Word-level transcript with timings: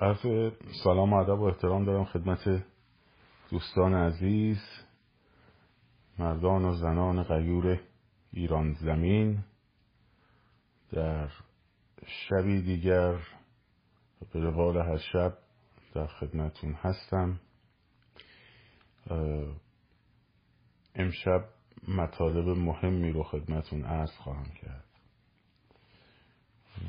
عرض 0.00 0.52
سلام 0.84 1.12
و 1.12 1.16
ادب 1.16 1.40
و 1.40 1.42
احترام 1.42 1.84
دارم 1.84 2.04
خدمت 2.04 2.64
دوستان 3.50 3.94
عزیز 3.94 4.58
مردان 6.18 6.64
و 6.64 6.72
زنان 6.74 7.22
غیور 7.22 7.80
ایران 8.32 8.72
زمین. 8.72 9.44
در 10.92 11.28
شبی 12.06 12.62
دیگر 12.62 13.18
به 14.32 14.40
روال 14.40 14.76
هر 14.76 14.96
شب 14.96 15.38
در 15.94 16.06
خدمتون 16.06 16.72
هستم. 16.72 17.40
امشب 20.94 21.44
مطالب 21.88 22.48
مهمی 22.48 23.12
رو 23.12 23.22
خدمتون 23.22 23.84
عرض 23.84 24.12
خواهم 24.12 24.50
کرد. 24.62 24.84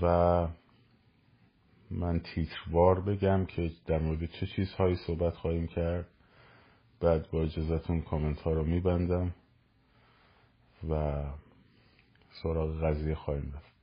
و 0.02 0.48
من 1.92 2.20
تیتروار 2.20 3.02
بگم 3.02 3.46
که 3.46 3.72
در 3.86 4.00
مورد 4.00 4.26
چه 4.26 4.48
چیزهایی 4.48 4.96
صحبت 4.96 5.36
خواهیم 5.36 5.68
کرد. 5.68 6.08
بعد 7.00 7.32
با 7.32 7.44
اجازتون 7.44 8.02
کامنت 8.02 8.42
ها 8.42 8.52
رو 8.52 8.64
میبندم 8.64 9.34
و 10.90 11.24
سراغ 12.44 12.84
قضیه 12.84 13.16
خواهیم 13.16 13.54
رفت. 13.56 13.78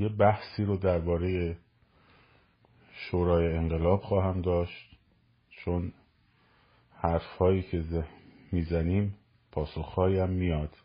یه 0.00 0.08
بحثی 0.08 0.64
رو 0.64 0.76
درباره 0.76 1.56
شورای 2.92 3.56
انقلاب 3.56 4.00
خواهم 4.00 4.40
داشت 4.40 4.96
چون 5.50 5.92
حرفهایی 6.92 7.62
که 7.62 8.04
می‌زنیم 8.52 9.16
هم 10.18 10.30
میاد 10.30 10.76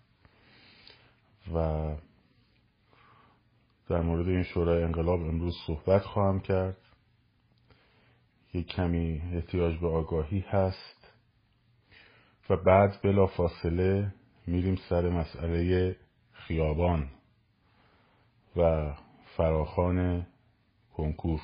و 1.53 1.88
در 3.89 4.01
مورد 4.01 4.27
این 4.27 4.43
شورای 4.43 4.83
انقلاب 4.83 5.21
امروز 5.21 5.55
صحبت 5.67 6.01
خواهم 6.01 6.39
کرد. 6.39 6.77
یک 8.53 8.67
کمی 8.67 9.21
احتیاج 9.33 9.77
به 9.79 9.88
آگاهی 9.88 10.39
هست 10.39 11.13
و 12.49 12.57
بعد 12.57 13.02
بلا 13.03 13.27
فاصله 13.27 14.13
میریم 14.47 14.75
سر 14.89 15.09
مسئله 15.09 15.95
خیابان 16.31 17.09
و 18.55 18.94
فراخان 19.38 20.27
کنکور. 20.94 21.41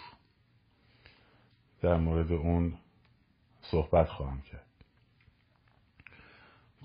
در 1.81 1.97
مورد 1.97 2.31
اون 2.31 2.73
صحبت 3.61 4.09
خواهم 4.09 4.41
کرد. 4.41 4.67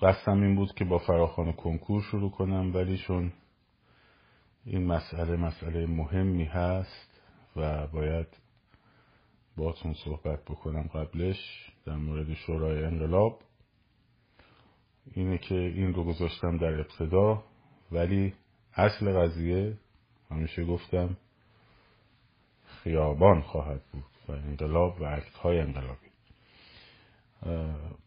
قصدم 0.03 0.43
این 0.43 0.55
بود 0.55 0.75
که 0.75 0.85
با 0.85 0.99
فراخان 0.99 1.53
کنکور 1.53 2.03
شروع 2.03 2.31
کنم 2.31 2.75
ولی 2.75 2.99
چون 2.99 3.33
این 4.65 4.87
مسئله 4.87 5.37
مسئله 5.37 5.87
مهمی 5.87 6.45
هست 6.45 7.21
و 7.57 7.87
باید 7.87 8.27
باتون 9.57 9.95
صحبت 9.95 10.45
بکنم 10.45 10.83
قبلش 10.83 11.71
در 11.87 11.97
مورد 11.97 12.35
شورای 12.35 12.85
انقلاب. 12.85 13.41
اینه 15.15 15.39
که 15.39 15.55
این 15.55 15.95
رو 15.95 16.05
گذاشتم 16.05 16.59
در 16.59 16.81
ابتدا 16.81 17.45
ولی 17.93 18.35
اصل 18.75 19.13
قضیه 19.13 19.77
همیشه 20.31 20.65
گفتم 20.65 21.17
خیابان 22.65 23.41
خواهد 23.41 23.83
بود 23.93 24.05
و 24.29 24.33
انقلاب 24.33 25.01
و 25.01 25.05
عکت 25.05 25.35
های 25.35 25.61
انقلابی 25.61 26.09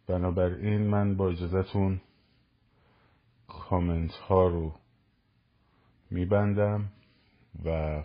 بنابراین 0.08 0.88
من 0.88 1.18
با 1.18 1.30
اجازتون 1.30 2.02
کامنت 3.48 4.12
ها 4.12 4.48
رو 4.48 4.74
میبندم 6.12 6.92
و 7.66 8.04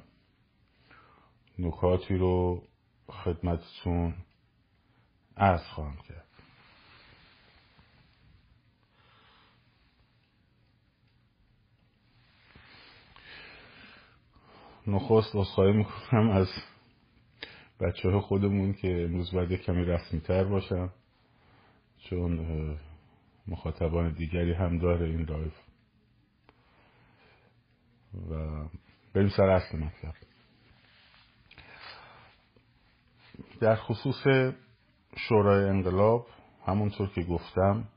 نکاتی 1.58 2.16
رو 2.16 2.62
خدمتتون 3.08 4.14
عرض 5.36 5.62
خواهم 5.62 5.96
کرد. 5.96 6.26
نخست 14.86 15.36
عذرخواهی 15.36 15.72
می‌کنم 15.72 16.30
از 16.30 16.48
بچه‌های 17.80 18.20
خودمون 18.20 18.72
که 18.72 19.04
امروز 19.04 19.32
باید 19.32 19.52
کمی 19.52 19.84
رسمی 19.84 20.20
تر 20.20 20.44
باشم 20.44 20.92
چون 21.98 22.40
مخاطبان 23.48 24.12
دیگری 24.12 24.52
هم 24.52 24.78
داره 24.78 25.06
این 25.06 25.22
live 25.22 25.65
و 28.30 28.64
بریم 29.14 29.28
سر 29.28 29.48
اصل 29.48 29.78
مطلب. 29.78 30.14
در 33.60 33.76
خصوص 33.76 34.52
شورای 35.16 35.68
انقلاب 35.68 36.26
همونطور 36.66 37.08
که 37.08 37.22
گفتم 37.22 37.88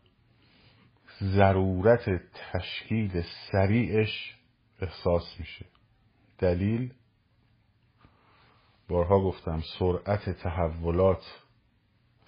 ضرورت 1.23 2.21
تشکیل 2.33 3.23
سریعش 3.51 4.35
احساس 4.81 5.39
میشه. 5.39 5.65
دلیل 6.37 6.93
بارها 8.87 9.23
گفتم 9.23 9.61
سرعت 9.79 10.29
تحولات 10.29 11.43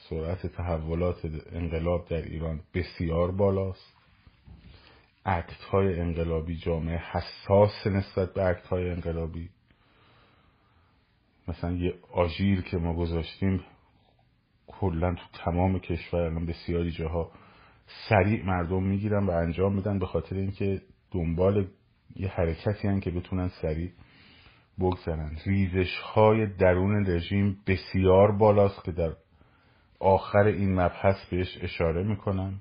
سرعت 0.10 0.48
تحولات 0.48 1.26
انقلاب 1.52 2.08
در 2.10 2.22
ایران 2.22 2.64
بسیار 2.74 3.32
بالاست. 3.32 4.01
اکت 5.26 5.64
های 5.64 6.00
انقلابی 6.00 6.56
جامعه 6.56 6.98
حساس 6.98 7.88
نسبت 7.88 8.34
به 8.34 8.46
اکت 8.46 8.68
های 8.68 8.90
انقلابی. 8.90 9.50
مثلا 11.48 11.72
یه 11.72 11.94
آژیر 12.12 12.62
که 12.62 12.78
ما 12.78 12.94
گذاشتیم 12.94 13.64
کلا 14.68 15.16
تو 15.16 15.24
تمام 15.34 15.80
کشور 15.80 16.20
الان 16.20 16.46
بسیاری 16.46 16.92
جاها 16.92 17.32
سریع 18.10 18.46
مردم 18.46 18.84
می‌گیرن 18.84 19.26
و 19.26 19.32
انجام 19.32 19.76
میدن 19.76 20.00
به 20.00 20.06
خاطر 20.06 20.36
اینکه 20.36 20.82
دنبال 21.12 21.68
یه 22.16 22.28
حرکتی 22.28 22.88
هن 22.88 23.00
که 23.00 23.12
بتونن 23.12 23.48
سریع 23.62 23.92
بگذرن. 24.80 25.38
ریزش 25.46 25.98
های 25.98 26.48
درون 26.48 27.06
رژیم 27.06 27.58
بسیار 27.68 28.32
بالاست 28.32 28.84
که 28.84 28.92
در 28.92 29.14
آخر 30.00 30.44
این 30.44 30.74
مبحث 30.82 31.26
بهش 31.26 31.58
اشاره 31.62 32.04
می‌کنن. 32.04 32.60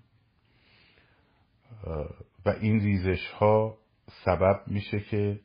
و 2.46 2.48
این 2.48 2.80
ریزش 2.80 3.26
ها 3.30 3.78
سبب 4.24 4.62
میشه 4.66 5.00
که 5.00 5.40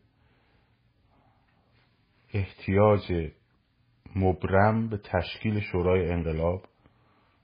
احتیاج 2.34 3.32
مبرم 4.16 4.90
به 4.90 4.98
تشکیل 4.98 5.60
شورای 5.60 6.12
انقلاب 6.12 6.66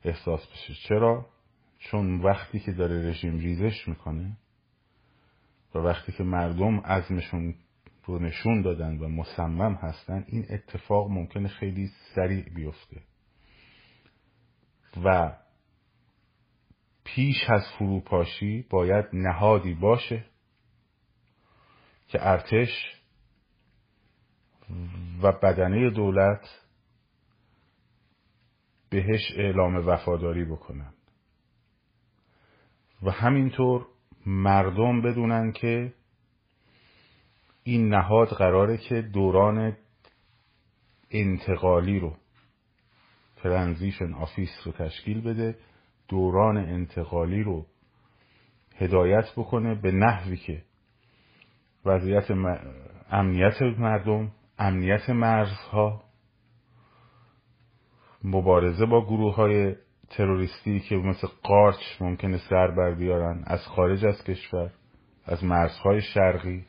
احساس 0.03 0.47
بشه 0.47 0.73
چرا؟ 0.87 1.25
چون 1.79 2.21
وقتی 2.21 2.59
که 2.59 2.71
داره 2.71 3.09
رژیم 3.09 3.37
ریزش 3.37 3.87
می‌کنه 3.87 4.37
و 5.75 5.79
وقتی 5.79 6.11
که 6.11 6.23
مردم 6.23 6.79
عزمشون 6.79 7.55
رو 8.05 8.19
نشون 8.19 8.61
دادن 8.61 8.97
و 8.97 9.07
مصمم 9.07 9.73
هستن 9.73 10.25
این 10.27 10.45
اتفاق 10.49 11.09
ممکنه 11.09 11.47
خیلی 11.47 11.91
سریع 12.15 12.49
بیفته 12.49 13.01
و 15.03 15.31
پیش 17.15 17.49
از 17.49 17.61
فروپاشی 17.77 18.65
باید 18.69 19.05
نهادی 19.13 19.73
باشه 19.73 20.25
که 22.07 22.27
ارتش 22.27 22.69
و 25.21 25.31
بدنه 25.31 25.89
دولت 25.89 26.61
بهش 28.89 29.31
اعلام 29.37 29.87
وفاداری 29.87 30.45
بکنن 30.45 30.93
و 33.03 33.11
همینطور 33.11 33.87
مردم 34.25 35.01
بدونن 35.01 35.51
که 35.51 35.93
این 37.63 37.89
نهاد 37.89 38.27
قراره 38.27 38.77
که 38.77 39.01
دوران 39.01 39.77
انتقالی 41.11 41.99
رو 41.99 42.17
transition 43.35 44.13
office 44.13 44.49
رو 44.65 44.71
تشکیل 44.71 45.21
بده. 45.21 45.57
دوران 46.11 46.57
انتقالی 46.57 47.43
رو 47.43 47.65
هدایت 48.77 49.25
بکنه 49.37 49.75
به 49.75 49.91
نحوی 49.91 50.37
که 50.37 50.61
وضعیت 51.85 52.31
امنیت 53.11 53.61
مردم 53.61 54.31
امنیت 54.59 55.09
مرزها 55.09 56.03
مبارزه 58.23 58.85
با 58.85 59.05
گروه 59.05 59.35
های 59.35 59.75
تروریستی 60.09 60.79
که 60.79 60.95
مثل 60.95 61.27
قارچ 61.43 62.01
ممکنه 62.01 62.37
سر 62.49 62.67
بر 62.67 62.91
بیارن 62.91 63.43
از 63.45 63.59
خارج 63.67 64.05
از 64.05 64.23
کشور 64.23 64.71
از 65.25 65.43
مرزهای 65.43 66.01
شرقی. 66.01 66.65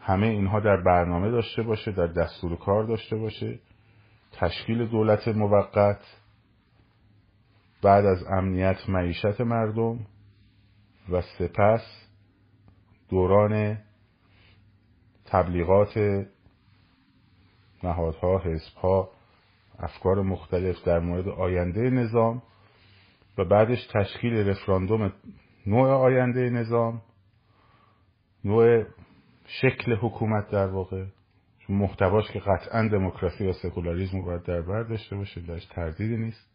همه 0.00 0.26
اینها 0.26 0.60
در 0.60 0.76
برنامه 0.76 1.30
داشته 1.30 1.62
باشه 1.62 1.92
در 1.92 2.06
دستور 2.06 2.56
کار 2.56 2.84
داشته 2.84 3.16
باشه. 3.16 3.58
تشکیل 4.32 4.86
دولت 4.86 5.28
موقت. 5.28 6.19
بعد 7.82 8.06
از 8.06 8.24
امنیت 8.28 8.88
معیشت 8.88 9.40
مردم 9.40 10.06
و 11.08 11.22
سپس 11.38 12.06
دوران 13.08 13.78
تبلیغات 15.24 16.26
نهادها 17.82 18.38
حزبها 18.38 19.10
افکار 19.78 20.22
مختلف 20.22 20.84
در 20.84 20.98
مورد 20.98 21.28
آینده 21.28 21.90
نظام 21.90 22.42
و 23.38 23.44
بعدش 23.44 23.86
تشکیل 23.92 24.32
رفراندوم 24.48 25.12
نوع 25.66 25.90
آینده 25.90 26.50
نظام 26.50 27.02
نوع 28.44 28.84
شکل 29.46 29.96
حکومت 29.96 30.50
در 30.50 30.66
واقع. 30.66 31.04
محتواش 31.68 32.30
که 32.30 32.38
قطعا 32.38 32.88
دموکراسی 32.88 33.44
یا 33.44 33.52
سکولاریزم 33.52 34.22
باید 34.22 34.42
در 34.42 34.60
بر 34.60 34.82
داشته 34.82 35.16
باشه 35.16 35.40
درش 35.40 35.64
تردیدی 35.64 36.16
نیست. 36.16 36.49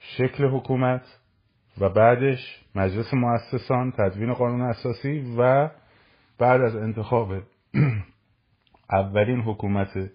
شکل 0.00 0.44
حکومت 0.44 1.18
و 1.78 1.88
بعدش 1.88 2.64
مجلس 2.74 3.14
مؤسسان 3.14 3.92
تدوین 3.92 4.34
قانون 4.34 4.60
اساسی 4.60 5.34
و 5.38 5.70
بعد 6.38 6.60
از 6.60 6.76
انتخاب 6.76 7.32
اولین 8.92 9.40
حکومت 9.40 10.10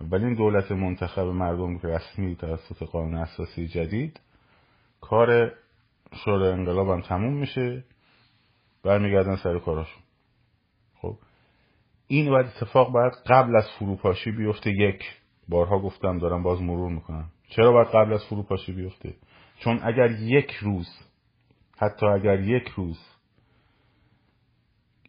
اولین 0.00 0.34
دولت 0.34 0.72
منتخب 0.72 1.22
مردم 1.22 1.78
رسمی 1.82 2.36
توسط 2.36 2.82
قانون 2.82 3.14
اساسی 3.14 3.68
جدید 3.68 4.20
کار 5.00 5.52
شورای 6.24 6.52
انقلاب 6.52 6.88
هم 6.88 7.00
تموم 7.00 7.32
میشه. 7.32 7.84
برمیگردن 8.84 9.36
سر 9.36 9.58
کاراشون. 9.58 10.02
خب 10.94 11.16
این 12.06 12.30
باید 12.30 12.46
اتفاق 12.46 12.92
باید 12.92 13.12
قبل 13.26 13.56
از 13.56 13.68
فروپاشی 13.78 14.30
بیفته. 14.30 14.70
یک 14.70 15.04
بارها 15.48 15.78
گفتم 15.78 16.18
دارم 16.18 16.42
باز 16.42 16.62
مرور 16.62 16.92
می‌کنم. 16.92 17.30
چرا 17.48 17.72
باید 17.72 17.88
قبل 17.88 18.12
از 18.12 18.24
فروپاشی 18.24 18.72
بیفته؟ 18.72 19.14
چون 19.58 19.80
اگر 19.82 20.10
یک 20.10 20.50
روز 20.50 20.88
حتی 21.78 22.06
اگر 22.06 22.40
یک 22.40 22.68
روز 22.68 22.98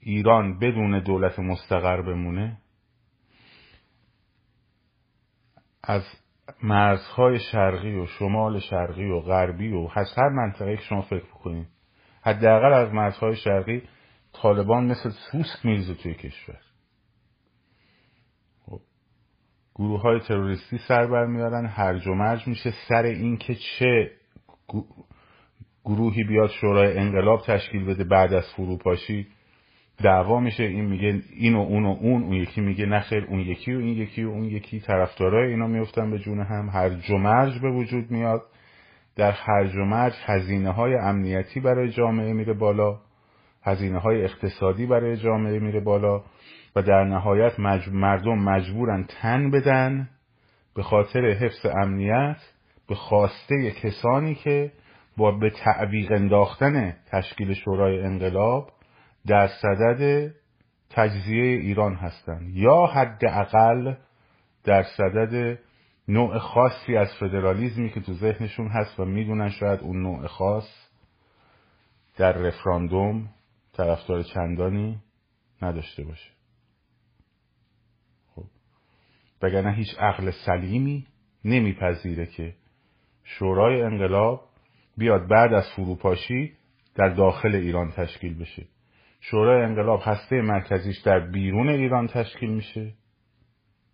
ایران 0.01 0.59
بدون 0.59 1.03
دولت 1.03 1.39
مستقر 1.39 2.01
بمونه 2.01 2.57
از 5.83 6.03
مرزهای 6.63 7.39
شرقی 7.39 7.95
و 7.95 8.05
شمال 8.05 8.59
شرقی 8.59 9.09
و 9.09 9.19
غربی 9.19 9.73
و 9.73 9.87
هر 9.87 10.29
منطقه 10.29 10.77
که 10.77 10.83
شما 10.83 11.01
فکر 11.01 11.25
بکنید 11.25 11.67
حداقل 12.21 12.73
از 12.73 12.93
مرزهای 12.93 13.35
شرقی 13.35 13.83
طالبان 14.33 14.85
مثل 14.85 15.09
سوسک 15.09 15.65
میریزه 15.65 15.93
توی 15.93 16.13
کشور 16.13 16.59
خب. 18.65 18.81
گروه 19.75 20.01
های 20.01 20.19
تروریستی 20.19 20.77
سر 20.87 21.07
برمیارن 21.07 21.65
هرج 21.65 22.07
و 22.07 22.13
مرج 22.13 22.47
میشه 22.47 22.73
سر 22.89 23.03
اینکه 23.03 23.55
چه 23.55 24.18
گروهی 25.85 26.23
بیاد 26.23 26.49
شورای 26.49 26.97
انقلاب 26.97 27.41
تشکیل 27.41 27.85
بده 27.85 28.03
بعد 28.03 28.33
از 28.33 28.43
فروپاشی. 28.55 29.27
دعوا 30.03 30.39
میشه 30.39 30.63
این 30.63 30.85
میگه 30.85 31.21
این 31.35 31.55
و 31.55 31.59
اون 31.59 31.85
و 31.85 31.97
اون 32.01 32.23
اون 32.23 32.33
یکی 32.33 32.61
میگه 32.61 32.85
نخیر 32.85 33.25
اون 33.29 33.39
یکی 33.39 33.73
و 33.73 33.79
این 33.79 33.97
یکی 33.97 34.23
و 34.23 34.29
اون 34.29 34.43
یکی. 34.43 34.79
طرفدارای 34.79 35.51
اینا 35.51 35.67
میفتن 35.67 36.11
به 36.11 36.19
جون 36.19 36.39
هم. 36.39 36.69
هر 36.69 36.89
و 37.11 37.59
به 37.61 37.69
وجود 37.69 38.11
میاد. 38.11 38.41
در 39.15 39.31
هرج 39.31 39.75
و 39.75 39.85
مرج 39.85 40.13
هزینه 40.25 40.71
های 40.71 40.95
امنیتی 40.95 41.59
برای 41.59 41.89
جامعه 41.91 42.33
میره 42.33 42.53
بالا. 42.53 42.99
هزینه 43.63 43.99
های 43.99 44.23
اقتصادی 44.23 44.85
برای 44.85 45.17
جامعه 45.17 45.59
میره 45.59 45.79
بالا. 45.79 46.23
و 46.75 46.81
در 46.81 47.03
نهایت 47.03 47.59
مردم 47.91 48.39
مجبورن 48.39 49.05
تن 49.21 49.51
بدن. 49.51 50.09
به 50.75 50.83
خاطر 50.83 51.25
حفظ 51.25 51.65
امنیت 51.65 52.37
به 52.89 52.95
خواسته 52.95 53.71
کسانی 53.71 54.35
که 54.35 54.71
با 55.17 55.31
به 55.31 55.49
تعویق 55.49 56.11
انداختن 56.11 56.97
تشکیل 57.11 57.53
شورای 57.53 58.01
انقلاب 58.01 58.71
در 59.27 59.47
صدد 59.47 60.31
تجزیه 60.89 61.43
ایران 61.43 61.95
هستند. 61.95 62.55
یا 62.55 62.85
حداقل 62.85 63.93
در 64.63 64.83
صدد 64.83 65.59
نوع 66.07 66.37
خاصی 66.37 66.97
از 66.97 67.07
فدرالیزمی 67.19 67.89
که 67.89 67.99
تو 67.99 68.13
ذهنشون 68.13 68.67
هست 68.67 68.99
و 68.99 69.05
می‌دونن 69.05 69.49
شاید 69.49 69.79
اون 69.79 70.01
نوع 70.01 70.27
خاص 70.27 70.89
در 72.17 72.31
رفراندوم 72.31 73.29
طرفدار 73.73 74.23
چندانی 74.23 75.01
نداشته 75.61 76.03
باشه. 76.03 76.31
خب. 78.35 78.45
وگرنه 79.41 79.73
هیچ 79.73 79.99
عقل 79.99 80.31
سلیمی 80.45 81.07
نمیپذیره 81.45 82.25
که 82.25 82.55
شورای 83.37 83.81
انقلاب 83.81 84.41
بیاد 84.97 85.27
بعد 85.27 85.53
از 85.53 85.63
فروپاشی 85.75 86.53
در 86.95 87.09
داخل 87.09 87.55
ایران 87.55 87.91
تشکیل 87.91 88.39
بشه. 88.39 88.65
شورای 89.21 89.63
انقلاب 89.63 90.01
هسته 90.03 90.41
مرکزیش 90.41 90.97
در 90.97 91.19
بیرون 91.19 91.69
ایران 91.69 92.07
تشکیل 92.07 92.49
میشه. 92.49 92.93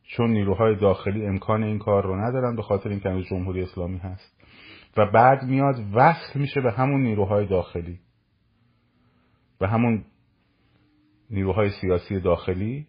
چون 0.03 0.29
نیروهای 0.29 0.75
داخلی 0.75 1.25
امکان 1.25 1.63
این 1.63 1.79
کار 1.79 2.03
رو 2.03 2.15
ندارن 2.15 2.55
به 2.55 2.61
خاطر 2.61 2.89
اینکه 2.89 3.09
هنوز 3.09 3.25
جمهوری 3.25 3.61
اسلامی 3.61 3.97
هست. 3.97 4.41
و 4.97 5.05
بعد 5.11 5.43
میاد 5.43 5.75
وصل 5.93 6.39
میشه 6.39 6.61
به 6.61 6.71
همون 6.71 7.03
نیروهای 7.03 7.45
داخلی. 7.45 7.99
به 9.59 9.67
همون 9.67 10.05
نیروهای 11.29 11.69
سیاسی 11.69 12.19
داخلی 12.19 12.87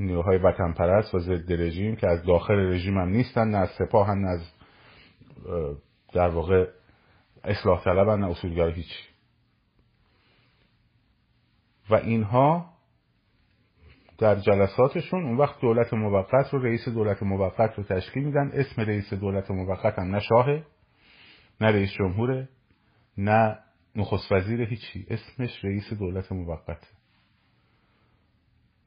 نیروهای 0.00 0.38
وطن 0.38 0.72
پرست 0.72 1.14
و 1.14 1.18
ضد 1.18 1.52
رژیم 1.52 1.96
که 1.96 2.08
از 2.08 2.22
داخل 2.22 2.54
رژیم 2.54 2.98
هم 2.98 3.08
نیستن 3.08 3.48
نه 3.48 3.58
از 3.58 3.70
سپاه 3.78 4.06
هم 4.06 4.18
نه 4.18 4.28
از 4.30 4.40
در 6.12 6.28
واقع 6.28 6.66
اصلاح 7.44 7.84
طلب 7.84 8.10
نه 8.10 8.30
اصولگرا 8.30 8.68
هیچی 8.68 9.04
و 11.90 11.94
اینها 11.94 12.72
در 14.18 14.34
جلساتشون 14.34 15.24
اون 15.24 15.36
وقت 15.36 15.60
دولت 15.60 15.94
موقت 15.94 16.54
رو 16.54 16.62
رئیس 16.62 16.88
دولت 16.88 17.22
موقت 17.22 17.74
رو 17.78 17.84
تشکیل 17.84 18.24
میدن. 18.24 18.50
اسم 18.54 18.82
رئیس 18.82 19.14
دولت 19.14 19.50
موقت 19.50 19.98
هم 19.98 20.14
نه 20.14 20.20
شاهه 20.20 20.66
نه 21.60 21.66
رئیس 21.66 21.90
جمهوره 21.92 22.48
نه 23.18 23.58
نخست 23.96 24.32
وزیر 24.32 24.62
هیچی. 24.62 25.06
اسمش 25.10 25.64
رئیس 25.64 25.92
دولت 25.92 26.32
موقته 26.32 26.86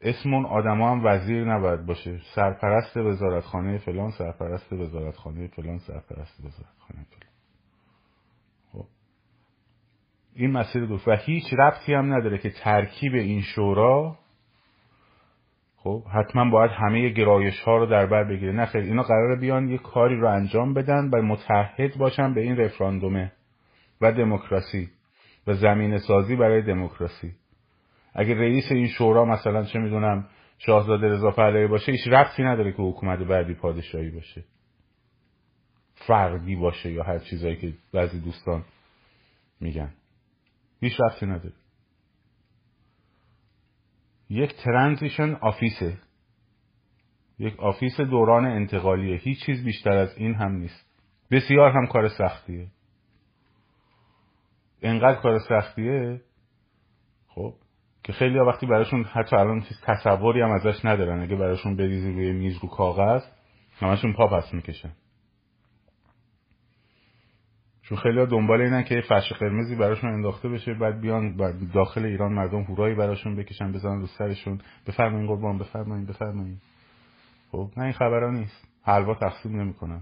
اسم 0.06 0.34
اون 0.34 0.46
آدما 0.46 0.92
هم 0.92 1.06
وزیر 1.06 1.54
نباید 1.54 1.86
باشه. 1.86 2.20
سرپرست 2.36 2.98
وزارتخانه 2.98 3.78
فلان 3.78 4.12
سرپرست 4.12 4.74
وزارتخانه 4.74 5.48
فلان 5.48 5.78
سرپرست 5.78 6.40
وزارتخانه 6.40 7.06
فلان. 7.10 7.36
این 10.36 10.52
مسیر 10.52 10.86
دوست 10.86 11.08
و 11.08 11.12
هیچ 11.12 11.54
ربطی 11.54 11.94
هم 11.94 12.14
نداره 12.14 12.38
که 12.38 12.50
ترکیب 12.50 13.14
این 13.14 13.42
شورا 13.42 14.18
خب 15.78 16.04
حتما 16.14 16.50
باید 16.50 16.72
همه 16.72 17.10
گرایش 17.10 17.62
ها 17.62 17.78
رو 17.78 17.86
در 17.86 18.06
بر 18.06 18.24
بگیره. 18.24 18.52
نه 18.52 18.66
خیلی 18.66 18.88
اینا 18.88 19.04
قراره 19.04 19.36
بیان 19.36 19.70
یه 19.70 19.78
کاری 19.78 20.20
رو 20.20 20.30
انجام 20.30 20.74
بدن 20.74 21.10
و 21.14 21.22
متحد 21.22 21.98
باشن 21.98 22.34
به 22.34 22.42
این 22.42 22.58
رفراندومه 22.58 23.32
و 24.02 24.12
دموکراسی 24.12 24.90
و 25.48 25.54
زمینه 25.54 25.98
سازی 25.98 26.36
برای 26.36 26.62
دموکراسی. 26.62 27.36
اگه 28.16 28.36
رئیس 28.36 28.72
این 28.72 28.88
شورا 28.88 29.26
مثلا 29.26 29.64
چه 29.64 29.80
می‌دونم 29.80 30.28
شاهزاده 30.58 31.08
رضا 31.08 31.32
پهلوی 31.32 31.68
باشه 31.68 31.92
هیچ 31.92 32.08
ربطی 32.08 32.44
نداره 32.44 32.72
که 32.72 32.82
حکومت 32.82 33.20
بعدی 33.20 33.54
پادشاهی 33.54 34.10
باشه. 34.10 34.44
فردی 35.96 36.56
باشه 36.56 36.92
یا 36.92 37.04
هر 37.04 37.20
چیزایی 37.20 37.56
که 37.56 37.74
بعضی 37.94 38.20
دوستان 38.20 38.66
میگن. 39.60 39.94
هیچ 40.82 40.94
ربطی 41.00 41.26
نداره. 41.26 41.54
یک 44.30 44.54
transition 44.64 45.34
office 45.34 45.82
ه. 45.82 45.98
یک 47.40 47.60
office 47.60 48.02
دوران 48.02 48.46
انتقالیه. 48.46 49.18
هیچ 49.18 49.46
چیز 49.46 49.64
بیشتر 49.64 49.98
از 49.98 50.18
این 50.18 50.36
هم 50.36 50.52
نیست. 50.52 50.86
بسیار 51.32 51.72
هم 51.72 51.88
کار 51.88 52.08
سختیه. 52.08 52.68
انقدر 54.82 55.22
کار 55.22 55.40
سختیه؟ 55.40 56.22
خب 57.28 57.56
که 58.06 58.14
خیلی 58.14 58.40
وقتی 58.40 58.66
براشون 58.66 59.04
حتی 59.04 59.36
الان 59.36 59.64
تصوری 59.84 60.42
هم 60.42 60.52
ازش 60.52 60.86
ندارن. 60.86 61.22
اگه 61.22 61.36
براشون 61.36 61.76
بریزی 61.76 62.12
روی 62.12 62.32
میز 62.32 62.58
رو 62.62 62.70
کاغذ 62.70 63.24
همشون 63.80 64.14
پا 64.14 64.28
پس 64.28 64.54
می‌کشن. 64.54 64.92
چون 67.82 67.98
خیلی 67.98 68.26
دنبال 68.26 68.62
اینن 68.62 68.84
که 68.84 69.02
فرش 69.02 69.34
قرمزی 69.34 69.76
براشون 69.76 70.14
انداخته 70.14 70.50
بشه 70.50 70.74
بعد 70.74 71.02
بیان 71.02 71.36
داخل 71.74 72.06
ایران 72.06 72.34
مردم 72.34 72.62
هورایی 72.62 72.96
براشون 72.96 73.36
بکشن 73.36 73.72
بزنن 73.72 74.02
رو 74.02 74.08
سرشون. 74.08 74.62
بفرمایین 74.88 75.28
قربان 75.28 75.58
بفرمایین 75.58 76.06
بفرمایین. 76.06 76.58
خب 77.52 77.72
نه 77.78 77.84
این 77.84 77.94
خبرها 77.94 78.32
نیست. 78.32 78.68
حلوا 78.84 79.16
تقسیم 79.16 79.62
نمی‌کنن. 79.62 80.02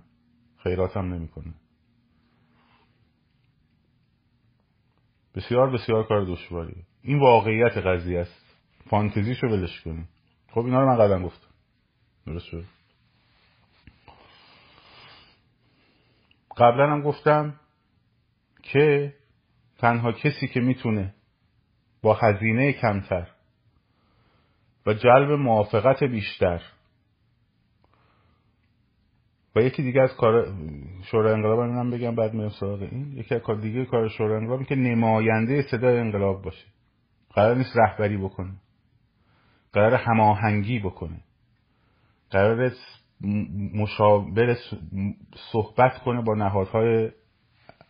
خیرات 0.63 0.97
هم 0.97 1.13
نمی‌کنن. 1.13 1.53
بسیار 5.35 5.69
بسیار 5.69 6.03
کار 6.07 6.25
دشواریه 6.25 6.83
این 7.03 7.19
واقعیت 7.19 7.77
قضیه 7.77 8.19
است. 8.19 8.43
فانتزیشو 8.89 9.47
ولش 9.47 9.81
کنیم 9.81 10.09
خب 10.51 10.65
اینا 10.65 10.81
رو 10.81 10.87
من 10.87 10.97
قبلا 10.97 11.23
گفتم. 11.23 11.47
درست 12.25 12.45
شد؟ 12.45 12.65
قبلا 16.57 16.91
هم 16.91 17.01
گفتم 17.01 17.59
که 18.63 19.13
تنها 19.77 20.11
کسی 20.11 20.47
که 20.47 20.59
می‌تونه 20.59 21.13
با 22.01 22.13
هزینه 22.13 22.73
کمتر 22.73 23.27
و 24.85 24.93
جلب 24.93 25.31
موافقت 25.31 26.03
بیشتر 26.03 26.61
و 29.55 29.61
یکی 29.61 29.83
دیگه 29.83 30.01
از 30.01 30.15
کار 30.15 30.53
شورای 31.03 31.33
انقلاب 31.33 31.59
هم 31.59 31.91
بگم 31.91 32.15
بعد 32.15 32.33
میرم 32.33 32.49
سراغ 32.49 32.81
این. 32.81 33.17
یکی 33.17 33.35
از 33.35 33.41
کار 33.41 33.55
دیگه 33.55 33.85
کار 33.85 34.09
شورای 34.09 34.37
انقلاب 34.37 34.63
که 34.63 34.75
نماینده 34.75 35.61
صدای 35.61 35.99
انقلاب 35.99 36.41
باشه. 36.41 36.72
قرار 37.33 37.55
نیست 37.55 37.77
رهبری 37.77 38.17
بکنه. 38.17 38.53
قرار 39.73 39.93
هماهنگی 39.93 40.79
بکنه. 40.79 41.19
قرار 42.29 42.71
مشاور 43.73 44.57
صحبت 45.51 45.97
کنه 46.03 46.21
با 46.21 46.35
نهادهای 46.35 47.11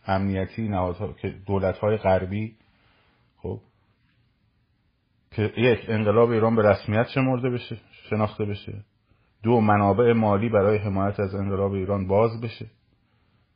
امنیتی 0.06 0.68
نهادها 0.68 1.12
که 1.12 1.28
دولتهای 1.46 1.96
غربی. 1.96 2.56
خب. 3.36 3.60
که 5.30 5.52
یک 5.56 5.80
انقلاب 5.88 6.30
ایران 6.30 6.56
به 6.56 6.62
رسمیت 6.70 7.08
شمرده 7.08 7.50
بشه 7.50 7.76
شناخته 8.10 8.44
بشه. 8.44 8.84
دو 9.42 9.60
منابع 9.60 10.12
مالی 10.12 10.48
برای 10.48 10.78
حمایت 10.78 11.20
از 11.20 11.34
انقلاب 11.34 11.72
ایران 11.72 12.06
باز 12.06 12.40
بشه. 12.40 12.66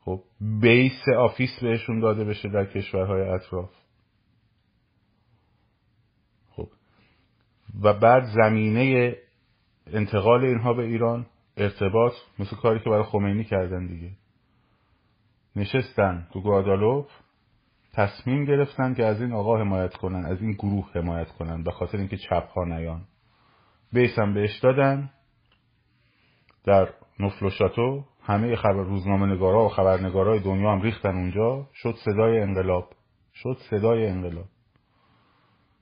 خب. 0.04 0.22
base 0.60 1.08
office 1.18 1.60
بهشون 1.62 2.00
داده 2.00 2.24
بشه 2.24 2.48
در 2.48 2.64
کشورهای 2.64 3.22
اطراف 3.22 3.70
خب 6.50 6.68
و 7.82 7.92
بعد 7.92 8.24
زمینه 8.24 9.16
انتقال 9.92 10.44
اینها 10.44 10.74
به 10.74 10.82
ایران 10.82 11.26
ارتباط 11.56 12.12
مثل 12.38 12.56
کاری 12.56 12.78
که 12.78 12.90
برای 12.90 13.02
خمینی 13.02 13.44
کردن 13.44 13.86
دیگه. 13.86 14.10
نشستن 15.56 16.26
تو 16.32 16.40
گوادالوپ 16.40 17.06
تصمیم 17.92 18.44
گرفتن 18.44 18.94
که 18.94 19.04
از 19.04 19.20
این 19.20 19.32
آقا 19.32 19.60
حمایت 19.60 19.96
کنن 19.96 20.26
از 20.26 20.42
این 20.42 20.52
گروه 20.52 20.90
حمایت 20.94 21.28
کنن 21.28 21.62
به 21.62 21.70
خاطر 21.70 21.98
اینکه 21.98 22.16
چپ 22.16 22.48
ها 22.48 22.64
نیان. 22.64 23.04
بیسم 23.92 24.34
بهش 24.34 24.58
دادن. 24.58 25.10
در 26.64 26.88
نفل 27.20 27.46
و 27.46 27.50
شاتو 27.50 28.04
همه 28.22 28.56
خبر 28.56 28.82
روزنامه 28.82 29.26
نگارا 29.26 29.64
و 29.64 29.68
خبرنگارای 29.68 30.40
دنیا 30.40 30.72
هم 30.72 30.82
ریختن 30.82 31.16
اونجا. 31.16 31.66
شد 31.74 31.94
صدای 32.04 32.40
انقلاب. 32.40 32.92
شد 33.34 33.56
صدای 33.70 34.06
انقلاب. 34.06 34.48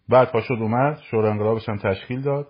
بعد 0.08 0.30
پاشد 0.30 0.58
اومد 0.60 0.98
شورای 1.10 1.30
انقلابش 1.30 1.68
هم 1.68 1.76
تشکیل 1.76 2.20
داد. 2.20 2.48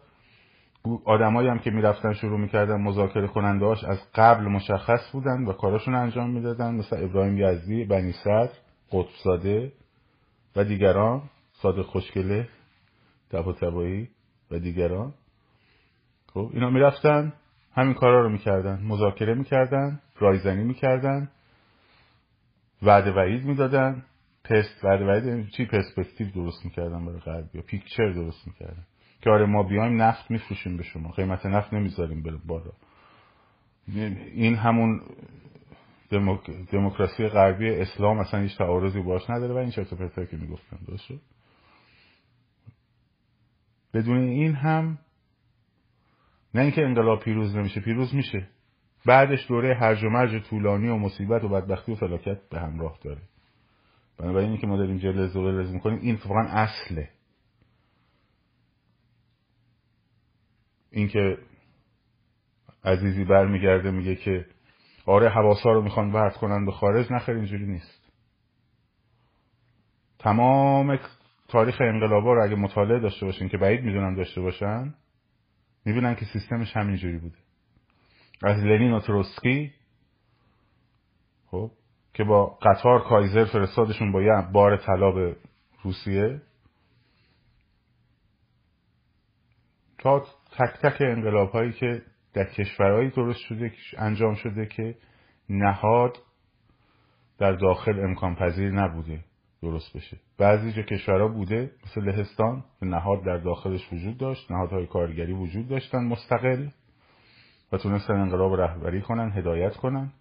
آدمایی 1.05 1.49
هم 1.49 1.59
که 1.59 1.71
می‌رفتن 1.71 2.13
شروع 2.13 2.41
می‌کردن 2.41 2.81
مذاکره 2.81 3.27
کنندهاش 3.27 3.85
از 3.85 3.99
قبل 4.15 4.45
مشخص 4.45 5.11
بودن 5.13 5.45
و 5.45 5.53
کاراشون 5.53 5.95
انجام 5.95 6.31
می‌دادن. 6.31 6.75
مثل 6.75 7.05
ابراهیم 7.05 7.39
یزدی 7.39 7.85
بنی 7.85 8.13
صدر 8.13 8.51
قطبزاده 8.93 9.73
و 10.57 10.65
دیگران 10.65 11.23
صادق 11.53 11.83
خوشگله 11.83 12.49
تبا 13.31 13.55
و 14.51 14.59
دیگران. 14.59 15.15
خب 16.35 16.51
اینا 16.53 16.71
می‌رفتن 16.71 17.33
همین 17.75 17.95
کارا 17.95 18.23
رو 18.23 18.29
می‌کردن. 18.29 18.83
مذاکره 18.83 19.35
می‌کردن 19.35 20.01
رایزنی 20.19 20.65
می‌کردن 20.65 21.29
وعده 22.83 23.13
وعید 23.13 23.45
می‌دادن. 23.45 24.03
پست 24.51 24.85
وعده 24.85 25.05
وعید 25.05 25.49
چی 25.49 25.67
پرسپکتیو 25.67 26.31
درست 26.31 26.65
می‌کردن 26.65 27.07
برای 27.07 27.21
غربی 27.21 27.61
پیکچر 27.61 28.11
درست 28.11 28.47
می‌کردن 28.47 28.87
که 29.21 29.31
آره 29.31 29.47
ما 29.47 29.63
بیایم 29.63 30.03
نفت 30.03 30.31
میفروشیم 30.31 30.77
به 30.77 30.83
شما. 30.83 31.11
قیمت 31.11 31.47
نفت 31.47 31.75
نمی‌ذاریم 31.75 32.23
بره 32.23 32.39
بالا. 32.47 32.73
این 34.35 34.55
همون 34.55 35.01
دموکراسی 36.73 37.29
غربی 37.29 37.71
اسلام 37.71 38.19
اصلا 38.19 38.41
هیچ 38.41 38.59
تعارضی 38.59 39.01
باش 39.01 39.31
نداره 39.31 39.55
و 39.55 39.57
این 39.57 39.71
چرت 39.71 39.93
و 39.93 40.25
که 40.25 40.37
می‌گفتن 40.37 40.77
درست 40.89 41.05
شد 41.05 41.21
بدون 43.95 44.19
این 44.19 44.55
هم 44.55 44.99
نه 46.55 46.63
اینکه 46.63 46.85
انقلاب 46.85 47.21
پیروز 47.21 47.57
نمیشه 47.57 47.81
پیروز 47.81 48.15
میشه. 48.15 48.49
بعدش 49.07 49.49
دوره 49.49 49.75
هرج 49.75 50.05
و 50.05 50.09
مرج 50.09 50.43
طولانی 50.43 50.89
و 50.89 50.97
مصیبت 50.97 51.45
و 51.45 51.49
بدبختی 51.49 51.93
و 51.93 51.95
فلاکت 51.95 52.49
به 52.49 52.61
همراه 52.61 52.99
داره. 53.05 53.23
بنابراین 54.19 54.49
اینکه 54.49 54.67
ما 54.67 54.77
داریم 54.77 54.99
جلز 54.99 55.37
و 55.37 55.43
غلز 55.43 55.71
می‌کنیم 55.71 55.99
این 55.99 56.15
اتفاقا 56.15 56.41
اصله. 56.41 57.11
اینکه 60.91 61.39
عزیزی 62.85 63.25
برمیگرده 63.25 63.91
میگه 63.91 64.17
که 64.17 64.47
آره 65.07 65.29
حواسا 65.29 65.73
رو 65.73 65.83
می‌خوان 65.83 66.13
ورد 66.13 66.37
کنن 66.37 66.67
به 66.67 66.73
خارج 66.73 67.13
نخیر 67.13 67.35
اینجوری 67.35 67.67
نیست. 67.67 68.13
تمام 70.19 70.99
تاریخ 71.49 71.81
انقلابا 71.81 72.35
رو 72.35 72.45
اگه 72.45 72.55
مطالعه 72.57 73.01
داشته 73.01 73.27
باشین 73.27 73.49
که 73.49 73.59
بعید 73.59 73.85
می‌دونم 73.85 74.15
داشته 74.15 74.41
باشن 74.41 74.95
می‌بینن 75.85 76.15
که 76.15 76.25
سیستمش 76.25 76.77
همینجوری 76.77 77.19
بوده. 77.19 77.39
از 78.43 78.59
لنین 78.65 78.93
و 78.93 79.01
تروسکی 79.01 79.73
خب 81.47 81.71
که 82.17 82.25
با 82.25 82.47
قطار 82.63 83.05
کایزر 83.05 83.45
فرستادشون 83.45 84.13
با 84.13 84.23
یه 84.23 84.33
بار 84.53 84.77
طلا 84.77 85.11
به 85.11 85.37
روسیه. 85.83 86.41
تا 89.99 90.21
تک 90.59 90.81
تک 90.83 91.01
انقلاب 91.01 91.51
هایی 91.51 91.73
که 91.73 92.03
در 92.33 92.45
کشورهایی 92.45 93.11
درست 93.11 93.39
شده 93.39 93.73
انجام 93.97 94.35
شده 94.35 94.67
که 94.67 94.95
نهاد 95.49 96.19
در 97.39 97.53
داخل 97.53 98.01
امکان 98.01 98.35
پذیر 98.35 98.71
نبوده 98.71 99.21
درست 99.63 99.97
بشه. 99.97 100.17
بعضی 100.39 100.73
جا 100.73 100.83
کشورها 100.83 101.29
بوده 101.29 101.71
مثل 101.87 102.01
لهستان 102.01 102.65
نهاد 102.83 103.25
در 103.25 103.37
داخلش 103.37 103.93
وجود 103.93 104.19
داشت 104.19 104.51
نهادهای 104.51 104.87
کارگری 104.87 105.33
وجود 105.33 105.69
داشتن 105.69 106.05
مستقل 106.05 106.69
و 107.73 107.79
تونستن 107.79 108.15
انقلاب 108.15 108.61
رهبری 108.61 109.01
کنن 109.01 109.31
هدایت 109.31 109.77
کنن. 109.77 110.13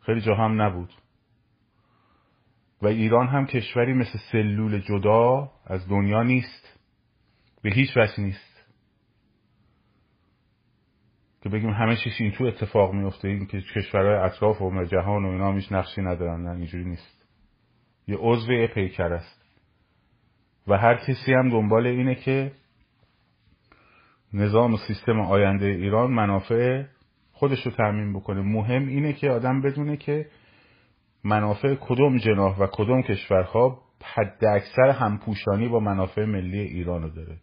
خیلی 0.00 0.20
جا 0.20 0.34
هم 0.34 0.62
نبود. 0.62 1.03
و 2.84 2.86
ایران 2.86 3.28
هم 3.28 3.46
کشوری 3.46 3.92
مثل 3.92 4.18
سلول 4.32 4.78
جدا 4.78 5.50
از 5.66 5.88
دنیا 5.88 6.22
نیست. 6.22 6.80
به 7.62 7.70
هیچ 7.70 7.96
وجه 7.96 8.20
نیست. 8.20 8.54
که 11.42 11.48
بگیم 11.48 11.70
همه 11.70 11.96
چیز 11.96 12.12
این 12.18 12.30
تو 12.30 12.44
اتفاق 12.44 12.92
میفته 12.94 13.28
این 13.28 13.46
که 13.46 13.60
کشورهای 13.60 14.14
اطراف 14.14 14.62
و 14.62 14.84
جهان 14.84 15.24
و 15.24 15.28
اینا 15.28 15.52
هیچ 15.52 15.72
نقشی 15.72 16.02
ندارن 16.02 16.42
نه 16.42 16.50
اینجوری 16.50 16.84
نیست. 16.84 17.26
یه 18.08 18.16
عضو 18.20 18.66
پیکر 18.74 19.12
است. 19.12 19.44
و 20.68 20.78
هر 20.78 20.94
کسی 20.94 21.32
هم 21.32 21.50
دنبال 21.50 21.86
اینه 21.86 22.14
که 22.14 22.52
نظام 24.32 24.74
و 24.74 24.76
سیستم 24.76 25.20
آینده 25.20 25.66
ایران 25.66 26.10
منافع 26.10 26.84
خودش 27.32 27.66
رو 27.66 27.72
تعمین 27.72 28.12
بکنه. 28.12 28.40
مهم 28.40 28.88
اینه 28.88 29.12
که 29.12 29.30
آدم 29.30 29.62
بدونه 29.62 29.96
که 29.96 30.26
منافع 31.24 31.74
کدوم 31.74 32.18
جناح 32.18 32.58
و 32.58 32.66
کدوم 32.72 33.02
کشورها 33.02 33.82
حد 34.02 34.44
اکثر 34.44 34.90
همپوشانی 34.90 35.68
با 35.68 35.80
منافع 35.80 36.24
ملی 36.24 36.60
ایران 36.60 37.02
رو 37.02 37.08
داره. 37.08 37.36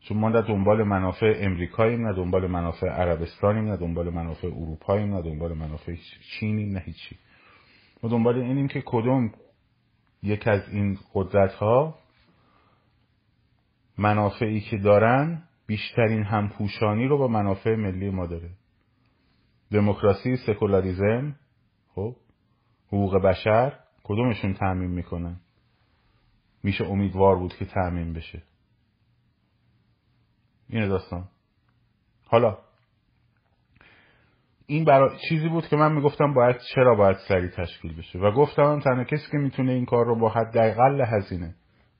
چون 0.00 0.18
ما 0.18 0.28
نه 0.28 0.42
دنبال 0.42 0.82
منافع 0.82 1.34
امریکاییم 1.36 2.06
نه 2.06 2.12
دنبال 2.12 2.46
منافع 2.46 2.86
عربستانیم 2.86 3.64
نه 3.64 3.76
دنبال 3.76 4.10
منافع 4.10 4.46
اروپاییم 4.46 5.14
نه 5.14 5.22
دنبال 5.22 5.52
منافع 5.52 5.94
چینیم 6.20 6.72
نه 6.72 6.80
هیچی. 6.80 7.16
ما 8.02 8.10
دنبال 8.10 8.38
اینیم 8.38 8.68
که 8.68 8.82
کدوم 8.86 9.32
یک 10.22 10.48
از 10.48 10.68
این 10.68 10.98
قدرت 11.14 11.52
ها 11.52 11.98
منافعی 13.98 14.60
که 14.60 14.76
دارن 14.76 15.42
بیشترین 15.66 16.22
همپوشانی 16.22 17.06
رو 17.06 17.18
با 17.18 17.28
منافع 17.28 17.74
ملی 17.74 18.10
ما 18.10 18.26
داره. 18.26 18.50
دموکراسی 19.72 20.36
سکولاریزم 20.36 21.36
خب؟ 21.94 22.16
حقوق 22.92 23.16
بشر 23.16 23.78
کدومشون 24.04 24.54
تعمین 24.54 24.90
می‌کنن 24.90 25.40
میشه 26.62 26.84
امیدوار 26.84 27.36
بود 27.36 27.54
که 27.56 27.64
تعمین 27.64 28.12
بشه. 28.12 28.42
این 30.68 30.88
داستان. 30.88 31.28
حالا 32.26 32.58
این 34.66 34.84
برای 34.84 35.18
چیزی 35.28 35.48
بود 35.48 35.68
که 35.68 35.76
من 35.76 35.92
می‌گفتم 35.92 36.34
باید 36.34 36.56
چرا 36.74 36.94
باید 36.94 37.16
سریع 37.28 37.50
تشکیل 37.50 37.96
بشه. 37.96 38.18
و 38.18 38.30
گفتم 38.30 38.80
تنها 38.80 39.04
کسی 39.04 39.30
که 39.30 39.38
می‌تونه 39.38 39.72
این 39.72 39.86
کار 39.86 40.06
رو 40.06 40.18
با 40.18 40.28
حداقل 40.28 41.04
هزینه 41.06 41.54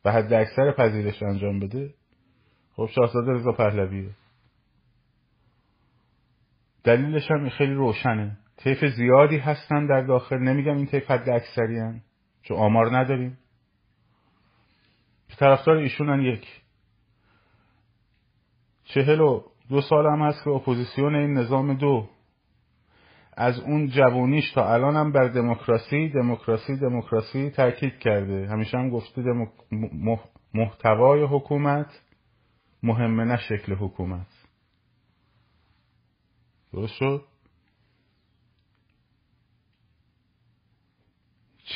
و 0.04 0.12
حد 0.12 0.32
اکثر 0.32 0.72
پذیرش 0.72 1.22
انجام 1.22 1.60
بده 1.60 1.94
خب 2.76 2.86
شاهزاده 2.86 3.32
رضا 3.32 3.52
پهلویه. 3.52 4.10
دلیلش 6.84 7.30
هم 7.30 7.48
خیلی 7.48 7.74
روشنه. 7.74 8.38
طیف 8.64 8.84
زیادی 8.84 9.38
هستن 9.38 9.86
در 9.86 10.00
داخل. 10.00 10.38
نمیگم 10.38 10.76
این 10.76 10.86
طیف 10.86 11.10
حد 11.10 11.28
اکثری 11.28 11.78
هن. 11.78 12.00
چون 12.42 12.56
آمار 12.56 12.98
نداریم. 12.98 13.38
طرفدار 15.38 15.76
ایشونن 15.76 16.20
یک. 16.22 16.62
چهل 18.84 19.20
و 19.20 19.44
دو 19.68 19.80
سال 19.80 20.06
هم 20.06 20.22
هست 20.22 20.44
که 20.44 20.50
اپوزیسیون 20.50 21.14
این 21.14 21.32
نظام 21.32 21.74
دو. 21.74 22.08
از 23.36 23.60
اون 23.60 23.86
جوونیش 23.86 24.52
تا 24.52 24.72
الان 24.74 24.96
هم 24.96 25.12
بر 25.12 25.28
دموکراسی 25.28 26.08
دموکراسی 26.08 26.76
دموکراسی 26.76 27.50
تاکید 27.50 27.98
کرده. 27.98 28.48
همیشه 28.48 28.78
هم 28.78 28.90
گفته 28.90 29.22
محتوای 30.54 31.22
حکومت 31.22 32.02
مهمه 32.82 33.24
نه 33.24 33.36
شکل 33.36 33.74
حکومت. 33.74 34.26
درست 36.72 36.94
شد؟ 36.94 37.31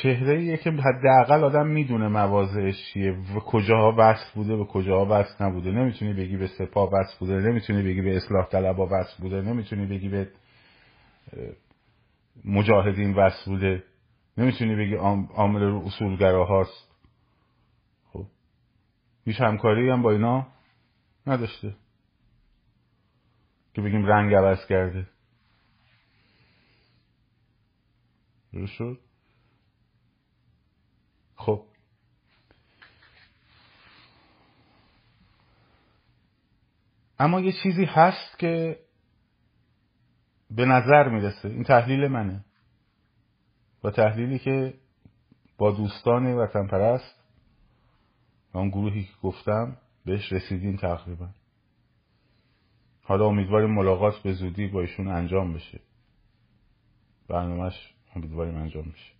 چهره 0.03 0.57
که 0.57 0.71
حداقل 0.71 1.43
آدم 1.43 1.67
می‌دونه 1.67 2.07
مواضعش 2.07 2.93
چیه. 2.93 3.11
و 3.11 3.39
کجاها 3.39 3.95
وصل 3.97 4.33
بوده 4.35 4.55
به 4.55 4.65
کجاها 4.65 5.05
وصل 5.09 5.43
نبوده. 5.45 5.71
نمی‌تونی 5.71 6.13
بگی 6.13 6.37
به 6.37 6.47
سپاه 6.47 6.89
وصل 6.93 7.17
بوده 7.19 7.33
نمی‌تونی 7.33 7.83
بگی 7.83 8.01
به 8.01 8.15
اصلاح 8.15 8.49
طلبها 8.49 8.87
وصل 8.91 9.21
بوده 9.21 9.41
نمی‌تونی 9.41 9.85
بگی 9.85 10.09
به 10.09 10.29
مجاهدین 12.45 13.13
وصل 13.13 13.51
بوده. 13.51 13.83
نمی‌تونی 14.37 14.75
بگی 14.75 14.95
عامل 15.33 15.63
اصولگراهاست. 15.63 16.87
خب 18.13 18.25
هیچ 19.25 19.41
همکاری 19.41 19.89
هم 19.89 20.01
با 20.01 20.11
اینا 20.11 20.47
نداشته 21.27 21.75
که 23.73 23.81
بگیم 23.81 24.05
رنگ 24.05 24.33
عوض 24.33 24.65
کرده. 24.65 25.07
درست 28.53 28.73
شد؟ 28.73 28.99
خب. 31.37 31.63
اما 37.19 37.41
یه 37.41 37.51
چیزی 37.63 37.85
هست 37.85 38.39
که 38.39 38.79
به 40.51 40.65
نظر 40.65 41.09
می‌رسه. 41.09 41.49
این 41.49 41.63
تحلیل 41.63 42.07
منه. 42.07 42.45
و 43.83 43.91
تحلیلی 43.91 44.39
که 44.39 44.73
با 45.57 45.71
دوستان 45.71 46.33
وطن 46.33 46.67
پرست 46.67 47.23
اون 48.53 48.69
گروهی 48.69 49.03
که 49.03 49.13
گفتم 49.23 49.77
بهش 50.05 50.31
رسیدیم 50.33 50.75
تقریبا. 50.75 51.29
حالا 53.03 53.25
امیدواریم 53.25 53.69
ملاقات 53.69 54.17
به 54.23 54.33
زودی 54.33 54.67
با 54.67 54.81
ایشون 54.81 55.07
انجام 55.07 55.53
بشه. 55.53 55.79
برنامهش 57.27 57.93
امیدواریم 58.15 58.55
انجام 58.55 58.91
بشه. 58.91 59.16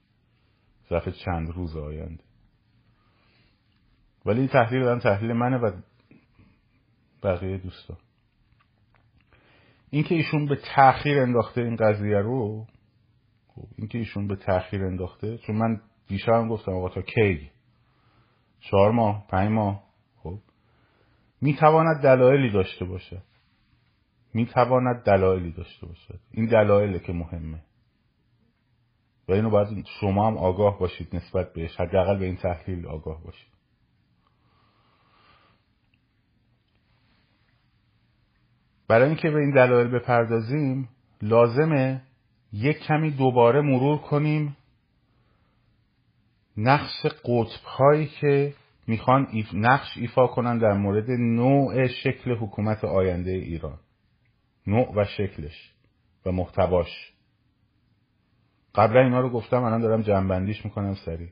ظرف 0.90 1.10
چند 1.10 1.52
روز 1.52 1.78
آینده. 1.78 2.24
ولی 4.26 4.40
این 4.40 4.48
تحلیل 4.48 4.84
هم 4.84 5.00
تحلیل 5.00 5.34
منه 5.34 5.58
و 5.58 5.72
بقیه 7.24 7.58
دوستان. 7.58 7.98
اینکه 9.90 10.16
ایشون 10.16 10.46
به 10.46 10.56
تاخیر 10.76 11.20
انداخته 11.20 11.62
این 11.62 11.76
قضیه 11.76 12.18
رو 12.18 12.68
خب 13.48 13.68
اینکه 13.78 13.98
ایشون 13.98 14.28
به 14.28 14.36
تاخیر 14.36 14.86
انداخته 14.86 15.38
چون 15.38 15.56
من 15.56 15.82
دیشب 16.08 16.48
گفتم 16.50 16.72
آقا 16.72 16.90
تا 16.90 17.02
کی؟ 17.02 17.52
چهار 18.60 18.92
ماه 18.92 19.28
پنج 19.30 19.52
ماه 19.52 19.84
خب. 20.18 20.40
می‌تواند 21.42 22.02
دلایلی 22.04 22.52
داشته 22.52 22.86
باشد. 22.86 23.24
می‌تواند 24.34 25.04
دلایلی 25.04 25.52
داشته 25.52 25.88
باشد. 25.88 26.20
این 26.32 26.46
دلایله 26.46 27.00
که 27.00 27.14
مهمه. 27.14 27.62
و 29.28 29.32
اینو 29.32 29.50
باید 29.50 29.86
شما 30.00 30.28
هم 30.28 30.38
آگاه 30.38 30.80
باشید 30.80 31.16
نسبت 31.16 31.54
بهش. 31.54 31.76
حداقل 31.76 32.20
به 32.20 32.26
این 32.26 32.38
تحلیل 32.38 32.86
آگاه 32.86 33.24
باشید. 33.24 33.58
برای 38.88 39.08
اینکه 39.08 39.30
به 39.30 39.40
این 39.40 39.52
دلایل 39.52 39.88
بپردازیم 39.88 40.90
لازمه 41.22 42.02
یک 42.54 42.78
کمی 42.78 43.12
دوباره 43.12 43.62
مرور 43.62 43.98
کنیم 43.98 44.58
نقش 46.58 47.06
قطب 47.06 47.64
هایی 47.66 48.06
که 48.06 48.54
می‌خوان 48.88 49.28
نقش 49.54 49.98
ایفا 49.98 50.28
کنن 50.28 50.58
در 50.58 50.74
مورد 50.74 51.10
نوع 51.10 51.88
شکل 51.88 52.36
حکومت 52.36 52.86
آینده 52.86 53.32
ایران. 53.32 53.80
نوع 54.68 54.94
و 54.96 55.06
شکلش 55.06 55.74
و 56.26 56.32
محتواش. 56.32 57.14
قبلا 58.78 59.02
اینا 59.02 59.20
رو 59.20 59.30
گفتم 59.30 59.64
الان 59.64 59.82
دارم 59.82 60.02
جنبندیش 60.02 60.66
می‌کنم 60.66 60.94
سریع. 61.06 61.30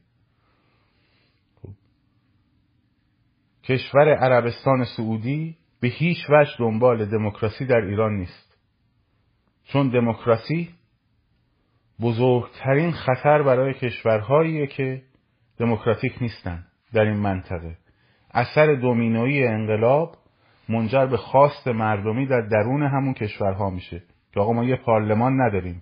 خب. 1.61 1.69
کشور 3.63 4.15
عربستان 4.15 4.85
سعودی 4.97 5.57
به 5.79 5.87
هیچ 5.87 6.17
وجه 6.29 6.51
دنبال 6.59 7.05
دموکراسی 7.05 7.65
در 7.65 7.81
ایران 7.81 8.17
نیست. 8.17 8.57
چون 9.63 9.89
دموکراسی 9.89 10.69
بزرگترین 12.01 12.91
خطر 12.91 13.43
برای 13.43 13.73
کشورهایی 13.73 14.67
که 14.67 15.01
دموکراتیک 15.57 16.21
نیستن 16.21 16.65
در 16.93 17.01
این 17.01 17.17
منطقه. 17.17 17.77
اثر 18.33 18.75
دومینویی 18.75 19.47
انقلاب 19.47 20.17
منجر 20.69 21.05
به 21.05 21.17
خواست 21.17 21.67
مردمی 21.67 22.27
در 22.27 22.41
درون 22.41 22.83
همون 22.83 23.13
کشورها 23.13 23.69
میشه 23.69 24.03
که 24.33 24.39
آقا 24.39 24.53
ما 24.53 24.63
یه 24.63 24.75
پارلمان 24.75 25.41
نداریم. 25.41 25.81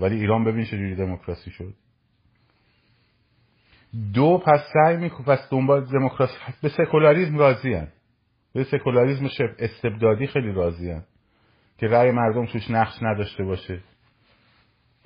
ولی 0.00 0.16
ایران 0.16 0.44
ببین 0.44 0.64
چجوری 0.64 0.94
دموکراسی 0.94 1.50
شد 1.50 1.74
دو 4.14 4.38
پس 4.46 4.60
سعی 4.72 4.96
میکن 4.96 5.24
پس 5.24 5.48
دنبال 5.50 5.84
دموکراسی 5.84 6.34
به 6.62 6.68
سکولاریزم 6.68 7.38
راضی 7.38 7.74
هن. 7.74 7.88
به 8.52 8.64
سکولاریزم 8.64 9.28
استبدادی 9.58 10.26
خیلی 10.26 10.52
راضی 10.52 10.90
هن. 10.90 11.04
که 11.78 11.86
رأی 11.86 12.10
مردم 12.10 12.46
توش 12.46 12.70
نقش 12.70 13.02
نداشته 13.02 13.44
باشه 13.44 13.80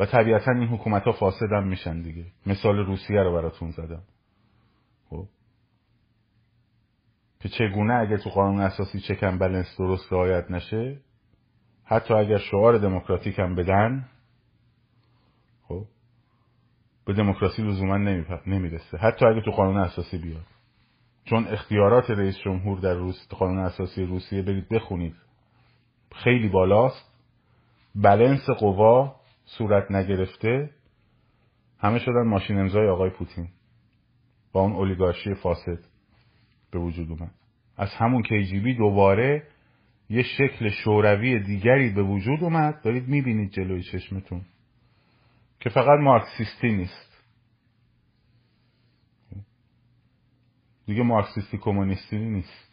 و 0.01 0.07
طبیعتا 0.07 0.53
این 0.53 0.69
حکومت 0.69 1.03
ها 1.03 1.13
فاسد 1.13 1.53
هم 1.53 1.69
میشن 1.69 2.03
دیگه 2.03 2.27
مثال 2.47 2.77
روسیه 2.79 3.23
رو 3.23 3.33
براتون 3.33 3.71
زدم 3.71 4.03
خب 5.11 5.27
که 7.41 7.49
چگونه 7.49 7.95
اگه 7.95 8.17
تو 8.17 8.31
قانون 8.31 8.61
اساسی 8.61 9.01
چکن 9.01 9.39
بلنس 9.39 9.77
درست 9.79 10.13
رعایت 10.13 10.51
نشه 10.51 11.01
حتی 11.85 12.15
اگر 12.15 12.39
شعار 12.39 12.79
دموکراتیک 12.79 13.39
هم 13.39 13.55
بدن 13.55 14.09
به 17.05 17.13
دموکراسی 17.13 17.63
لزوما 17.63 17.97
نمی‌رسه. 18.47 18.99
حتی 18.99 19.27
اگه 19.27 19.41
تو 19.41 19.51
قانون 19.51 19.77
اساسی 19.77 20.19
بیاد. 20.19 20.47
چون 21.25 21.47
اختیارات 21.49 22.11
رئیس 22.11 22.39
جمهور 22.39 22.81
در 22.81 22.95
روس 22.95 23.29
قانون 23.29 23.59
اساسی 23.59 24.05
روسیه 24.05 24.43
برید 24.43 24.69
بخونید. 24.69 25.15
خیلی 26.15 26.49
بالاست. 26.49 27.11
بلنس 27.95 28.51
قوا 28.51 29.17
صورت 29.45 29.91
نگرفته. 29.91 30.71
همه 31.79 31.99
شدن 31.99 32.27
ماشین 32.27 32.59
امضای 32.59 32.89
آقای 32.89 33.11
پوتین. 33.11 33.49
با 34.53 34.61
اون 34.61 34.73
اولیگارشی 34.73 35.35
فاسد 35.35 35.79
به 36.71 36.79
وجود 36.79 37.11
اومد. 37.11 37.31
از 37.77 37.89
همون 37.95 38.23
کیجیبی 38.23 38.75
دوباره 38.75 39.43
یه 40.11 40.23
شکل 40.23 40.69
شوروی 40.69 41.41
دیگری 41.41 41.91
به 41.91 42.03
وجود 42.03 42.45
اومد. 42.45 42.83
دارید 42.83 43.09
می‌بینید 43.09 43.51
جلوی 43.51 43.83
چشمتون. 43.83 44.41
که 45.61 45.71
فقط 45.71 45.99
مارکسیستی 46.01 46.69
نیست. 46.77 47.11
دیگه 50.87 51.03
مارکسیستی 51.03 51.59
کمونیستی 51.59 52.19
نیست. 52.19 52.71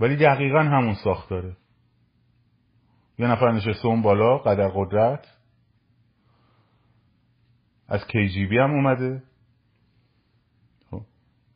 ولی 0.00 0.16
دقیقا 0.16 0.58
همون 0.58 0.94
ساخت 0.94 1.30
داره. 1.30 1.56
یه 3.18 3.26
نفر 3.26 3.52
نشسته 3.52 3.86
اون 3.86 4.02
بالا 4.02 4.38
قدر 4.38 4.68
قدرت. 4.68 5.26
از 7.88 8.06
کیجیبی 8.06 8.58
هم 8.58 8.70
اومده. 8.70 9.22
خب. 10.90 11.02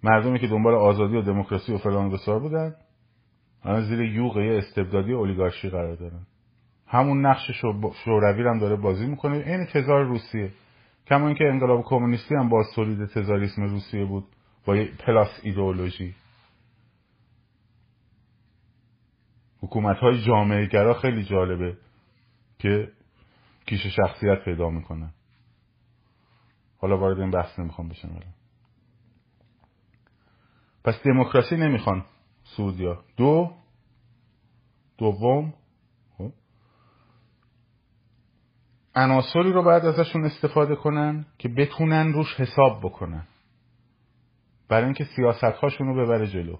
مردمی 0.02 0.38
که 0.38 0.46
دنبال 0.46 0.74
آزادی 0.74 1.16
و 1.16 1.22
دموکراسی 1.22 1.72
و 1.72 1.78
فلان 1.78 2.10
بسار 2.10 2.40
بودن 2.40 2.74
الان 3.62 3.84
زیر 3.84 4.00
یوغ 4.00 4.36
یه 4.36 4.58
استبدادی 4.58 5.12
اولیگارشی 5.12 5.70
قرار 5.70 5.96
دارن. 5.96 6.26
همون 6.86 7.26
نقش 7.26 7.50
شوروی 8.04 8.42
هم 8.42 8.58
داره 8.58 8.76
بازی 8.76 9.06
می‌کنه. 9.06 9.36
این 9.36 9.66
تزار 9.66 10.04
روسیه. 10.04 10.52
کما 11.06 11.26
اینکه 11.26 11.44
انقلاب 11.44 11.84
کمونیستی 11.84 12.34
هم 12.34 12.48
با 12.48 12.64
تولید 12.74 13.06
تزاریسم 13.06 13.62
روسیه 13.62 14.04
بود. 14.04 14.24
با 14.64 14.84
پلاس 14.98 15.40
ایدئولوژی. 15.42 16.14
حکومت 19.60 19.96
های 19.96 20.22
جامعه 20.22 20.66
گرا 20.66 20.94
خیلی 20.94 21.24
جالبه 21.24 21.76
که 22.58 22.92
کیش 23.66 23.86
شخصیت 23.86 24.44
پیدا 24.44 24.70
می‌کنن 24.70 25.10
حالا 26.78 26.98
وارد 26.98 27.20
این 27.20 27.30
بحث 27.30 27.58
نمی‌خوام 27.58 27.88
بشم 27.88 28.08
الان 28.08 28.34
پس 30.84 31.02
دموکراسی 31.04 31.56
نمی‌خوان 31.56 32.04
سعودیا. 32.56 33.04
دو 33.16 33.52
دوم 34.98 35.54
خب، 36.18 36.32
عناصری 38.96 39.52
رو 39.52 39.62
باید 39.62 39.84
ازشون 39.84 40.24
استفاده 40.24 40.76
کنن 40.76 41.26
که 41.38 41.48
بتونن 41.48 42.12
روش 42.12 42.40
حساب 42.40 42.80
بکنن. 42.82 43.26
برای 44.68 44.84
اینکه 44.84 45.04
سیاست 45.04 45.44
هاشون 45.44 45.86
رو 45.86 46.04
ببره 46.04 46.26
جلو. 46.26 46.58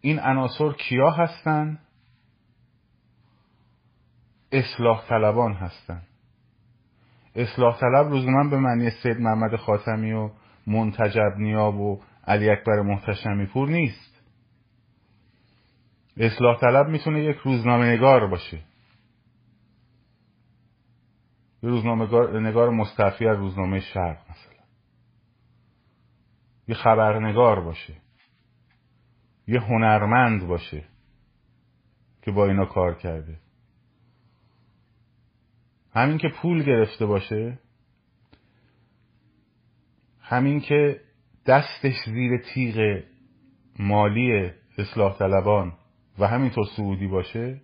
این 0.00 0.18
عناصر 0.18 0.72
کیا 0.72 1.10
هستن؟ 1.10 1.78
اصلاح 4.52 5.08
طلبان 5.08 5.52
هستن. 5.52 6.02
اصلاح 7.34 7.80
طلب 7.80 8.12
لزوما 8.12 8.50
به 8.50 8.58
معنی 8.58 8.90
سید 8.90 9.16
محمد 9.20 9.56
خاتمی 9.56 10.12
و 10.12 10.30
منتجب 10.66 11.32
نیاب 11.38 11.80
و 11.80 12.00
علی 12.26 12.50
اکبر 12.50 12.80
محتشمی 12.82 13.46
پور 13.46 13.68
نیست. 13.68 14.22
اصلاح 16.16 16.60
طلب 16.60 16.88
می‌تونه 16.88 17.24
یک 17.24 17.36
روزنامه 17.36 17.86
نگار 17.86 18.26
باشه. 18.26 18.71
یه 21.62 21.70
روزنامه 21.70 22.40
نگار 22.40 22.70
مستفی 22.70 23.26
از 23.26 23.38
روزنامه 23.38 23.80
شرق 23.80 24.18
مثلا. 24.30 24.64
یه 26.68 26.74
خبرنگار 26.74 27.60
باشه. 27.60 27.94
یه 29.46 29.60
هنرمند 29.60 30.46
باشه 30.46 30.84
که 32.22 32.30
با 32.30 32.46
اینا 32.46 32.64
کار 32.64 32.94
کرده. 32.94 33.38
همین 35.94 36.18
که 36.18 36.28
پول 36.28 36.62
گرفته 36.62 37.06
باشه 37.06 37.58
همین 40.20 40.60
که 40.60 41.00
دستش 41.46 41.94
زیر 42.06 42.42
تیغ 42.54 43.02
مالی 43.78 44.50
اصلاح 44.78 45.18
طلبان 45.18 45.72
و 46.18 46.26
همینطور 46.26 46.64
سعودی 46.76 47.06
باشه 47.06 47.60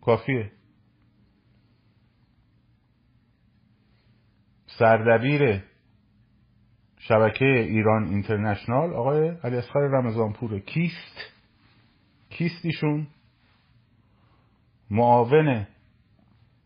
کافیه. 0.00 0.52
سردبیر 4.78 5.62
شبکه 6.98 7.44
ایران 7.44 8.04
اینترنشنال 8.04 8.94
آقای 8.94 9.28
علی 9.28 9.56
اصغر 9.56 9.80
رمضانپور 9.80 10.58
کیست؟ 10.58 11.32
کیست 12.30 12.64
ایشون 12.64 13.06
معاون 14.90 15.66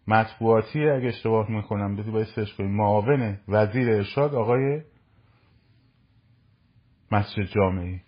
مطبوعاتی 0.08 0.88
اگه 0.88 1.08
اشتباه 1.08 1.50
می‌کنم 1.50 1.96
بدی 1.96 2.10
باید 2.10 2.26
سرچ 2.26 2.52
کنیم. 2.52 2.76
معاون 2.76 3.38
وزیر 3.48 3.90
ارشاد 3.90 4.34
آقای 4.34 4.82
مسجد 7.12 7.42
جامعی. 7.42 8.00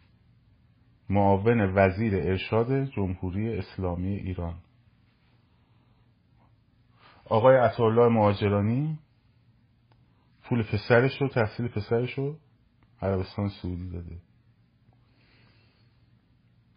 معاون 1.10 1.60
وزیر 1.60 2.14
ارشاد 2.16 2.84
جمهوری 2.84 3.58
اسلامی 3.58 4.14
ایران. 4.16 4.54
آقای 7.24 7.56
عطاالله 7.56 8.08
مهاجرانی 8.08 8.98
پول 10.48 10.62
پسرش 10.62 11.20
رو 11.20 11.28
تحصیل 11.28 11.68
پسرش 11.68 12.14
رو 12.14 12.38
عربستان 13.02 13.48
سعودی 13.48 13.90
داده. 13.90 14.16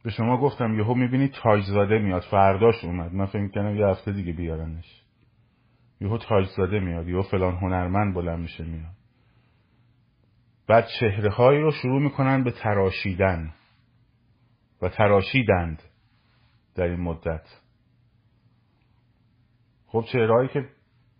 به 0.04 0.10
شما 0.10 0.38
گفتم 0.38 0.80
یهو 0.80 0.94
می‌بینی 0.94 1.28
تاجزاده 1.28 2.00
میاد 2.00 2.22
فرداش 2.22 2.84
اومد. 2.84 3.14
من 3.14 3.26
فکر 3.26 3.48
کنم 3.48 3.76
یه 3.76 3.86
هفته 3.86 4.12
دیگه 4.12 4.34
بیارنش. 4.34 5.04
یهو 6.02 6.18
تاجزاده 6.18 6.80
میاد 6.80 7.08
یهو 7.08 7.22
فلان 7.22 7.56
هنرمند 7.56 8.14
بلند 8.14 8.40
میشه 8.40 8.64
میاد. 8.64 8.96
بعد 10.68 10.88
چهره 11.00 11.30
هایی 11.30 11.62
رو 11.62 11.72
شروع 11.72 12.02
می‌کنن 12.02 12.44
به 12.44 12.52
تراشیدن 12.52 13.54
و 14.82 14.90
تراشیدند 14.90 15.84
در 16.76 16.84
این 16.84 17.00
مدت. 17.00 17.62
خب 19.88 20.06
چهرهایی 20.12 20.50
که 20.50 20.70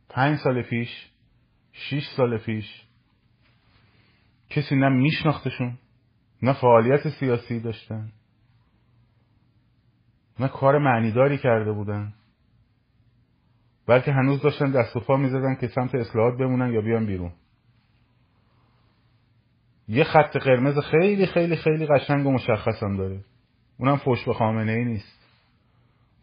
پنج 0.10 0.40
سال 0.40 0.62
پیش 0.62 1.11
شیش 1.72 2.04
سال 2.18 2.38
پیش 2.38 2.66
کسی 4.50 4.76
نه 4.76 4.90
میشناختشون 4.90 5.78
نه 6.42 6.54
فعالیت 6.54 7.10
سیاسی 7.10 7.60
داشتن 7.60 8.12
نه 10.40 10.48
کار 10.48 10.78
معنیداری 10.78 11.38
کرده 11.38 11.72
بودن 11.72 12.14
بلکه 13.88 14.12
هنوز 14.12 14.42
داشتن 14.42 14.72
دست 14.72 14.96
و 14.96 15.00
پا 15.00 15.18
می‌زدن 15.18 15.56
که 15.56 15.68
سمت 15.68 15.96
اصلاحات 15.96 16.38
بمونن 16.38 16.74
یا 16.74 16.82
بیان 16.82 17.06
بیرون. 17.06 17.32
یه 19.88 20.04
خط 20.04 20.38
قرمز 20.38 20.80
خیلی 20.80 21.26
خیلی 21.26 21.56
خیلی 21.56 21.86
قشنگ 21.86 22.26
و 22.26 22.32
مشخص 22.32 22.84
هم 22.84 22.98
داره. 22.98 23.24
اونم 23.78 23.98
فوش 23.98 24.26
به 24.26 24.34
خامنه 24.34 24.72
ای 24.72 24.86
نیست. 24.86 25.28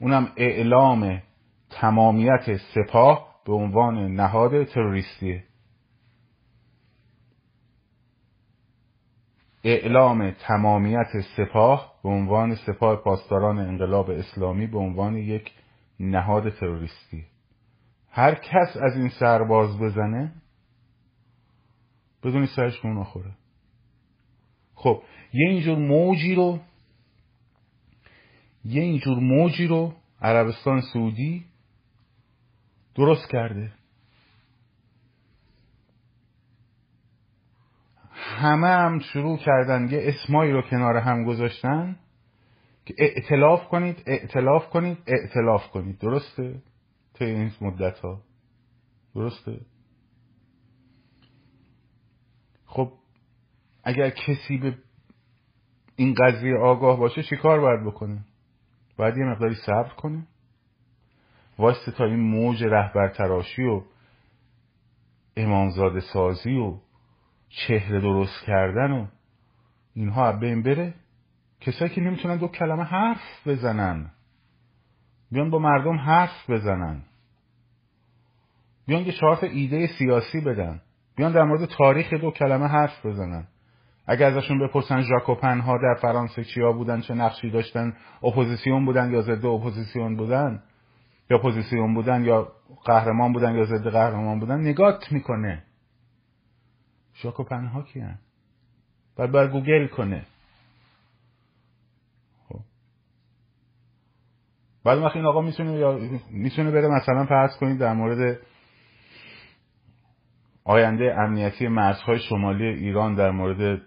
اونم 0.01 0.33
اعلام 0.37 1.23
تمامیت 1.71 2.57
سپاه 2.75 3.28
به 3.49 3.55
عنوان 3.55 4.15
نهاد 4.15 4.65
تروریستی. 4.65 5.43
اعلام 9.65 10.31
تمامیت 10.31 11.21
سپاه 11.37 11.95
به 12.03 12.09
عنوان 12.09 12.55
سپاه 12.55 12.97
پاسداران 12.97 13.59
انقلاب 13.59 14.11
اسلامی 14.11 14.67
به 14.67 14.79
عنوان 14.79 15.17
یک 15.17 15.53
نهاد 16.01 16.51
تروریستی. 16.51 17.25
هر 18.11 18.35
کس 18.35 18.77
از 18.77 18.97
این 18.97 19.09
سرباز 19.09 19.79
بزنه 19.79 20.33
بدونی 22.23 22.47
سرش 22.47 22.85
اون 22.85 22.99
آخوره 22.99 23.31
خب 24.75 25.03
یه 25.33 25.49
اینجور 25.49 25.79
موجی 25.79 26.35
رو 26.35 26.59
یه 28.65 28.83
اینجور 28.83 29.19
موجی 29.19 29.67
رو 29.67 29.93
عربستان 30.23 30.81
سعودی 30.93 31.45
درست 32.99 33.29
کرده. 33.31 33.73
همه 38.13 38.69
هم 38.69 38.99
شروع 38.99 39.39
کردن 39.39 39.89
یه 39.91 40.01
اسمایی 40.03 40.53
رو 40.53 40.63
کنار 40.63 40.97
هم 40.97 41.25
گذاشتن 41.25 41.97
که 42.85 42.95
اعتلاف 42.99 43.69
کنید 43.69 44.03
اعتلاف 44.07 44.69
کنید 44.71 44.99
اعتلاف 45.07 45.71
کنید. 45.71 45.99
درسته؟ 45.99 46.63
طی 47.15 47.25
این 47.25 47.53
مدت 47.61 47.99
ها 47.99 48.23
درسته؟ 49.15 49.61
خب 52.67 52.93
اگر 53.85 54.11
کسی 54.11 54.59
به 54.59 54.79
این 55.97 56.15
قضیه 56.15 56.57
آگاه 56.57 56.99
باشه 56.99 57.23
چیکار 57.23 57.61
باید 57.61 57.87
بکنه؟ 57.87 58.25
باید 58.97 59.17
یه 59.17 59.25
مقداری 59.25 59.55
صبر 59.67 59.95
کنه؟ 59.95 60.27
واسه 61.59 61.93
تا 61.93 62.05
این 62.05 62.21
موج 62.21 62.65
رهبر 62.65 63.09
تراشی 63.09 63.63
و 63.63 63.83
امامزاده 65.37 66.01
سازی 66.01 66.57
و 66.57 66.75
چهره 67.49 68.01
درست 68.01 68.45
کردن 68.47 68.93
و 68.93 69.07
اینها 69.95 70.33
بین 70.33 70.63
بره 70.63 70.95
کسایی 71.61 71.91
که 71.91 72.01
نمی‌تونن 72.01 72.37
دو 72.37 72.49
کلمه 72.49 72.85
حرف 72.85 73.47
بزنن. 73.47 74.11
بیان 75.33 75.51
با 75.51 75.59
مردم 75.59 75.97
حرف 75.97 76.51
بزنن. 76.51 77.03
بیان 78.87 79.03
یه 79.03 79.13
چهار 79.13 79.39
ایده 79.43 79.87
سیاسی 79.87 80.41
بدن. 80.41 80.81
بیان 81.17 81.33
در 81.33 81.43
مورد 81.43 81.65
تاریخ 81.65 82.13
دو 82.13 82.31
کلمه 82.31 82.67
حرف 82.67 83.07
بزنن. 83.07 83.47
اگر 84.07 84.27
ازشون 84.27 84.59
بپرسن 84.59 85.03
ژاکوبن 85.03 85.61
ها 85.61 85.79
در 85.79 85.95
فرانسه 86.03 86.45
چیا 86.45 86.73
بودن 86.73 87.01
چه 87.01 87.15
نقشی 87.15 87.51
داشتن 87.51 87.97
اپوزیسیون 88.23 88.85
بودن 88.85 89.13
یا 89.13 89.23
ضد 89.23 89.47
اپوزیسیون 89.47 90.17
بودن 90.17 90.63
یا 91.31 91.37
اپوزیسیون 91.37 91.95
بودن 91.95 92.25
یا 92.25 92.53
قهرمان 92.85 93.33
بودن 93.33 93.55
یا 93.55 93.65
ضد 93.65 93.89
قهرمان 93.89 94.41
بودن 94.41 94.61
نگات 94.61 95.13
می‌کنه. 95.13 95.63
ژاکوبن 97.23 97.67
ها 97.67 97.83
کیان 97.83 98.19
بعد 99.17 99.33
بره 99.33 99.49
گوگل 99.49 99.87
کنه. 99.87 100.27
خب. 102.49 102.61
بعد 104.85 104.99
وقتی 104.99 105.19
این 105.19 105.29
آقا 105.29 105.41
می‌تونه 105.41 105.73
یا 105.73 105.99
می‌تونه 106.31 106.71
بره 106.71 106.89
مثلا 106.89 107.27
فرض 107.27 107.57
کنید 107.61 107.79
در 107.79 107.93
مورد 107.93 108.41
آینده 110.65 111.15
امنیتی 111.19 111.69
مرزهای 111.69 112.19
شمالی 112.19 112.65
ایران 112.67 113.15
در 113.15 113.31
مورد 113.31 113.83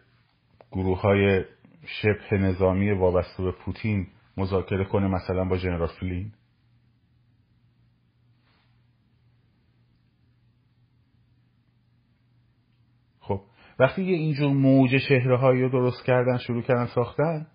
گروه 0.71 1.01
های 1.01 1.45
شبه 1.85 2.37
نظامی 2.37 2.91
وابسته 2.91 3.43
به 3.43 3.51
پوتین 3.51 4.07
مذاکره 4.37 4.85
کنه 4.85 5.07
مثلا 5.07 5.45
با 5.45 5.57
جنرال 5.57 5.87
فلین 5.87 6.31
خب 13.19 13.41
وقتی 13.81 14.03
یه 14.03 14.17
اینجور 14.17 14.53
موج 14.53 14.97
شهره 14.97 15.37
هایی 15.37 15.61
رو 15.61 15.69
درست 15.69 16.05
کردن 16.05 16.37
شروع 16.37 16.61
کردن 16.61 16.85
ساختن 16.85 17.47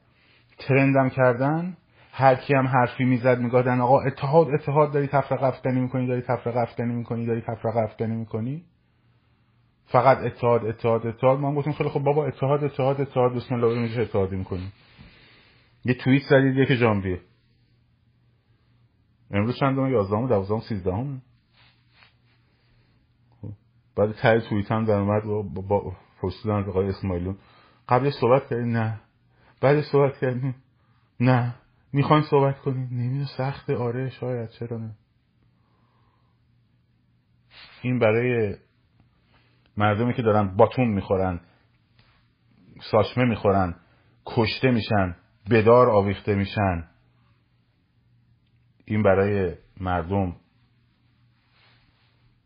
ترندم 0.58 1.08
کردن 1.08 1.76
هر 2.12 2.34
کی 2.34 2.54
هم 2.54 2.66
حرفی 2.66 3.04
می‌زد 3.04 3.38
میگادن 3.38 3.80
آقا 3.80 4.00
اتحاد 4.00 4.48
اتحاد 4.54 4.92
داری 4.92 5.06
تفرقه 5.06 5.46
افکنی 5.46 5.80
می‌کنی 5.80 6.06
داری 6.06 6.20
تفرقه 6.22 6.60
افکنی 6.60 6.94
می‌کنی 6.94 7.26
داری 7.26 7.40
تفرقه 7.40 7.78
افکنی 7.78 8.16
می‌کنی. 8.16 8.64
فقط 9.84 10.18
اتحاد 10.18 10.66
اتحاد 10.66 11.06
اتحاد. 11.06 11.38
ما 11.38 11.54
گفتیم 11.54 11.72
خیلی 11.72 11.90
خب 11.90 12.00
بابا 12.00 12.26
اتحاد 12.26 12.64
اتحاد 12.64 13.00
اتحاد. 13.00 13.34
بسم 13.34 13.54
الله 13.54 13.78
میشه 13.78 14.00
اتحادی 14.00 14.36
می‌کنیم 14.36 14.72
یه 15.84 15.94
توییت 15.94 16.22
زدید 16.30 16.56
یک 16.56 16.74
ژانویه 16.74 17.20
امروز 19.30 19.56
چند 19.58 19.74
دوم 19.74 19.92
11 19.92 20.16
و 20.16 20.28
12 20.28 20.60
13 20.60 20.92
بعد 23.96 24.12
ته 24.12 24.40
توییت 24.40 24.72
هم 24.72 24.84
در 24.84 24.94
اومد 24.94 25.24
با, 25.24 25.42
با 25.62 25.92
پرسیدن 26.20 26.64
آقای 26.64 26.88
اسماعیلون 26.88 27.36
قبلش 27.88 28.12
صحبت 28.20 28.48
کردیم 28.48 28.76
نه. 28.76 29.00
بعد 29.60 29.80
صحبت 29.80 30.18
کردیم 30.18 30.54
نه. 31.20 31.54
می‌خواین 31.92 32.22
صحبت 32.22 32.58
کنیم 32.58 32.88
نمی‌دونم. 32.92 33.26
سخته. 33.38 33.76
آره 33.76 34.10
شاید. 34.10 34.50
چرا 34.50 34.78
نه؟ 34.78 34.90
این 37.82 37.98
برای 37.98 38.56
مردمی 39.76 40.14
که 40.14 40.22
دارن 40.22 40.56
باتون 40.56 40.88
می‌خورن 40.88 41.40
ساشمه 42.90 43.24
می‌خورن 43.24 43.74
کشته 44.26 44.70
میشن 44.70 45.16
بدار 45.50 45.90
آویخته 45.90 46.34
میشن. 46.34 46.88
این 48.84 49.02
برای 49.02 49.54
مردم 49.80 50.36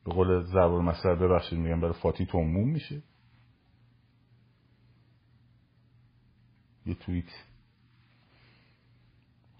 به 0.04 0.12
قول 0.12 0.40
زبور 0.40 0.82
مسئله 0.82 1.14
ببخشید 1.14 1.58
میگم 1.58 1.80
برای 1.80 1.94
فاتی 2.02 2.26
توموم 2.26 2.68
میشه. 2.70 3.02
یه 6.90 6.96
توییت. 6.96 7.30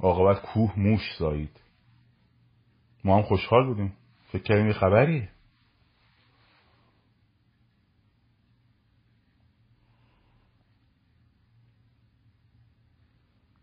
عاقبت 0.01 0.43
کوه 0.43 0.79
موش 0.79 1.17
زایید 1.19 1.61
ما 3.05 3.17
هم 3.17 3.23
خوشحال 3.23 3.67
بودیم. 3.67 3.93
فکر 4.33 4.43
کردیم 4.43 4.67
یه 4.67 4.73
خبریه. 4.73 5.29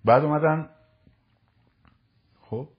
بعد 0.05 0.23
اومدن. 0.23 0.69
خب 2.41 2.69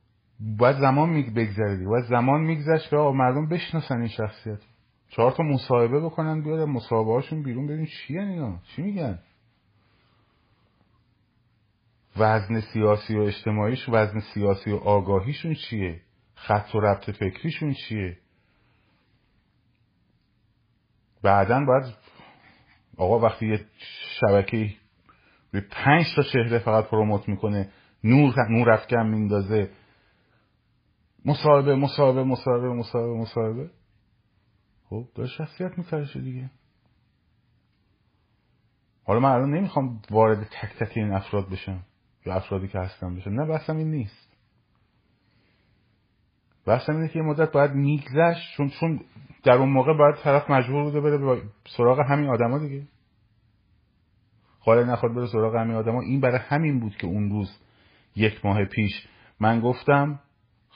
باید 0.40 0.76
زمان 0.76 1.22
بگذره 1.22 1.76
دیگه. 1.76 1.88
باید 1.88 2.04
زمان 2.04 2.40
میگذشت 2.40 2.90
که 2.90 2.96
مردم 2.96 3.48
بشناسن 3.48 3.98
این 3.98 4.08
شخصیت. 4.08 4.58
چهار 5.08 5.32
تا 5.32 5.42
مصاحبه 5.42 6.00
بکنن 6.00 6.42
بیاد 6.42 6.60
مصاحبه 6.60 7.12
هاشون 7.12 7.42
بیرون 7.42 7.66
ببین 7.66 7.86
چی 7.86 8.18
اینا. 8.18 8.60
چی 8.62 8.82
میگن؟ 8.82 9.18
وزن 12.18 12.60
سیاسی 12.60 13.16
و 13.16 13.20
اجتماعیش 13.20 13.88
وزن 13.88 14.20
سیاسی 14.20 14.70
و 14.70 14.76
آگاهیشون 14.76 15.54
چیه؟ 15.54 16.00
خط 16.34 16.74
و 16.74 16.80
ربط 16.80 17.10
فکریشون 17.10 17.72
چیه؟ 17.72 18.18
بعدا 21.22 21.64
باید 21.64 21.94
آقا 22.96 23.18
وقتی 23.18 23.46
یه 23.46 23.64
شبکه 24.20 24.74
به 25.50 25.60
پنج 25.60 26.06
تا 26.16 26.22
چهره 26.22 26.58
فقط 26.58 26.84
پروموت 26.84 27.28
می‌کنه 27.28 27.70
نور 28.04 28.34
نور 28.50 28.70
افکن 28.70 29.06
میندازه. 29.06 29.70
مصاحبه 31.24 31.74
مصاحبه 31.74 32.24
مصاحبه 32.24 32.68
مصاحبه 32.68 33.14
مصاحبه. 33.14 33.70
خب 34.84 35.08
داره 35.14 35.28
شخصیت 35.28 35.78
میترشه 35.78 36.20
دیگه. 36.20 36.50
حالا 39.04 39.20
من 39.20 39.30
الان 39.30 39.54
نمی‌خوام 39.54 40.02
وارد 40.10 40.44
تک 40.44 40.76
تک 40.78 40.92
این 40.96 41.12
افراد 41.12 41.48
بشم. 41.48 41.84
یا 42.28 42.34
افرادی 42.34 42.68
که 42.68 42.78
هستم 42.78 43.14
بشم 43.14 43.30
نه 43.30 43.46
بحثم 43.46 43.76
این 43.76 43.90
نیست. 43.90 44.28
بحثم 46.66 46.92
اینه 46.92 47.08
که 47.08 47.18
یه 47.18 47.24
مدت 47.24 47.52
باید 47.52 47.70
میگذشت 47.70 48.56
چون 48.56 48.68
چون 48.80 49.00
در 49.44 49.52
اون 49.52 49.68
موقع 49.68 49.96
باید 49.98 50.16
طرف 50.16 50.50
مجبور 50.50 50.84
بوده 50.84 51.00
بره 51.00 51.42
سراغ 51.76 52.00
همین 52.00 52.30
آدما 52.30 52.58
دیگه. 52.58 52.86
خواهی 54.58 54.84
نخواد 54.84 55.14
بره 55.14 55.26
سراغ 55.26 55.56
همین 55.56 55.74
آدما. 55.74 56.00
این 56.00 56.20
برای 56.20 56.38
همین 56.38 56.80
بود 56.80 56.96
که 56.96 57.06
اون 57.06 57.30
روز 57.30 57.60
یک 58.16 58.44
ماه 58.44 58.64
پیش 58.64 59.08
من 59.40 59.60
گفتم 59.60 60.20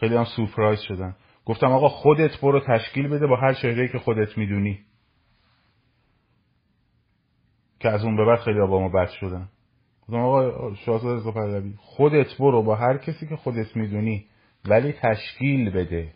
خیلی 0.01 0.17
هم 0.17 0.25
سورپرایز 0.25 0.81
شدن 0.81 1.17
گفتم 1.45 1.67
آقا 1.67 1.89
خودت 1.89 2.41
برو 2.41 2.61
تشکیل 2.61 3.09
بده 3.09 3.27
با 3.27 3.37
هر 3.37 3.53
چهره 3.53 3.89
که 3.89 3.99
خودت 3.99 4.39
می‌دونی. 4.39 4.81
که 7.81 7.89
از 7.89 8.05
اون 8.05 8.17
به 8.17 8.25
بعد 8.25 8.39
خیلی 8.39 8.59
با 8.59 8.81
ما 8.81 8.89
بد 8.89 9.09
شدن 9.09 9.49
گفتم 10.03 10.17
آقا 10.17 10.75
شاهزاده 10.75 11.15
رضا 11.15 11.33
پهلوی 11.33 11.75
خودت 11.77 12.39
برو 12.39 12.63
با 12.63 12.77
هر 12.77 12.99
کسی 12.99 13.29
که 13.29 13.37
خودت 13.37 13.77
می‌دونی 13.77 14.27
ولی 14.65 14.93
تشکیل 14.93 15.71
بده. 15.71 16.15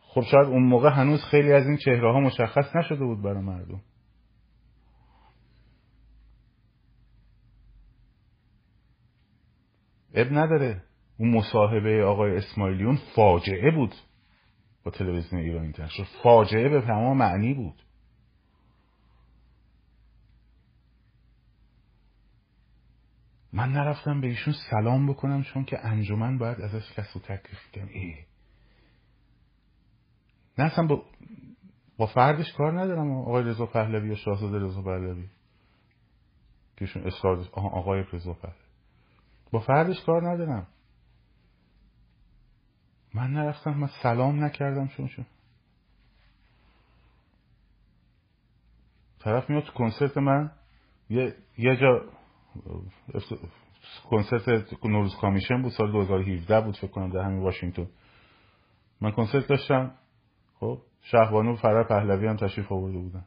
خب 0.00 0.20
شاید 0.20 0.46
اون 0.46 0.62
موقع 0.62 0.90
هنوز 0.90 1.24
خیلی 1.24 1.52
از 1.52 1.66
این 1.66 1.76
چهره 1.76 2.12
ها 2.12 2.20
مشخص 2.20 2.76
نشده 2.76 3.04
بود 3.04 3.22
برای 3.22 3.42
مردم. 3.42 3.80
اب 10.14 10.26
نداره. 10.32 10.82
اون 11.18 11.30
مصاحبه 11.30 12.04
آقای 12.04 12.36
اسماعیلیون 12.36 12.98
فاجعه 13.16 13.70
بود 13.70 13.94
با 14.84 14.90
تلویزیون 14.90 15.42
ایران 15.42 15.62
اینترنشنال 15.62 16.08
فاجعه 16.22 16.68
به 16.68 16.80
تمام 16.80 17.16
معنی 17.16 17.54
بود. 17.54 17.82
من 23.52 23.72
نرفتم 23.72 24.20
به 24.20 24.26
ایشون 24.26 24.54
سلام 24.70 25.06
بکنم 25.06 25.42
چون 25.42 25.64
که 25.64 25.86
انجمن 25.86 26.38
باید 26.38 26.60
ازش 26.60 26.92
کس 26.92 27.06
رو 27.14 27.20
تکلیف 27.20 27.72
کنم 27.74 27.88
ای. 27.92 28.14
نه 30.58 30.64
اصلا 30.64 30.86
با, 30.86 31.04
با 31.96 32.06
فردش 32.06 32.52
کار 32.52 32.80
ندارم. 32.80 33.12
آقای 33.12 33.44
رضا 33.44 33.66
پهلوی 33.66 34.08
یا 34.08 34.14
شاهزاده 34.14 34.58
رضا 34.58 34.82
پهلوی. 34.82 35.28
که 36.76 36.84
ایشون 36.84 37.06
اصرار 37.06 37.48
آقای 37.52 38.04
رضا 38.12 38.32
پهلوی. 38.32 38.58
با 39.50 39.60
فردش 39.60 40.04
کار 40.06 40.30
ندارم. 40.30 40.66
من 43.14 43.30
نرفتم 43.30 43.74
من 43.74 43.88
سلام 44.02 44.44
نکردم 44.44 44.88
چون 44.88 45.06
شون 45.06 45.26
طرف 49.18 49.50
میاد 49.50 49.64
تو 49.64 49.72
کنسرت 49.72 50.16
من. 50.16 50.50
یه, 51.10 51.34
یه 51.58 51.76
جا 51.76 52.19
کنسرت 54.10 54.84
نوروز 54.84 55.16
کامیشن 55.16 55.62
بود 55.62 55.72
سال 55.72 55.92
2017 55.92 56.60
بود 56.60 56.76
فکر 56.76 56.90
کنم 56.90 57.10
در 57.10 57.20
همین 57.20 57.42
واشنگتن. 57.42 57.88
من 59.00 59.10
کنسرت 59.10 59.46
داشتم. 59.46 59.94
خب 60.54 60.78
شهبانو 61.02 61.56
فرار 61.56 61.88
پهلوی 61.88 62.26
هم 62.26 62.36
تشریف 62.36 62.72
آورده 62.72 62.98
بودن. 62.98 63.24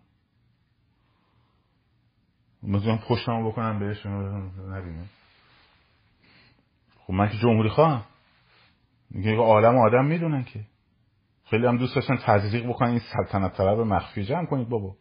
مثلا 2.63 2.97
پشتمو 2.97 3.51
بکنم 3.51 3.79
بهش؟ 3.79 4.05
نبینه 4.05 5.05
خب 6.99 7.13
من 7.13 7.29
که 7.29 7.37
جمهوری 7.37 7.69
خواهم. 7.69 8.05
میگه 9.09 9.35
عالم 9.35 9.77
آدم 9.77 10.05
می‌دونن 10.05 10.43
که. 10.43 10.65
خیلی 11.45 11.67
هم 11.67 11.77
دوست 11.77 11.95
داشتن 11.95 12.17
تزریق 12.25 12.69
بکنن 12.69 12.89
این 12.89 12.99
سلطنت 12.99 13.57
طلب 13.57 13.79
مخفی 13.79 14.23
جمع 14.23 14.45
کنید 14.45 14.69
بابا. 14.69 14.95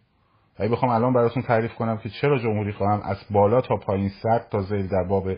اگه 0.57 0.73
بخوام 0.73 0.91
الان 0.93 1.13
براتون 1.13 1.43
تعریف 1.43 1.75
کنم 1.75 1.99
که 1.99 2.09
چرا 2.09 2.39
جمهوری 2.39 2.73
خواهم 2.73 3.01
از 3.01 3.17
بالا 3.31 3.61
تا 3.61 3.77
پایین 3.77 4.09
صد 4.09 4.49
تا 4.51 4.63
زیل 4.63 4.89
در 4.89 5.05
باب 5.09 5.29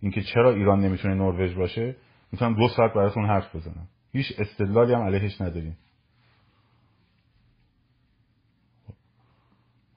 اینکه 0.00 0.22
چرا 0.22 0.50
ایران 0.50 0.80
نمی‌تونه 0.80 1.14
نروژ 1.14 1.54
باشه 1.54 1.96
می‌تونم 2.32 2.54
دو 2.54 2.68
ساعت 2.68 2.92
براتون 2.92 3.26
حرف 3.26 3.56
بزنم. 3.56 3.88
هیچ 4.12 4.26
استدلالی 4.38 4.94
هم 4.94 5.02
علیهش 5.02 5.40
نداریم. 5.40 5.76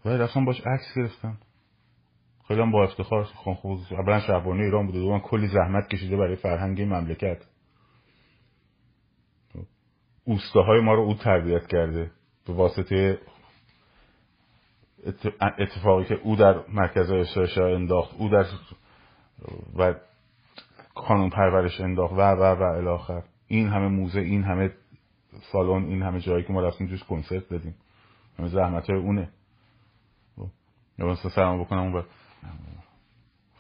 ولی 0.05 0.17
رفتم 0.17 0.45
باش 0.45 0.61
عکس 0.61 0.93
گرفتم. 0.95 1.37
خیلی 2.47 2.61
هم 2.61 2.71
با 2.71 2.83
افتخار 2.83 3.27
اولا 3.91 4.19
شهبانی 4.19 4.63
ایران 4.63 4.85
بوده 4.85 4.99
دوم 4.99 5.19
کلی 5.19 5.47
زحمت 5.47 5.87
کشیده 5.87 6.17
برای 6.17 6.35
فرهنگ 6.35 6.81
مملکت. 6.81 7.37
اوستاهای 10.23 10.81
ما 10.81 10.93
رو 10.93 11.01
او 11.01 11.13
تربیت 11.13 11.67
کرده 11.67 12.11
به 12.47 12.53
واسطه 12.53 13.19
اتفاقی 15.59 16.05
که 16.05 16.15
او 16.23 16.35
در 16.35 16.63
مرکز 16.69 17.11
ارشاد 17.11 17.73
انداخت 17.73 18.15
او 18.17 18.29
در 18.29 18.45
و 19.77 19.93
قانون 20.95 21.29
پرورش 21.29 21.81
انداخت 21.81 22.13
و 22.13 22.21
و 22.21 22.43
و 22.43 22.63
الاخر 22.63 23.23
این 23.47 23.67
همه 23.67 23.87
موزه 23.87 24.19
این 24.19 24.43
همه 24.43 24.71
سالن 25.51 25.85
این 25.85 26.01
همه 26.01 26.19
جایی 26.19 26.43
که 26.43 26.53
ما 26.53 26.61
رفتیم 26.61 26.87
توش 26.87 27.03
کنسرت 27.03 27.49
دادیم 27.49 27.75
همه 28.39 28.47
زحمت 28.47 28.89
های 28.89 28.99
اونه. 28.99 29.29
یا 30.99 31.05
مثلا 31.05 31.31
سلام 31.31 31.63
بکنم 31.63 31.79
اون 31.79 32.03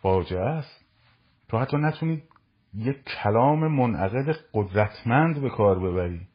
فاجعه 0.01 0.45
است. 0.45 0.85
تو 1.47 1.57
حتی 1.57 1.77
نتونی 1.77 2.23
یک 2.73 2.97
کلام 3.23 3.67
منعقد 3.67 4.35
قدرتمند 4.53 5.41
به 5.41 5.49
کار 5.49 5.79
ببری. 5.79 6.27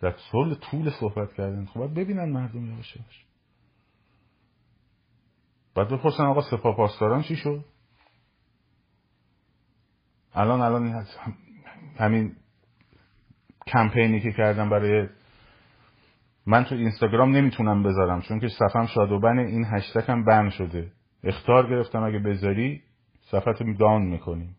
در 0.00 0.14
طول 0.30 0.54
طول 0.54 0.90
صحبت 0.90 1.32
کردن. 1.32 1.66
خب 1.66 2.00
ببینن 2.00 2.32
مردم 2.32 2.66
یواش 2.66 2.96
یواش. 2.96 3.24
بعد 5.74 5.88
بپرسن 5.88 6.24
آقا 6.24 6.40
سپاه 6.40 6.76
پاسداران 6.76 7.22
چی 7.22 7.36
شد؟ 7.36 7.64
الان 10.34 10.60
الان 10.60 11.06
همین 11.98 12.36
کمپینی 13.66 14.20
که 14.20 14.32
کردم 14.32 14.70
برای 14.70 15.08
من 16.46 16.64
تو 16.64 16.74
اینستاگرام 16.74 17.36
نمی‌تونم 17.36 17.82
بذارم 17.82 18.20
چون 18.20 18.40
که 18.40 18.48
صفم 18.48 18.86
شادوبن 18.86 19.38
این 19.38 19.64
هشتگ 19.64 20.10
هم 20.10 20.24
بند 20.24 20.50
شده. 20.50 20.92
اختار 21.24 21.70
گرفتم 21.70 22.02
اگه 22.02 22.18
بذاری 22.18 22.82
صفحت 23.30 23.62
دان 23.78 24.02
می‌کنیم 24.02 24.56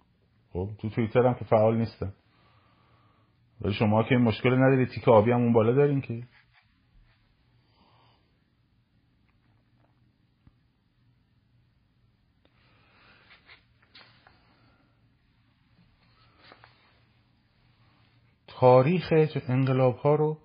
خب 0.53 0.69
تو 0.81 0.89
توییتر 0.89 1.25
هم 1.25 1.33
که 1.33 1.45
فعال 1.45 1.77
نیستم. 1.77 2.13
ولی 3.61 3.73
شما 3.73 4.03
که 4.03 4.15
مشکل 4.15 4.53
ندارید 4.53 4.89
تیک 4.89 5.07
آبی 5.07 5.31
هم 5.31 5.41
اون 5.41 5.53
بالا 5.53 5.71
دارین 5.71 6.01
که. 6.01 6.23
تاریخ 18.59 19.13
انقلاب 19.47 19.97
ها 19.97 20.15
رو 20.15 20.39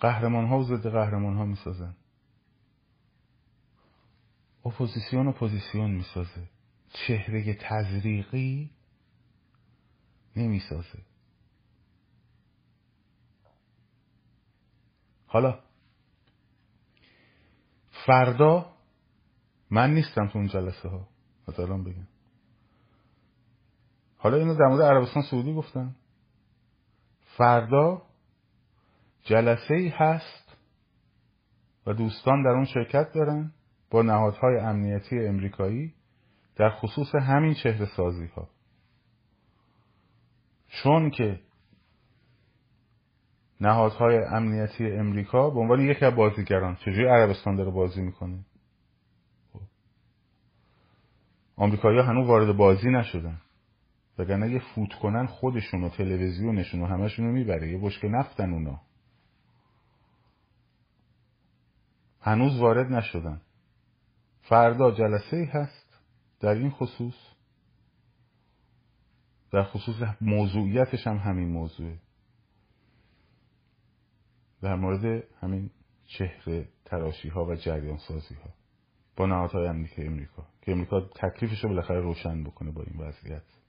قهرمان 0.00 0.46
ها 0.46 0.58
و 0.58 0.62
ضد 0.64 0.88
قهرمان 0.88 1.36
ها 1.36 1.44
می‌سازن. 1.44 1.96
اپوزیسیون 4.66 5.28
اپوزیسیون 5.28 5.90
می‌سازه. 5.90 6.48
چهره 6.92 7.54
تزریقی 7.54 8.70
نمی‌سازه. 10.36 10.98
حالا 15.26 15.58
فردا 18.06 18.72
من 19.70 19.94
نیستم 19.94 20.28
تو 20.28 20.38
اون 20.38 20.48
جلسه 20.48 20.88
ها 20.88 21.08
مثلا 21.48 21.78
بگم. 21.78 22.06
حالا 24.18 24.36
اینو 24.36 24.54
در 24.54 24.66
مورد 24.66 24.82
عربستان 24.82 25.22
سعودی 25.22 25.54
گفتم. 25.54 25.96
فردا 27.40 28.02
جلسه 29.24 29.74
ای 29.74 29.88
هست 29.88 30.56
و 31.86 31.92
دوستان 31.92 32.42
در 32.42 32.50
اون 32.50 32.64
شرکت 32.64 33.12
دارن 33.12 33.52
با 33.90 34.02
نهادهای 34.02 34.56
امنیتی 34.56 35.26
امریکایی 35.26 35.94
در 36.56 36.70
خصوص 36.70 37.14
همین 37.14 37.54
چهره 37.54 37.86
سازی 37.96 38.26
ها 38.26 38.48
چون 40.68 41.10
که 41.10 41.40
نهادهای 43.60 44.18
امنیتی 44.18 44.92
امریکا 44.92 45.50
به 45.50 45.60
عنوان 45.60 45.80
یکی 45.80 46.04
از 46.04 46.14
بازیگران 46.14 46.76
چجوری 46.76 47.06
عربستان 47.06 47.56
داره 47.56 47.70
بازی 47.70 48.02
می‌کنه؟ 48.02 48.38
خب. 49.52 49.60
آمریکایی 51.56 51.98
ها 51.98 52.04
هنوز 52.04 52.26
وارد 52.26 52.56
بازی 52.56 52.90
نشدن. 52.90 53.40
وگرنه 54.20 54.50
یه 54.50 54.62
فوت 54.74 54.92
کنن 54.94 55.26
خودشون 55.26 55.84
و 55.84 55.88
تلویزیونشون 55.88 56.82
و 56.82 56.86
همشون 56.86 57.26
رو 57.26 57.32
می‌بره. 57.32 57.72
یه 57.72 57.78
بشک 57.78 58.04
نفتن 58.04 58.52
اونا. 58.52 58.80
هنوز 62.20 62.60
وارد 62.60 62.92
نشدن. 62.92 63.40
فردا 64.42 64.90
جلسه 64.90 65.36
ای 65.36 65.44
هست. 65.44 66.00
در 66.40 66.54
این 66.54 66.70
خصوص. 66.70 67.14
در 69.52 69.62
خصوص 69.62 69.96
موضوعیتش 70.20 71.06
هم 71.06 71.16
همین 71.16 71.48
موضوعه. 71.48 71.98
در 74.62 74.74
مورد 74.74 75.24
همین 75.40 75.70
چهره 76.06 76.68
تراشی 76.84 77.28
ها 77.28 77.44
و 77.44 77.54
جریان 77.54 77.96
سازی 77.96 78.34
ها 78.34 78.50
با 79.16 79.26
نهادهای 79.26 79.66
امنیتی 79.66 80.02
امریکا. 80.02 80.46
که 80.62 80.72
امریکا 80.72 81.00
تکلیفش 81.00 81.64
رو 81.64 81.68
بالاخره 81.68 82.00
روشن 82.00 82.44
بکنه 82.44 82.70
با 82.70 82.82
این 82.82 83.00
وضعیت. 83.00 83.59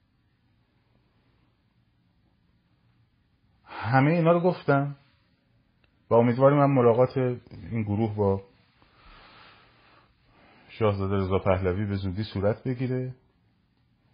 همه 3.80 4.10
اینا 4.10 4.32
رو 4.32 4.40
گفتم. 4.40 4.96
و 6.10 6.14
امیدواریم 6.14 6.58
من 6.58 6.70
ملاقات 6.70 7.16
این 7.16 7.82
گروه 7.82 8.14
با 8.14 8.42
شاهزاده 10.68 11.14
رضا 11.14 11.38
پهلوی 11.38 11.86
به 11.86 11.96
زودی 11.96 12.24
صورت 12.24 12.64
بگیره 12.64 13.14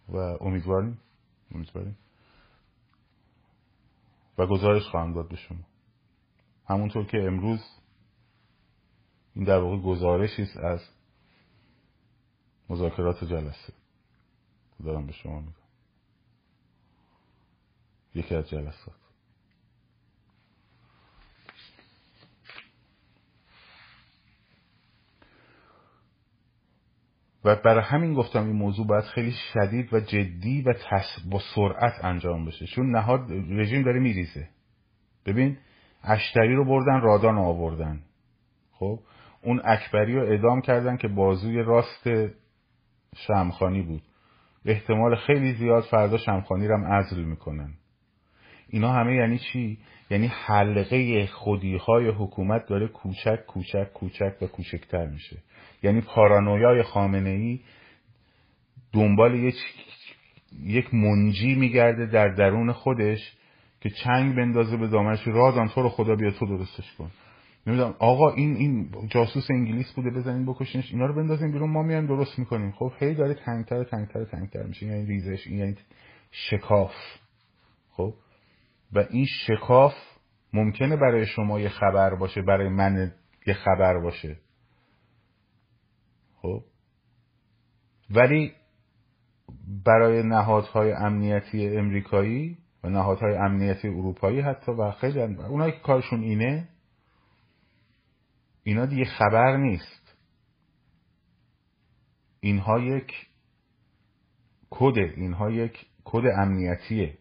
و 0.09 0.17
امیدواریم 0.17 0.99
امیدواریم. 1.55 1.97
و 4.37 4.45
گزارش 4.45 4.87
خواهم 4.87 5.13
داد 5.13 5.29
به 5.29 5.35
شما. 5.35 5.63
همونطور 6.67 7.05
که 7.05 7.17
امروز 7.17 7.59
این 9.35 9.45
در 9.45 9.59
واقع 9.59 9.77
گزارشی 9.77 10.41
است 10.41 10.57
از 10.57 10.81
مذاکرات 12.69 13.23
جلسه. 13.23 13.73
دارم 14.83 15.05
به 15.05 15.13
شما 15.13 15.39
میگم. 15.39 15.53
یکی 18.15 18.35
از 18.35 18.49
جلسات. 18.49 19.08
و 27.45 27.55
برای 27.55 27.83
همین 27.83 28.13
گفتم 28.13 28.45
این 28.45 28.55
موضوع 28.55 28.87
باید 28.87 29.03
خیلی 29.03 29.33
شدید 29.53 29.93
و 29.93 29.99
جدی 29.99 30.61
و 30.61 30.73
با 31.31 31.39
سرعت 31.55 31.93
انجام 32.05 32.45
بشه. 32.45 32.65
چون 32.65 32.91
نهاد 32.91 33.31
رژیم 33.31 33.83
داره 33.83 33.99
میریزه. 33.99 34.49
ببین 35.25 35.57
اشتری 36.03 36.55
رو 36.55 36.65
بردن 36.65 37.01
رادان 37.01 37.35
رو 37.35 37.41
آوردن. 37.41 38.01
خب؟ 38.71 38.99
اون 39.43 39.61
اکبری 39.65 40.15
رو 40.15 40.33
ادام 40.33 40.61
کردن 40.61 40.97
که 40.97 41.07
بازوی 41.07 41.63
راست 41.63 42.09
شمخانی 43.15 43.81
بود. 43.81 44.01
احتمال 44.65 45.15
خیلی 45.15 45.53
زیاد 45.53 45.83
فردا 45.83 46.17
شمخانی 46.17 46.67
رو 46.67 46.77
هم 46.77 46.93
عزل 46.93 47.23
می‌کنن. 47.23 47.73
اینا 48.69 48.93
همه 48.93 49.15
یعنی 49.15 49.39
چی؟ 49.39 49.77
یعنی 50.09 50.27
حلقه 50.27 51.25
خودی 51.25 51.77
های 51.77 52.09
حکومت 52.09 52.65
داره 52.65 52.87
کوچک 52.87 53.45
کوچک 53.47 53.93
کوچک 53.93 54.33
و 54.41 54.47
کوچکتر 54.47 55.05
میشه. 55.05 55.37
یعنی 55.83 56.01
پارانویای 56.01 56.83
خامنه 56.83 57.29
ای 57.29 57.59
دنبال 58.93 59.35
یک 59.35 59.55
یک 60.63 60.93
منجی 60.93 61.55
میگرده 61.55 62.05
در 62.05 62.27
درون 62.27 62.71
خودش 62.71 63.33
که 63.81 63.89
چنگ 63.89 64.35
بندازه 64.35 64.77
به 64.77 64.87
دامنش 64.87 65.27
رازان 65.27 65.67
تو 65.67 65.81
رو 65.81 65.89
خدا 65.89 66.15
بیا 66.15 66.31
تو 66.31 66.45
درستش 66.45 66.93
کن. 66.97 67.11
نمی‌دونم 67.67 67.95
آقا 67.99 68.33
این 68.33 68.55
این 68.55 68.89
جاسوس 69.09 69.51
انگلیس 69.51 69.93
بوده 69.93 70.09
بزنین 70.09 70.45
بکشینش 70.45 70.91
اینا 70.91 71.05
رو 71.05 71.15
بندازین 71.15 71.51
بیرون 71.51 71.69
ما 71.69 71.83
میایم 71.83 72.05
درست 72.05 72.39
می‌کنیم. 72.39 72.71
خب 72.71 72.91
هی 72.99 73.15
داره 73.15 73.33
تنگتر 73.33 73.83
تنگتر 73.83 74.25
تنگتر 74.25 74.63
میشه. 74.63 74.85
یعنی 74.85 75.05
ریزش 75.05 75.47
این 75.47 75.57
یعنی 75.57 75.75
شکاف. 76.31 76.93
خب؟ 77.91 78.13
و 78.93 79.05
این 79.09 79.25
شکاف 79.25 79.93
ممکنه 80.53 80.95
برای 80.95 81.25
شما 81.25 81.59
یه 81.59 81.69
خبر 81.69 82.15
باشه 82.15 82.41
برای 82.41 82.69
من 82.69 83.11
یه 83.47 83.53
خبر 83.53 83.99
باشه. 83.99 84.37
خب. 86.41 86.63
ولی 88.09 88.53
برای 89.85 90.23
نهادهای 90.23 90.91
امنیتی 90.91 91.77
امریکایی 91.77 92.57
و 92.83 92.89
نهادهای 92.89 93.35
امنیتی 93.35 93.87
اروپایی 93.87 94.39
حتی 94.39 94.71
و 94.71 94.91
خیلی 94.91 95.21
اونایی 95.21 95.71
که 95.71 95.79
کارشون 95.79 96.21
اینه 96.21 96.69
اینا 98.63 98.85
دیگه 98.85 99.05
خبر 99.05 99.57
نیست. 99.57 100.15
اینها 102.39 102.79
یک 102.79 103.27
کد 104.69 104.97
اینها 104.97 105.51
یک 105.51 105.85
کد 106.03 106.23
امنیتیه. 106.37 107.17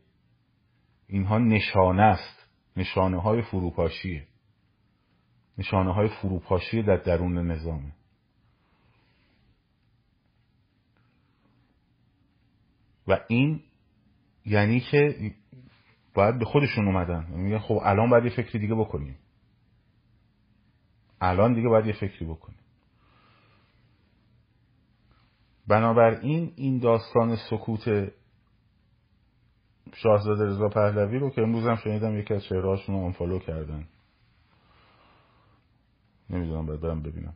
اینها 1.07 1.39
نشانه 1.39 2.03
است. 2.03 2.49
نشانه 2.77 3.23
های 3.23 3.43
فروپاشیه. 3.43 4.27
نشانه 5.59 5.95
های 5.95 6.09
فروپاشی 6.09 6.83
در 6.83 6.97
درون 6.97 7.51
نظامه. 7.51 7.93
و 13.09 13.21
این 13.29 13.61
یعنی 14.47 14.81
که 14.81 15.33
باید 16.15 16.39
به 16.39 16.45
خودشون 16.45 16.87
اومدن. 16.87 17.27
میگن 17.31 17.59
خب 17.59 17.81
الان 17.83 18.11
باید 18.11 18.25
یه 18.25 18.31
فکری 18.31 18.59
دیگه 18.59 18.75
بکنیم. 18.75 19.19
الان 21.21 21.55
دیگه 21.55 21.69
باید 21.69 21.87
یه 21.87 21.93
فکری 21.93 22.27
بکنیم. 22.27 22.59
بنابراین 25.67 26.53
این 26.57 26.79
داستان 26.79 27.37
سکوت 27.51 28.13
شاهزاده 29.95 30.45
رضا 30.45 30.69
پهلوی 30.69 31.19
رو 31.19 31.31
که 31.31 31.43
امروز 31.43 31.67
هم 31.67 31.77
شنیدم 31.77 32.19
یکی 32.19 32.35
از 32.35 32.45
چهرهاشون 32.45 32.95
رو 32.95 33.05
انفالو 33.05 33.39
کردن. 33.39 33.89
نمی‌دونم 36.31 36.67
باید 36.67 36.81
برم 36.81 37.03
ببینم. 37.03 37.35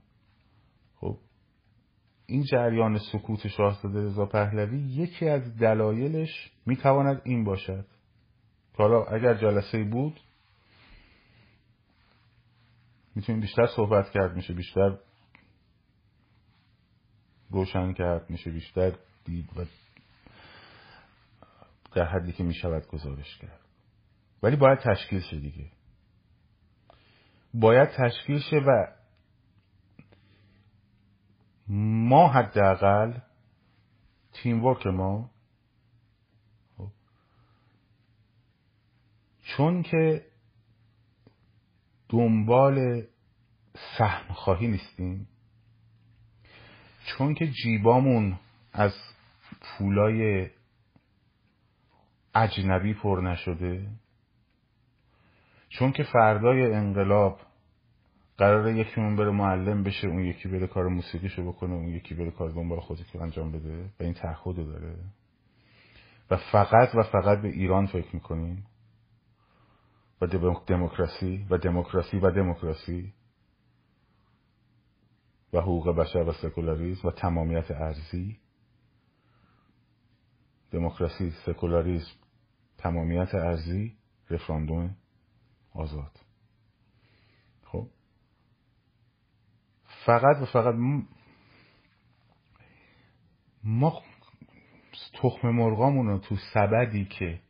این 2.33 2.43
جریان 2.43 2.99
سکوت 2.99 3.49
شاهزاده 3.49 4.03
رضا 4.05 4.27
پهلوی 4.27 4.79
یکی 4.79 5.29
از 5.29 5.57
دلایلش 5.57 6.51
می‌تواند 6.67 7.23
این 7.25 7.45
باشد. 7.45 7.87
حالا 8.77 9.05
اگر 9.05 9.35
جلسه 9.35 9.85
بود 9.85 10.21
می‌تونیم 13.15 13.41
بیشتر 13.41 13.67
صحبت 13.67 14.11
کرد 14.11 14.37
میشه 14.37 14.55
بیشتر 14.55 14.99
روشن 17.51 17.93
کرد 17.93 18.31
میشه 18.31 18.51
بیشتر 18.51 18.93
دید 19.25 19.49
و 19.57 19.65
در 21.95 22.05
حدی 22.05 22.33
که 22.33 22.45
می‌شود 22.45 22.87
گزارش 22.87 23.39
کرد. 23.39 23.61
ولی 24.43 24.57
باید 24.57 24.79
تشکیل 24.79 25.21
شه 25.21 25.39
دیگه. 25.39 25.67
باید 27.55 27.89
تشکیل 27.89 28.39
شه 28.39 28.57
و 28.57 28.87
ما 31.69 32.29
حداقل 32.29 33.19
تیم 34.33 34.65
ورک 34.65 34.87
ما 34.87 35.31
چون 39.43 39.83
که 39.83 40.27
دنبال 42.09 43.03
سهم 43.99 44.35
خواهی 44.35 44.67
نیستیم 44.67 45.29
چون 47.07 47.35
که 47.35 47.47
جیبامون 47.47 48.39
از 48.73 48.93
پولای 49.61 50.51
اجنبی 52.35 52.95
پر 52.95 53.21
نشده 53.25 53.89
چون 55.69 55.93
که 55.93 56.03
فردای 56.03 56.75
انقلاب 56.75 57.41
قراره 58.43 58.79
یکیمون 58.79 59.17
بره 59.17 59.31
معلم 59.31 59.83
بشه 59.83 60.09
اون 60.09 60.25
یکی 60.25 60.49
بره 60.49 60.67
کار 60.67 60.89
موسیقیشو 60.89 61.53
بکنه 61.53 61.75
اون 61.75 61.89
یکی 61.89 62.15
بره 62.15 62.31
کار 62.31 62.51
دنبال 62.51 62.81
که 63.13 63.23
انجام 63.23 63.53
بده. 63.53 63.85
و 63.85 64.03
این 64.03 64.15
تعهد 64.15 64.57
داره. 64.57 64.97
و 66.31 66.37
فقط 66.37 66.95
و 66.95 67.03
فقط 67.03 67.43
به 67.43 67.49
ایران 67.49 67.87
فکر 67.87 68.15
می‌کنیم. 68.15 68.67
و 70.21 70.27
دموکراسی 70.67 71.47
و 71.51 71.59
دموکراسی 71.59 72.19
و 72.19 72.31
دموکراسی. 72.31 73.13
و 75.53 75.61
حقوق 75.61 75.97
بشر 75.97 76.29
و 76.29 76.33
سکولاریزم 76.33 77.09
و 77.09 77.11
تمامیت 77.11 77.71
ارزی 77.71 78.39
دموکراسی 80.71 81.31
سکولاریزم 81.47 82.13
تمامیت 82.79 83.35
ارزی 83.35 83.97
رفراندوم 84.31 84.97
آزاد 85.75 86.21
خب 87.65 87.89
فقط 90.07 90.43
و 90.43 90.47
فقط 90.47 90.75
ما 93.65 94.03
تخم 95.23 95.49
مرغامون 95.49 96.07
رو 96.07 96.19
تو 96.19 96.37
سبدی 96.55 97.05
که 97.05 97.41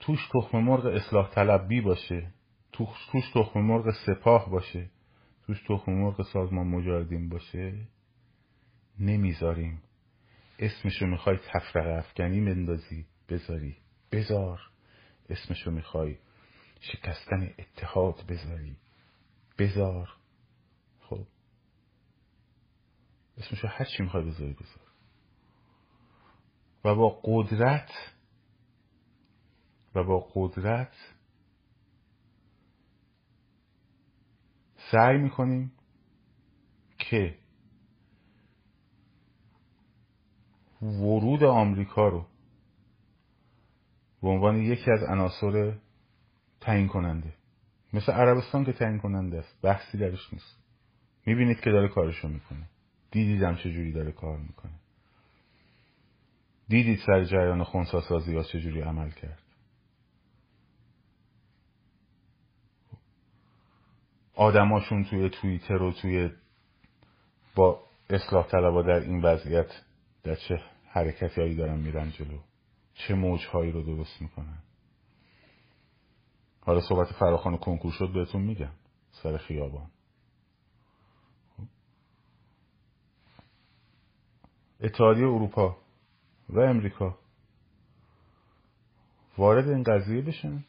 توش 0.00 0.28
تخم 0.34 0.58
مرغ 0.58 0.86
اصلاح 0.86 1.30
طلبی 1.30 1.80
باشه 1.80 2.32
توش, 2.72 3.30
تخم 3.34 3.60
مرغ 3.60 3.90
سپاه 4.06 4.50
باشه 4.50 4.90
توش 5.46 5.62
تخم 5.68 5.92
مرغ 5.92 6.22
سازمان 6.22 6.66
مجاهدین 6.66 7.28
باشه 7.28 7.86
نمی‌ذاریم. 8.98 9.82
اسمشو 10.58 11.06
می‌خوای 11.06 11.38
تفرق 11.52 11.98
افکنی 11.98 12.40
مندازی 12.40 13.06
بذاری. 13.28 13.76
بذار. 14.12 14.60
اسمشو 15.28 15.70
می‌خوای 15.70 16.16
شکستن 16.92 17.54
اتحاد 17.58 18.26
بذاری 18.28 18.76
بذار 19.58 20.16
خب. 21.00 21.26
اسمشو 23.38 23.68
هر 23.68 23.84
چی 23.84 24.02
می‌خوای 24.02 24.24
بذاری 24.24 24.52
بذار. 24.52 24.84
و 26.84 26.94
با 26.94 27.20
قدرت 27.24 27.90
و 29.94 30.04
با 30.04 30.28
قدرت 30.34 30.94
سعی 34.92 35.18
می‌کنیم 35.18 35.72
که 36.98 37.38
ورود 40.82 41.44
آمریکا 41.44 42.08
رو 42.08 42.26
به 44.22 44.28
عنوان 44.28 44.56
یکی 44.56 44.90
از 44.90 45.02
عناصر 45.02 45.78
تعیین 46.64 46.88
کننده. 46.88 47.32
مثل 47.92 48.12
عربستان 48.12 48.64
که 48.64 48.72
تعیین 48.72 48.98
کننده 48.98 49.38
است. 49.38 49.62
بحثی 49.62 49.98
درش 49.98 50.32
نیست. 50.32 50.56
می‌بینید 51.26 51.60
که 51.60 51.70
داره 51.70 51.88
کارشو 51.88 52.28
می‌کنه. 52.28 52.68
دیدیدم 53.10 53.56
چجوری 53.56 53.92
داره 53.92 54.12
کار 54.12 54.38
می‌کنه. 54.38 54.72
دیدید 56.68 56.98
سر 57.06 57.24
جریان 57.24 57.64
خونسا 57.64 58.00
سازی 58.00 58.36
ها 58.36 58.42
چجوری 58.42 58.80
عمل 58.80 59.10
کرد. 59.10 59.38
آدماشون 64.34 65.04
توی 65.04 65.30
توییتر 65.30 65.82
و 65.82 65.92
توی 65.92 66.30
با 67.54 67.82
اصلاح 68.10 68.46
طلبا 68.46 68.82
در 68.82 69.00
این 69.00 69.22
وضعیت 69.22 69.82
در 70.22 70.34
چه 70.34 70.62
حرکتی 70.88 71.40
هایی 71.40 71.56
دارن 71.56 71.78
میرن 71.78 72.10
جلو؟ 72.10 72.38
چه 72.94 73.14
موجهایی 73.14 73.72
رو 73.72 73.82
درست 73.82 74.22
می‌کنن؟ 74.22 74.58
حالا 76.64 76.80
صحبت 76.80 77.12
فراخان 77.12 77.56
کنکور 77.56 77.92
شد 77.92 78.12
بهتون 78.12 78.42
میگم. 78.42 78.72
سر 79.10 79.36
خیابان. 79.36 79.90
اتحادیه 84.80 85.24
اروپا 85.24 85.76
و 86.48 86.60
امریکا 86.60 87.18
وارد 89.38 89.68
این 89.68 89.82
قضیه 89.82 90.22
بشن 90.22 90.64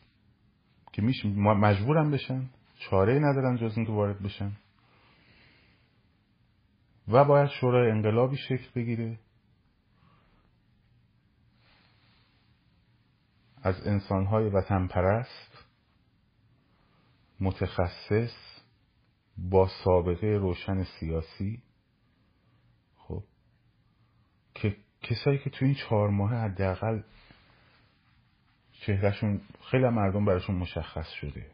که 0.93 1.01
میشه 1.01 1.27
مجبورم 1.37 2.11
بشن. 2.11 2.49
چاره 2.75 3.19
ندارن 3.19 3.57
جز 3.57 3.77
اینکه 3.77 3.91
وارد 3.91 4.23
بشن. 4.23 4.51
و 7.07 7.25
باید 7.25 7.49
شورای 7.49 7.91
انقلابی 7.91 8.37
شکل 8.37 8.67
بگیره. 8.75 9.19
از 13.63 13.87
انسانهای 13.87 14.49
وطن 14.49 14.87
پرست 14.87 15.54
متخصص 17.39 18.33
با 19.37 19.67
سابقه 19.83 20.27
روشن 20.27 20.83
سیاسی. 20.83 21.63
خب 22.97 23.23
که 24.55 24.75
کسایی 25.01 25.37
که 25.37 25.49
تو 25.49 25.65
این 25.65 25.73
چهار 25.73 26.09
ماه 26.09 26.33
حداقل 26.33 27.01
چهرهشون 28.71 29.41
خیلی 29.71 29.89
مردم 29.89 30.25
براشون 30.25 30.55
مشخص 30.55 31.09
شده. 31.09 31.51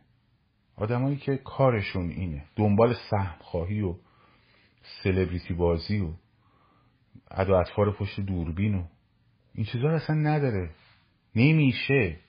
آدمایی 0.75 1.17
که 1.17 1.37
کارشون 1.37 2.09
اینه 2.09 2.45
دنبال 2.55 2.95
سهم 3.09 3.35
خواهی 3.39 3.81
و 3.81 3.95
سلبریتی 5.03 5.53
بازی 5.53 5.99
و 5.99 6.13
ادا 7.31 7.59
اطفار 7.59 7.91
پشت 7.91 8.19
دوربین 8.19 8.75
و 8.75 8.83
این 9.53 9.65
چیزا 9.65 9.89
اصلا 9.89 10.15
نداره. 10.15 10.69
نمیشه. 11.35 12.19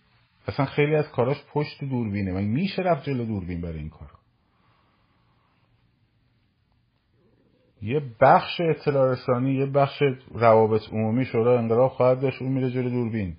اصلا 0.49 0.67
خیلی 0.67 0.95
از 0.95 1.11
کاراش 1.11 1.45
پشت 1.53 1.85
دوربینه. 1.85 2.33
من 2.33 2.45
میشه 2.45 2.83
رفت 2.83 3.05
جلو 3.05 3.25
دوربین 3.25 3.61
برای 3.61 3.79
این 3.79 3.91
کار 3.91 4.11
یه 7.83 8.03
بخش 8.21 8.61
اطلاع 8.61 9.13
رسانی 9.13 9.55
یه 9.55 9.67
بخش 9.67 10.03
روابط 10.35 10.89
عمومی 10.89 11.25
شورای 11.25 11.59
انقلاب 11.59 11.91
خواهد 11.91 12.21
داشت 12.21 12.43
اون 12.43 12.53
میره 12.53 12.71
جلو 12.71 12.91
دوربین. 12.91 13.37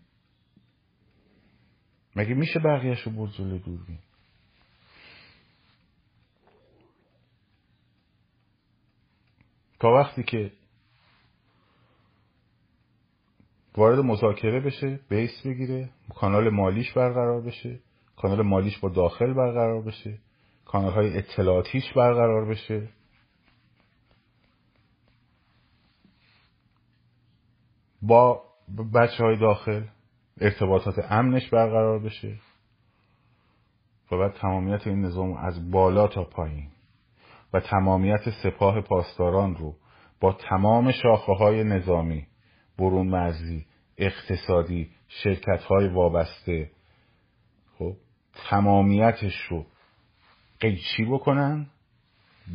مگه 2.15 2.33
میشه 2.33 2.59
بقیهش 2.59 3.01
رو 3.01 3.11
برد 3.11 3.31
جلو 3.31 3.57
دوربین؟ 3.57 3.99
تا 9.79 9.87
وقتی 9.89 10.23
که 10.23 10.51
وارد 13.77 13.99
مذاکره 13.99 14.59
بشه 14.59 14.99
بیس 15.09 15.41
بگیره 15.45 15.89
کانال 16.15 16.49
مالیش 16.49 16.93
برقرار 16.93 17.41
بشه 17.41 17.79
کانال 18.15 18.41
مالیش 18.41 18.79
با 18.79 18.89
داخل 18.89 19.33
برقرار 19.33 19.81
بشه 19.81 20.17
کانال 20.65 20.93
های 20.93 21.17
اطلاعاتیش 21.17 21.93
برقرار 21.93 22.45
بشه. 22.45 22.89
با 28.01 28.43
بچه 28.93 29.23
های 29.23 29.39
داخل 29.39 29.83
ارتباطات 30.41 31.11
امنش 31.11 31.49
برقرار 31.49 31.99
بشه 31.99 32.35
و 34.11 34.17
بعد 34.17 34.33
تمامیت 34.33 34.87
این 34.87 35.01
نظام 35.05 35.33
از 35.33 35.71
بالا 35.71 36.07
تا 36.07 36.23
پایین 36.23 36.67
و 37.53 37.59
تمامیت 37.59 38.29
سپاه 38.43 38.81
پاسداران 38.81 39.55
رو 39.55 39.75
با 40.19 40.33
تمام 40.33 40.91
شاخه 40.91 41.33
های 41.33 41.63
نظامی 41.63 42.27
برون 42.77 43.07
مرزی 43.07 43.65
اقتصادی 43.97 44.89
شرکت 45.07 45.63
های 45.63 45.87
وابسته. 45.87 46.71
خب 47.77 47.95
تمامیتش 48.49 49.35
رو 49.49 49.65
قیچی 50.59 51.05
بکنن؟ 51.05 51.67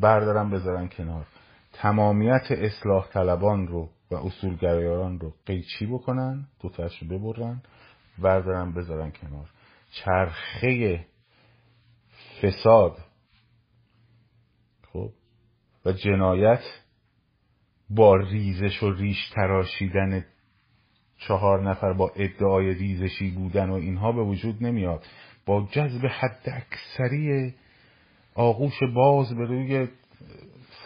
بردارن 0.01 0.51
بذارن 0.51 0.89
کنار. 0.89 1.27
تمامیت 1.73 2.51
اصلاح 2.51 3.09
طلبان 3.09 3.67
رو 3.67 3.91
و 4.11 4.15
اصولگرایان 4.15 5.21
رو 5.21 5.35
قیچی 5.47 5.87
بکنن؟ 5.87 6.47
دوتاش 6.61 7.03
رو 7.03 7.09
ببرن 7.09 7.63
بردارن 8.19 8.73
بذارن 8.73 9.11
کنار. 9.11 9.51
چرخه 9.91 11.07
فساد 12.43 12.99
خب 14.93 15.11
و 15.85 15.93
جنایت 15.93 16.63
با 17.91 18.17
ریزش 18.17 18.83
و 18.83 18.93
ریش 18.93 19.31
تراشیدن 19.35 20.25
چهار 21.17 21.71
نفر 21.71 21.93
با 21.93 22.13
ادعای 22.17 22.75
ریزشی 22.75 23.31
بودن 23.31 23.71
و 23.71 23.75
اینها 23.75 24.13
به 24.13 24.23
وجود 24.23 24.65
نمیاد. 24.65 25.07
با 25.47 25.69
جذب 25.73 26.07
حد 26.07 26.43
اکثری 26.47 27.55
آغوش 28.35 28.83
باز 28.95 29.35
به 29.35 29.45
روی 29.47 29.89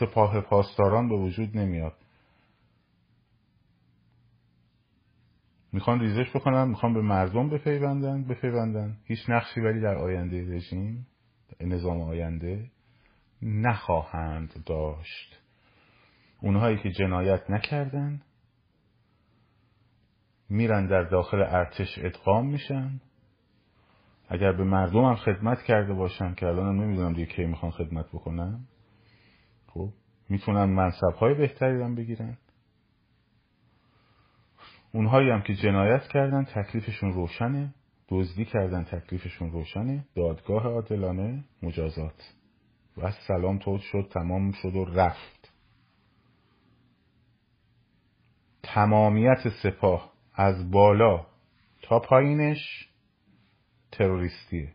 سپاه 0.00 0.40
پاسداران 0.40 1.09
به 1.09 1.16
وجود 1.16 1.57
نمیاد. 1.59 1.96
می‌خوان 5.72 6.00
ریزش 6.00 6.30
بکنن 6.36 6.68
می‌خوان 6.68 6.94
به 6.94 7.00
مردم 7.03 7.50
بپیوندن 7.50 8.24
بپیوندن. 8.24 8.96
هیچ 9.05 9.30
نقشی 9.30 9.61
ولی 9.61 9.80
در 9.80 9.94
آینده 9.94 10.57
رژیم 10.57 11.07
نظام 11.61 12.00
آینده 12.00 12.70
نخواهند 13.42 14.62
داشت. 14.66 15.41
اونهایی 16.43 16.78
که 16.78 16.90
جنایت 16.90 17.51
نکردن 17.51 18.22
میرن 20.49 20.86
در 20.86 21.03
داخل 21.03 21.43
ارتش 21.43 21.99
ادغام 21.99 22.47
میشن. 22.47 23.01
اگر 24.28 24.53
به 24.53 24.64
مردمم 24.64 25.14
خدمت 25.14 25.62
کرده 25.62 25.95
باشن 25.95 26.34
که 26.34 26.47
الان 26.47 26.76
نمی‌دونم 26.76 27.12
دیگه 27.12 27.26
کی 27.26 27.45
می‌خوان 27.45 27.72
خدمت 27.72 28.07
بکنن 28.09 28.61
خب 29.66 29.88
می‌تونن 30.28 30.64
منصب 30.64 31.14
های 31.20 31.34
بهتری 31.34 31.82
هم 31.82 31.95
بگیرن. 31.95 32.38
اونهایی 34.95 35.30
هم 35.30 35.43
که 35.43 35.55
جنایت 35.55 36.03
کردن 36.03 36.45
تکلیفشون 36.45 37.12
روشنه. 37.12 37.74
دزدی 38.09 38.45
کردن 38.45 38.84
تکلیفشون 38.84 39.51
روشنه. 39.51 40.05
دادگاه 40.16 40.66
عادلانه 40.66 41.45
مجازات. 41.62 42.34
و 42.97 43.11
سلام 43.11 43.59
تود 43.59 43.80
شد 43.80 44.09
تمام 44.11 44.53
شد 44.53 44.76
و 44.76 44.84
رفت. 44.84 45.41
تمامیت 48.62 49.48
سپاه 49.62 50.12
از 50.34 50.70
بالا 50.70 51.26
تا 51.82 51.98
پایینش 51.98 52.88
تروریستیه. 53.92 54.74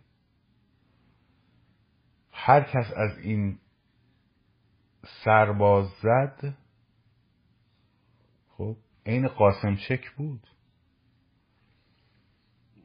هر 2.31 2.63
کس 2.63 2.93
از 2.95 3.17
این 3.17 3.59
سرباز 5.23 5.89
زد 6.01 6.57
خب 8.49 8.77
عین 9.05 9.27
قاسم 9.27 9.75
چک 9.75 10.15
بود. 10.15 10.47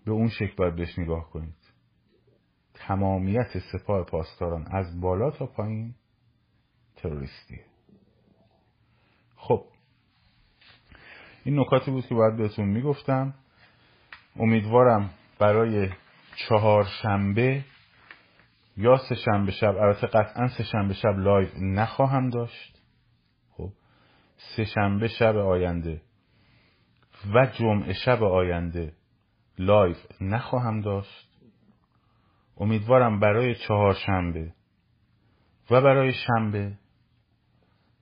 به 0.04 0.12
اون 0.12 0.28
شکل 0.28 0.54
باید 0.56 0.76
بهش 0.76 0.98
نگاه 0.98 1.30
کنید. 1.30 1.54
تمامیت 2.74 3.58
سپاه 3.72 4.04
پاسداران 4.04 4.66
از 4.72 5.00
بالا 5.00 5.30
تا 5.30 5.46
پایین 5.46 5.94
تروریستیه. 6.96 7.64
خب 9.36 9.71
این 11.44 11.60
نکاتی 11.60 11.90
بود 11.90 12.06
که 12.06 12.14
باید 12.14 12.36
بهتون 12.36 12.68
می‌گفتم. 12.68 13.34
امیدوارم 14.36 15.10
برای 15.38 15.88
چهار 16.36 16.84
شنبه 17.02 17.64
یا 18.76 18.96
سه 18.96 19.14
شنبه 19.14 19.52
شب 19.52 19.76
البته 19.76 20.06
قطعا 20.06 20.48
سه 20.48 20.64
شنبه 20.64 20.94
شب 20.94 21.18
live 21.18 21.48
نخواهم 21.60 22.30
داشت. 22.30 22.82
خب 23.50 23.72
سه 24.36 24.64
شنبه 24.64 25.08
شب 25.08 25.36
آینده 25.36 26.02
و 27.34 27.46
جمعه 27.46 27.92
شب 27.92 28.22
آینده 28.22 28.92
live 29.58 29.96
نخواهم 30.20 30.80
داشت. 30.80 31.28
امیدوارم 32.56 33.20
برای 33.20 33.54
چهار 33.54 33.94
شنبه 33.94 34.54
و 35.70 35.80
برای 35.80 36.12
شنبه 36.12 36.72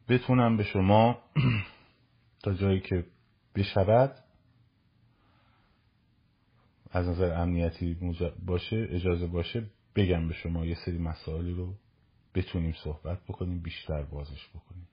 بتونم 0.09 0.57
به 0.57 0.65
شما 0.65 1.19
تا 2.43 2.53
جایی 2.53 2.81
که 2.81 3.05
بشود 3.55 4.17
از 6.91 7.09
نظر 7.09 7.33
امنیتی 7.41 7.97
باشه 8.47 8.87
اجازه 8.91 9.27
باشه 9.27 9.67
بگم 9.97 10.29
به 10.29 10.35
شما 10.35 10.67
یه 10.67 10.75
سری 10.75 10.99
مسائلی 10.99 11.53
رو 11.53 11.75
بتونیم 12.35 12.73
صحبت 12.85 13.19
بکنیم 13.29 13.61
بیشتر 13.63 14.03
بازش 14.03 14.49
بکنیم. 14.49 14.89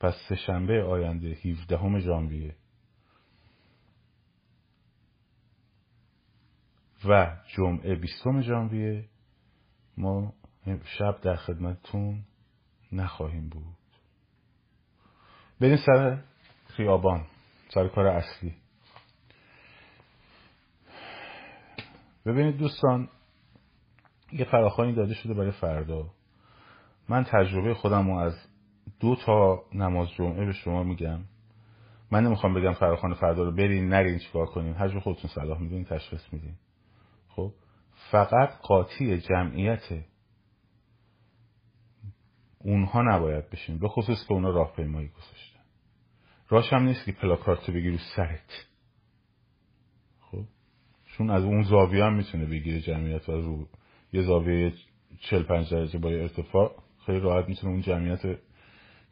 پس 0.00 0.14
سه 0.28 0.36
شنبه 0.36 0.82
آینده 0.82 1.28
17 1.28 2.00
ژانویه. 2.00 2.54
و 7.04 7.36
جمعه 7.46 7.94
20 7.94 8.40
ژانویه. 8.40 9.04
ما 9.96 10.32
شب 10.84 11.20
در 11.20 11.36
خدمتتون 11.36 12.24
نخواهیم 12.92 13.48
بود. 13.48 13.76
بریم 15.60 15.76
سر 15.76 16.22
خیابان. 16.66 17.26
سر 17.74 17.88
کار 17.88 18.06
اصلی. 18.06 18.54
ببینید 22.26 22.56
دوستان 22.56 23.08
یه 24.32 24.44
فراخانی 24.44 24.94
داده 24.94 25.14
شده 25.14 25.34
برای 25.34 25.50
فردا. 25.50 26.10
من 27.08 27.24
تجربه 27.24 27.74
خودم 27.74 28.10
رو 28.10 28.16
از 28.16 28.34
دو 29.00 29.16
تا 29.16 29.62
نماز 29.74 30.08
جمعه 30.10 30.46
به 30.46 30.52
شما 30.52 30.82
میگم. 30.82 31.20
من 32.10 32.24
نمی‌خوام 32.24 32.54
بگم 32.54 32.72
فراخان 32.72 33.14
فردا 33.14 33.44
رو 33.44 33.52
برین 33.52 33.88
نرین 33.88 34.18
چیکار 34.18 34.46
کنین. 34.46 34.74
هر 34.74 35.00
خودتون 35.00 35.30
صلاح 35.34 35.60
می‌دونین 35.60 35.84
تشخیص 35.84 36.32
میدین. 36.32 36.54
خب 37.28 37.52
فقط 38.10 38.58
قاطی 38.62 39.18
جمعیت 39.18 40.04
اونها 42.58 43.02
نباید 43.02 43.50
بشین 43.50 43.78
به 43.78 43.88
خصوص 43.88 44.26
که 44.28 44.34
اونا 44.34 44.50
راهپیمایی 44.50 45.08
گذاشتن. 45.08 45.51
راش 46.52 46.72
هم 46.72 46.82
نیست 46.82 47.04
که 47.04 47.12
پلاکارتو 47.12 47.72
بگی 47.72 47.90
رو 47.90 47.98
سرت. 48.16 48.66
خب؟ 50.20 50.44
چون 51.04 51.30
از 51.30 51.44
اون 51.44 51.62
زاویه 51.62 52.04
هم 52.04 52.14
می‌تونه 52.14 52.46
بگیره 52.46 52.80
جمعیت 52.80 53.28
و 53.28 53.32
رو 53.32 53.68
یه 54.12 54.22
زاویه 54.22 54.72
45 55.20 55.48
پنج 55.48 55.70
درجه 55.70 55.98
با 55.98 56.08
ارتفاع 56.08 56.82
خیلی 57.06 57.20
راحت 57.20 57.48
می‌تونه 57.48 57.72
اون 57.72 57.82
جمعیت 57.82 58.22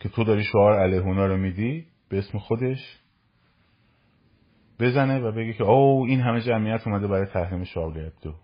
که 0.01 0.09
تو 0.09 0.25
داری 0.25 0.45
شعار 0.45 0.79
علیه 0.79 1.01
اونا 1.01 1.27
رو 1.27 1.37
میدی 1.37 1.87
به 2.09 2.19
اسم 2.19 2.39
خودش 2.39 2.99
بزنه 4.79 5.19
و 5.19 5.33
بگه 5.33 5.53
که 5.53 5.65
او 5.65 6.07
این 6.07 6.21
همه 6.21 6.41
جمعیت 6.41 6.87
اومده 6.87 7.07
برای 7.07 7.27
تحریم 7.27 7.65
شارل 7.65 8.11
دو 8.23 8.35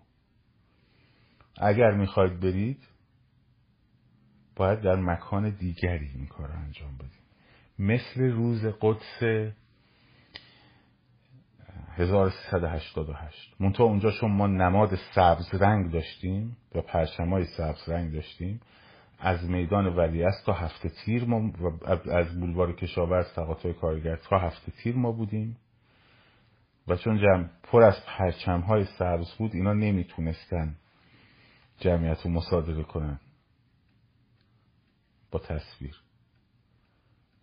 اگر 1.57 1.91
می‌خواید 1.91 2.39
برید 2.39 2.87
باید 4.55 4.81
در 4.81 4.95
مکان 4.95 5.49
دیگری 5.49 6.09
این 6.15 6.27
کار 6.27 6.47
رو 6.47 6.59
انجام 6.59 6.97
بدید. 6.97 7.16
مثل 7.79 8.31
روز 8.31 8.65
قدس 8.81 9.53
1388 11.97 13.55
منتها 13.59 13.83
اونجا 13.83 14.11
چون 14.11 14.31
ما 14.31 14.47
نماد 14.47 14.95
سبز 15.15 15.53
رنگ 15.53 15.91
داشتیم 15.91 16.57
یا 16.75 16.81
پرچمای 16.81 17.45
سبز 17.45 17.89
رنگ 17.89 18.13
داشتیم 18.13 18.61
از 19.19 19.49
میدان 19.49 19.95
ولیعصر 19.95 20.45
تا 20.45 20.53
هفته 20.53 20.89
تیر 20.89 21.25
ما 21.25 21.51
از 22.11 22.39
بولوار 22.39 22.75
کشاورز 22.75 23.33
تقاطع 23.33 23.71
کارگر 23.71 24.15
تا 24.15 24.37
هفته 24.39 24.71
تیر 24.71 24.95
ما 24.95 25.11
بودیم. 25.11 25.57
و 26.87 26.95
چون 26.95 27.17
جمع 27.17 27.49
پر 27.63 27.83
از 27.83 28.05
پرچم 28.05 28.59
های 28.59 28.85
سبز 28.85 29.31
بود 29.37 29.55
اینا 29.55 29.73
نمی‌تونستن 29.73 30.75
جمعیت 31.79 32.21
رو 32.25 32.31
مصادره 32.31 32.83
کنن 32.83 33.19
با 35.31 35.39
تصویر. 35.39 36.06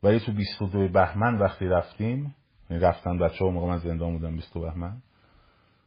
ولی 0.05 0.21
تو 0.21 0.33
22 0.33 0.89
بهمن 0.89 1.39
وقتی 1.39 1.67
رفتیم 1.67 2.35
یعنی 2.71 2.83
رفتن 2.83 3.19
بچه 3.19 3.45
ها 3.45 3.51
موقع 3.51 3.67
من 3.67 3.79
زندان 3.79 4.13
بودم 4.13 4.37
22 4.37 4.61
بهمن. 4.61 5.03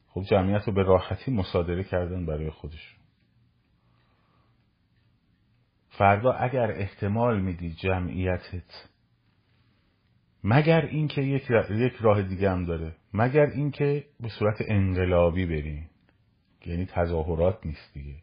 خب 0.10 0.22
جمعیت 0.22 0.68
رو 0.68 0.74
به 0.74 0.84
راحتی 0.84 1.32
مصادره 1.32 1.84
کردن 1.84 2.26
برای 2.26 2.50
خودشون. 2.50 3.00
فردا 5.90 6.32
اگر 6.32 6.72
احتمال 6.72 7.42
میدی 7.42 7.74
جمعیتت 7.74 8.90
مگر 10.44 10.86
اینکه 10.86 11.22
یک, 11.22 11.52
یک 11.70 11.94
راه 11.94 12.22
دیگه 12.22 12.52
هم 12.52 12.66
داره 12.66 12.96
مگر 13.14 13.46
اینکه 13.46 14.06
به 14.20 14.30
صورت 14.30 14.58
انقلابی 14.68 15.46
برین. 15.46 15.86
یعنی 16.66 16.86
تظاهرات 16.86 17.66
نیست 17.66 17.94
دیگه. 17.94 18.16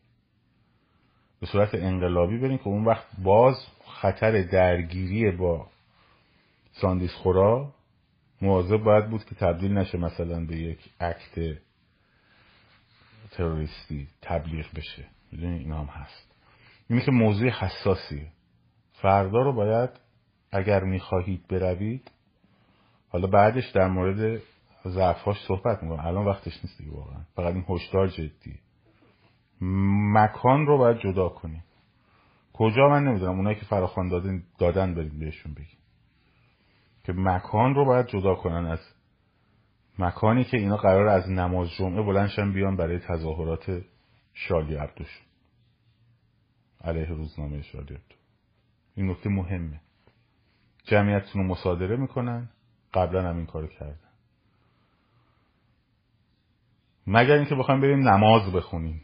به 1.40 1.46
صورت 1.46 1.74
انقلابی 1.74 2.38
برین 2.38 2.58
که 2.58 2.68
اون 2.68 2.84
وقت 2.84 3.06
باز 3.22 3.54
خطر 3.86 4.42
درگیری 4.42 5.30
با 5.30 5.73
ساندیس 6.80 7.12
خورا 7.12 7.74
مواظب 8.42 8.76
باید 8.76 9.10
بود 9.10 9.24
که 9.24 9.34
تبدیل 9.34 9.72
نشه 9.72 9.98
مثلا 9.98 10.46
به 10.46 10.56
یک 10.56 10.90
اکت 11.00 11.58
تروریستی 13.30 14.08
تبلیغ 14.22 14.66
بشه. 14.74 15.04
می‌دونی؟ 15.32 15.58
این 15.58 15.72
هم 15.72 15.84
هست. 15.84 16.34
اینه 16.90 17.02
که 17.02 17.10
موضوع 17.10 17.48
حساسیه 17.48 18.26
فردا 18.92 19.42
رو 19.42 19.52
باید 19.52 19.90
اگر 20.52 20.84
می‌خواهید 20.84 21.46
بروید 21.46 22.10
حالا 23.08 23.26
بعدش 23.26 23.70
در 23.70 23.88
مورد 23.88 24.42
ضعفاش 24.86 25.36
صحبت 25.48 25.82
می‌کنم. 25.82 26.06
الان 26.06 26.24
وقتش 26.24 26.64
نیست 26.64 26.78
دیگه 26.78 26.92
واقعا. 26.92 27.20
فقط 27.36 27.54
این 27.54 27.64
هشدار 27.68 28.08
جدی. 28.08 28.58
مکان 30.14 30.66
رو 30.66 30.78
باید 30.78 30.98
جدا 30.98 31.28
کنیم. 31.28 31.64
کجا 32.52 32.88
من 32.88 33.04
نمی‌دونم. 33.04 33.36
اونایی 33.36 33.56
که 33.56 33.64
فراخوان 33.64 34.08
دادن 34.08 34.42
دادن 34.58 34.94
برید 34.94 35.18
بهشون 35.18 35.54
بگیم. 35.54 35.78
که 37.04 37.12
مکان 37.12 37.74
رو 37.74 37.84
باید 37.84 38.06
جدا 38.06 38.34
کنن 38.34 38.66
از 38.66 38.80
مکانی 39.98 40.44
که 40.44 40.56
اینا 40.56 40.76
قرار 40.76 41.08
از 41.08 41.30
نماز 41.30 41.70
جمعه 41.70 42.02
بلندشن 42.02 42.52
بیان 42.52 42.76
برای 42.76 42.98
تظاهرات 42.98 43.82
شالی 44.34 44.74
عبدوش 44.74 45.22
علیه 46.84 47.08
روزنامه 47.08 47.62
شالی 47.62 47.94
عبدو 47.94 48.14
این 48.96 49.10
نکته 49.10 49.30
مهمه. 49.30 49.80
جمعیتتون 50.84 51.42
رو 51.42 51.48
مصادره 51.48 51.96
می‌کنن. 51.96 52.48
قبلا 52.94 53.28
هم 53.28 53.36
این 53.36 53.46
کارو 53.46 53.66
کردن. 53.66 53.98
مگر 57.06 57.34
اینکه 57.34 57.54
بخوایم 57.54 57.80
بریم 57.80 58.08
نماز 58.08 58.52
بخونیم. 58.52 59.02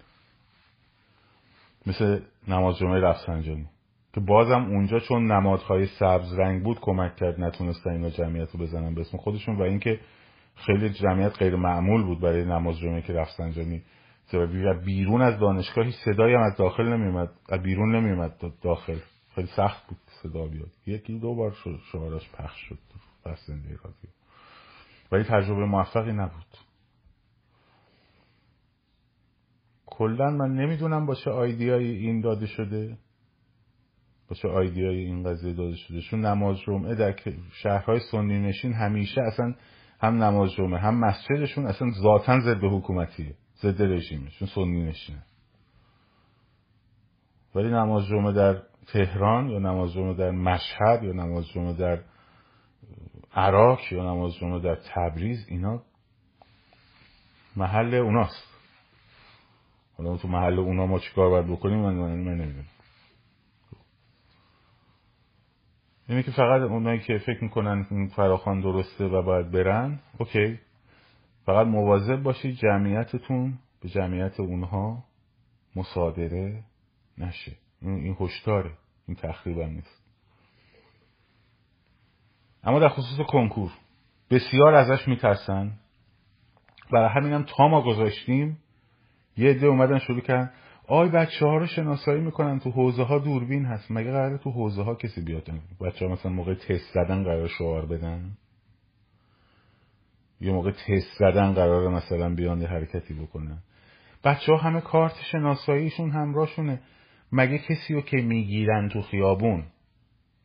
مثل 1.86 2.22
نماز 2.48 2.78
جمعه 2.78 3.00
رفسنجانی. 3.00 3.68
که 4.12 4.20
بازم 4.20 4.64
اونجا 4.64 4.98
چون 4.98 5.32
نمادهای 5.32 5.86
سبز 5.86 6.38
رنگ 6.38 6.62
بود 6.64 6.80
کمک 6.80 7.16
کرد 7.16 7.40
نتونستن 7.40 7.90
اینا 7.90 8.10
جمعیت 8.10 8.50
رو 8.50 8.60
بزنن 8.60 8.94
به 8.94 9.00
اسم 9.00 9.18
خودشون 9.18 9.56
و 9.56 9.62
اینکه 9.62 10.00
خیلی 10.54 10.90
جمعیت 10.90 11.38
غیر 11.38 11.56
معمول 11.56 12.02
بود 12.02 12.20
برای 12.20 12.44
نماز 12.44 12.78
جمعه 12.78 13.02
که 13.02 13.12
رفسنجانی 13.12 13.82
بیرون 14.84 15.22
از 15.22 15.40
دانشگاهی 15.40 15.92
صدایی 16.04 16.34
هم 16.34 16.42
از 16.42 16.56
داخل 16.56 16.84
نمیومد 16.84 17.30
از 17.48 17.62
بیرون 17.62 17.96
نمیومد 17.96 18.32
داخل. 18.62 18.98
خیلی 19.34 19.48
سخت 19.56 19.86
بود 19.86 19.98
صدا 20.22 20.46
بیاد. 20.46 20.70
یکی 20.86 21.18
دو 21.18 21.34
بار 21.34 21.56
شعارش 21.92 22.30
پخش 22.30 22.60
شد. 22.68 22.78
بس 23.26 23.46
زنده 23.46 23.68
رادیو 23.68 24.10
ولی 25.12 25.24
تجربه 25.24 25.64
موفقی 25.64 26.12
نبود. 26.12 26.56
کلا 29.86 30.30
من 30.30 30.54
نمی‌دونم 30.54 31.06
با 31.06 31.14
چه 31.14 31.30
آیدیایی 31.30 31.96
این 31.96 32.20
داده 32.20 32.46
شده. 32.46 32.98
با 34.30 34.36
چه 34.36 34.48
آیدیایی 34.48 35.04
این 35.04 35.24
قضیه 35.24 35.52
داده 35.52 35.76
شده. 35.76 36.00
چون 36.00 36.26
نماز 36.26 36.58
جمعه 36.60 36.94
در 36.94 37.14
شهرهای 37.52 38.00
سنی 38.10 38.40
نشین 38.40 38.72
همیشه 38.72 39.20
اصلا 39.22 39.54
هم 40.00 40.22
نماز 40.22 40.52
جمعه 40.52 40.80
هم 40.80 40.94
مسجدشون 40.94 41.66
اصلا 41.66 41.90
ذاتا 41.90 42.40
ضد 42.40 42.64
حکومتیه 42.64 43.34
ضد 43.62 43.82
رژیمه 43.82 44.30
چون 44.30 44.48
سنی 44.48 44.82
نشینه. 44.82 45.22
ولی 47.54 47.68
نماز 47.68 48.06
جمعه 48.06 48.32
در 48.32 48.62
تهران 48.86 49.48
یا 49.48 49.58
نماز 49.58 49.92
جمعه 49.92 50.14
در 50.14 50.30
مشهد 50.30 51.02
یا 51.02 51.12
نماز 51.12 51.48
جمعه 51.48 51.72
در 51.72 52.00
عراق 53.34 53.80
یا 53.92 54.02
نماز 54.02 54.34
جمعه 54.34 54.60
در 54.60 54.78
تبریز 54.94 55.46
اینا 55.48 55.82
محل 57.56 57.94
اوناست. 57.94 58.48
حالا 59.98 60.16
تو 60.16 60.28
محل 60.28 60.58
اونا 60.58 60.86
ما 60.86 60.98
چیکار 60.98 61.30
باید 61.30 61.46
بکنیم؟ 61.46 61.78
من, 61.78 61.94
من 61.94 62.34
نمی‌دونم. 62.34 62.79
اینه 66.10 66.22
که 66.22 66.30
فقط 66.30 66.60
اونایی 66.60 67.00
که 67.00 67.18
فکر 67.18 67.44
می‌کنن 67.44 67.86
این 67.90 68.08
فراخان 68.08 68.60
درسته 68.60 69.04
و 69.04 69.22
باید 69.22 69.50
برن 69.50 69.98
اوکی. 70.18 70.58
فقط 71.46 71.66
مواظب 71.66 72.22
باشید 72.22 72.54
جمعیتتون 72.54 73.58
به 73.82 73.88
جمعیت 73.88 74.40
اونها 74.40 75.04
مصادره 75.76 76.62
نشه. 77.18 77.52
این 77.82 78.16
هشداره. 78.20 78.70
این 79.08 79.16
تخریبا 79.16 79.66
نیست. 79.66 80.04
اما 82.64 82.78
در 82.78 82.88
خصوص 82.88 83.26
کنکور 83.26 83.70
بسیار 84.30 84.74
ازش 84.74 85.08
میترسن. 85.08 85.72
برای 86.92 87.08
همینم 87.08 87.42
تا 87.42 87.68
ما 87.68 87.82
گذاشتیم 87.82 88.58
یه 89.36 89.50
عده 89.50 89.66
اومدن 89.66 89.98
شروع 89.98 90.20
کردن. 90.20 90.50
آی 90.92 91.08
بچه 91.08 91.46
ها 91.46 91.56
رو 91.56 91.66
شناسایی 91.66 92.20
می‌کنن 92.20 92.58
تو 92.58 92.70
حوزه 92.70 93.02
ها 93.02 93.18
دوربین 93.18 93.64
هست. 93.64 93.90
مگه 93.90 94.10
قراره 94.10 94.38
تو 94.38 94.50
حوزه 94.50 94.82
ها 94.82 94.94
کسی 94.94 95.20
بیاد 95.20 95.50
بچه 95.80 96.06
ها 96.06 96.12
مثلا 96.12 96.32
موقع 96.32 96.54
تست 96.54 96.94
زدن 96.94 97.24
قرار 97.24 97.48
شعار 97.48 97.86
بدن؟ 97.86 98.30
یه 100.40 100.52
موقع 100.52 100.70
تست 100.70 101.18
زدن 101.18 101.52
قراره 101.52 101.88
مثلا 101.88 102.34
بیان 102.34 102.60
یه 102.60 102.68
حرکتی 102.68 103.14
بکنن؟ 103.14 103.58
بچه 104.24 104.52
ها 104.52 104.58
همه 104.58 104.80
کارت 104.80 105.14
شناساییشون 105.32 106.10
همراهشونه. 106.10 106.80
مگه 107.32 107.58
کسی 107.58 107.94
رو 107.94 108.00
که 108.00 108.16
می‌گیرن 108.16 108.88
تو 108.88 109.02
خیابون؟ 109.02 109.64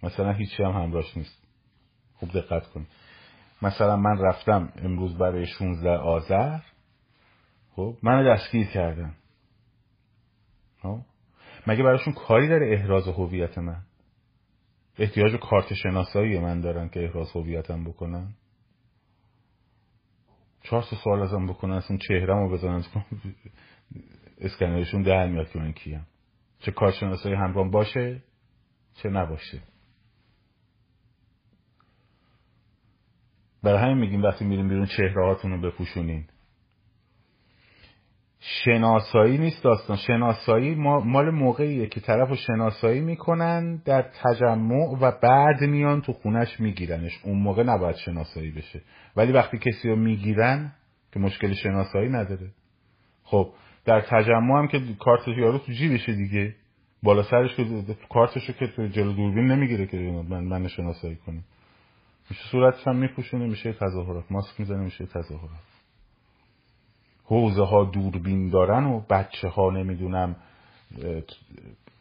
مثلا 0.03 0.31
هیچی 0.31 0.63
هم 0.63 0.71
همراهش 0.71 1.17
نیست. 1.17 1.47
خوب 2.15 2.31
دقت 2.31 2.67
کن 2.67 2.85
مثلا 3.61 3.97
من 3.97 4.17
رفتم 4.17 4.69
امروز 4.83 5.17
برای 5.17 5.45
16 5.45 5.89
آذر. 5.89 6.59
خب 7.75 7.97
منو 8.03 8.33
دستگیر 8.33 8.67
کردن. 8.67 9.09
خب 9.09 9.24
مگه 11.67 11.83
براشون 11.83 12.13
کاری 12.13 12.47
داره 12.47 12.73
احراز 12.73 13.07
هویت 13.07 13.57
من؟ 13.57 13.81
احتیاج 14.97 15.33
و 15.33 15.37
کارت 15.37 15.73
شناسایی 15.73 16.39
من 16.39 16.61
دارن 16.61 16.89
که 16.89 17.03
احراز 17.03 17.31
هویتم 17.31 17.83
بکنن؟ 17.83 18.33
چهار 20.63 20.81
تا 20.81 20.95
سوال 21.03 21.21
ازم 21.21 21.47
بکنن 21.47 21.73
اصلا 21.73 21.97
چهرم 21.97 22.37
رو 22.37 22.51
بزنن. 22.51 22.83
اسکنرشون 24.37 25.01
در 25.01 25.27
میاد 25.27 25.49
که 25.49 25.59
من 25.59 25.71
کیم. 25.71 26.07
چه 26.59 26.71
کارشناسایی 26.71 27.35
همراه 27.35 27.71
باشه 27.71 28.23
چه 28.93 29.09
نباشه. 29.09 29.61
برای 33.63 33.83
همین 33.83 33.97
میگیم 33.97 34.23
وقتی 34.23 34.45
میریم 34.45 34.67
بیرون 34.67 34.85
چهره 34.85 35.25
هاتون 35.25 35.51
رو 35.51 35.61
بپوشونین. 35.61 36.27
شناسایی 38.39 39.37
نیست 39.37 39.63
داستان. 39.63 39.97
شناسایی 39.97 40.75
مال 40.75 41.29
موقعیه 41.29 41.87
که 41.87 41.99
طرف 41.99 42.29
رو 42.29 42.35
شناسایی 42.35 43.01
می‌کنن 43.01 43.81
در 43.85 44.01
تجمع 44.23 44.97
و 45.01 45.11
بعد 45.23 45.61
میان 45.61 46.01
تو 46.01 46.13
خونش 46.13 46.59
میگیرنش. 46.59 47.19
اون 47.23 47.37
موقع 47.37 47.63
نباید 47.63 47.95
شناسایی 47.95 48.51
بشه. 48.51 48.81
ولی 49.15 49.31
وقتی 49.31 49.57
کسی 49.57 49.89
رو 49.89 49.95
می‌گیرن 49.95 50.71
که 51.13 51.19
مشکل 51.19 51.53
شناسایی 51.53 52.09
نداره. 52.09 52.47
خب 53.23 53.53
در 53.85 54.01
تجمع 54.01 54.59
هم 54.59 54.67
که 54.67 54.81
کارت 54.99 55.27
یارو 55.27 55.57
تو 55.57 55.71
جیبشه 55.71 56.13
دیگه. 56.13 56.55
بالا 57.03 57.23
سرش 57.23 57.55
که 57.55 57.65
کارتشو 58.09 58.53
که 58.53 58.67
تو 58.67 58.87
جلو 58.87 59.13
دوربین 59.13 59.45
نمی‌گیره 59.45 59.85
که 59.85 59.97
من 60.29 60.43
من 60.43 60.67
شناسایی 60.67 61.15
کنه. 61.15 61.39
میشه 62.29 62.43
صورتش 62.51 62.87
هم 62.87 62.95
میپوشونه 62.95 63.47
میشه 63.47 63.73
تظاهرات. 63.73 64.31
ماسک 64.31 64.59
می‌زنه 64.59 64.83
میشه 64.83 65.05
تظاهرات. 65.05 65.74
حوزه 67.25 67.63
ها 67.63 67.83
دوربین 67.83 68.49
دارن 68.49 68.85
و 68.85 68.99
بچه 69.09 69.47
ها 69.47 69.69
نمی‌دونم 69.71 70.35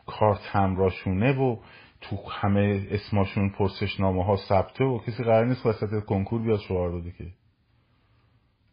کارت 0.07 0.41
همراشونه 0.43 1.33
و 1.33 1.57
تو 2.01 2.17
همه 2.31 2.87
اسماشون 2.91 3.51
پرسشنامه 3.51 4.25
ها 4.25 4.37
ثبته 4.49 4.85
و 4.85 4.99
کسی 4.99 5.25
قرار 5.25 5.47
نیست 5.47 5.67
وسط 5.67 6.05
کنکور 6.05 6.43
بیاد 6.43 6.61
شعار 6.61 7.01
بده 7.01 7.11
که. 7.11 7.27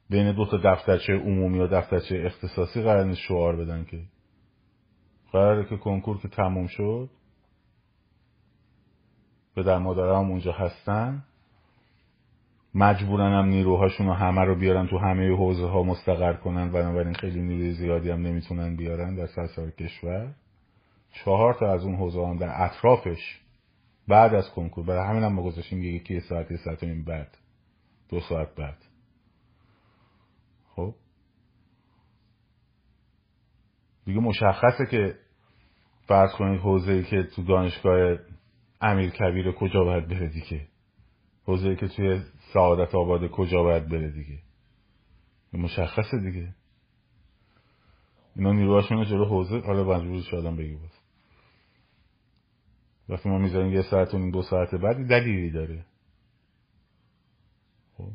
بین 0.09 0.31
دو 0.31 0.45
تا 0.45 0.57
دفترچه 0.57 1.13
عمومی 1.13 1.59
و 1.59 1.67
دفترچه 1.67 2.23
اختصاصی 2.25 2.81
قرار 2.81 3.05
نیست 3.05 3.19
شعار 3.19 3.55
بدن 3.55 3.85
که. 3.85 4.01
قراره 5.31 5.69
که 5.69 5.77
کنکور 5.77 6.17
که 6.21 6.27
تموم 6.27 6.67
شد 6.67 7.09
به 9.55 9.63
در 9.63 9.77
مادرم 9.77 10.29
اونجا 10.29 10.51
هستن. 10.51 11.23
مجبورن 12.75 13.33
هم 13.33 13.45
نیروهاشون 13.45 14.07
رو 14.07 14.13
همه 14.13 14.41
رو 14.41 14.55
بیارن 14.55 14.87
تو 14.87 14.97
همه 14.97 15.35
حوزه 15.35 15.67
ها 15.67 15.83
مستقر 15.83 16.33
کنن. 16.33 16.71
بنابراین 16.71 17.13
خیلی 17.13 17.41
نیروی 17.41 17.71
زیادی 17.71 18.09
هم 18.09 18.21
نمی‌تونن 18.21 18.75
بیارن 18.75 19.15
در 19.15 19.27
سراسر 19.27 19.69
کشور. 19.69 20.33
چهار 21.11 21.53
تا 21.53 21.73
از 21.73 21.83
اون 21.83 21.95
حوزه 21.95 22.27
هم 22.27 22.37
در 22.37 22.63
اطرافش 22.63 23.41
بعد 24.07 24.33
از 24.33 24.51
کنکور 24.51 24.85
برای 24.85 25.09
همین 25.09 25.23
هم 25.23 25.33
ما 25.33 25.43
گذاشتیم 25.43 25.83
یکی 25.83 26.19
ساعت 26.19 26.51
یه 26.51 26.57
ساعت 26.57 26.83
این 26.83 27.03
بعد. 27.03 27.37
دو 28.09 28.19
ساعت 28.19 28.55
بعد. 28.55 28.77
خب؟ 30.75 30.95
دیگه 34.05 34.19
مشخصه 34.19 34.85
که 34.91 35.15
فرض 36.07 36.31
کنید 36.31 36.59
حوزه 36.59 36.91
ای 36.91 37.03
که 37.03 37.23
تو 37.23 37.43
دانشگاه 37.43 38.17
امیر 38.81 39.09
کبیر 39.09 39.51
کجا 39.51 39.83
باید 39.83 40.07
بره 40.07 40.27
دیگه. 40.27 40.67
حوزه 41.51 41.75
که 41.75 41.87
توی 41.87 42.21
سعادت 42.53 42.95
آباد 42.95 43.27
کجا 43.27 43.63
باید 43.63 43.89
بره 43.89 44.11
دیگه؟ 44.11 44.39
مشخصه 45.53 46.19
دیگه. 46.19 46.55
اینا 48.35 48.51
نیروهاشون 48.51 49.05
جلو 49.05 49.25
حوزه. 49.25 49.59
حالا 49.59 49.83
مجبور 49.83 50.21
شدم 50.21 50.55
بگی 50.55 50.75
باز. 50.75 50.99
وقتی 53.09 53.29
ما 53.29 53.37
می‌ذاریم 53.37 53.73
یه 53.73 53.81
ساعت 53.81 54.13
و 54.13 54.31
دو 54.31 54.41
ساعت 54.41 54.75
بعد 54.75 55.07
دلیلی 55.07 55.51
داره. 55.51 55.85
خب. 57.97 58.11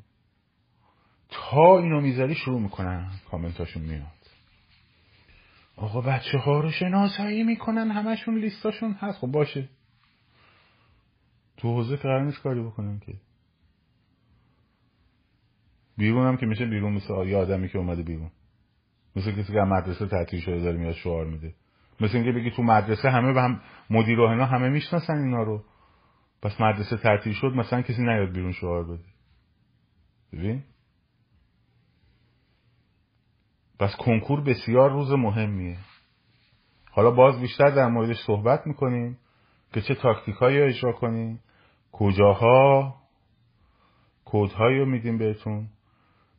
تا 1.29 1.79
اینو 1.79 2.01
می‌ذاری 2.01 2.35
شروع 2.35 2.61
می‌کنن. 2.61 3.11
کامنتاشون 3.31 3.83
میاد. 3.83 4.07
آقا 5.77 6.01
بچه 6.01 6.39
ها 6.39 6.61
رو 6.61 6.71
شناسایی 6.71 7.43
می‌کنن. 7.43 7.91
همشون 7.91 8.39
لیستاشون 8.39 8.93
هست. 8.93 9.19
خب 9.19 9.27
باشه. 9.27 9.69
تو 11.57 11.75
حوزه 11.75 11.97
قرار 11.97 12.25
نیست 12.25 12.43
کاری 12.43 12.63
بکنن 12.63 12.99
که. 12.99 13.26
بیرون 15.97 16.27
هم 16.27 16.37
که 16.37 16.47
میشه 16.47 16.67
بیرون 16.67 16.93
مثل 16.93 17.27
یه 17.27 17.37
آدمی 17.37 17.69
که 17.69 17.79
اومده 17.79 18.03
بیرون. 18.03 18.31
مثل 19.17 19.33
کسی 19.33 19.53
که 19.53 19.59
مدرسه 19.59 20.07
تعطیل 20.07 20.41
شده 20.41 20.61
داره 20.61 20.79
میاد 20.79 20.95
شعار 20.95 21.27
میده. 21.27 21.55
مثل 22.01 22.17
اینکه 22.17 22.33
بگی 22.33 22.51
تو 22.51 22.63
مدرسه 22.63 23.11
همه 23.11 23.33
به 23.33 23.43
هم 23.43 23.61
مدیر 23.91 24.21
و 24.21 24.23
اینا 24.23 24.47
همه 24.47 24.69
می‌شناسن 24.69 25.19
اینا 25.19 25.43
رو. 25.43 25.65
پس 26.43 26.61
مدرسه 26.61 26.97
تعطیل 26.97 27.33
شد 27.33 27.47
مثلا 27.47 27.83
کسی 27.83 28.03
نیاد 28.03 28.33
بیرون 28.33 28.53
شعار 28.53 28.85
بده. 28.85 29.05
ببین؟ 30.33 30.63
پس 33.79 33.97
کنکور 33.97 34.41
بسیار 34.41 34.91
روز 34.91 35.13
مهمیه. 35.13 35.79
حالا 36.91 37.11
باز 37.11 37.41
بیشتر 37.41 37.71
در 37.71 37.89
موردش 37.89 38.17
صحبت 38.27 38.67
می‌کنیم 38.67 39.19
که 39.73 39.81
چه 39.81 39.95
تاکتیک 39.95 40.35
هایی 40.35 40.59
اجرا 40.59 40.93
کنیم 40.93 41.41
کجاها 41.93 42.95
کودهایی 44.25 44.79
رو 44.79 44.87
میدیم 44.87 45.19
بهتون. 45.19 45.69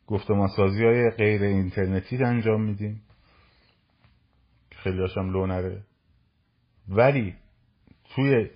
گفتمان 0.08 0.48
سازی 0.48 0.86
های 0.86 1.10
غیر 1.10 1.44
اینترنتی 1.44 2.18
انجام 2.18 2.62
میدیم. 2.62 3.02
خیلی 4.72 5.00
هاشم 5.00 5.30
لو 5.30 5.46
نره. 5.46 5.84
ولی 6.90 7.36
توی 8.16 8.50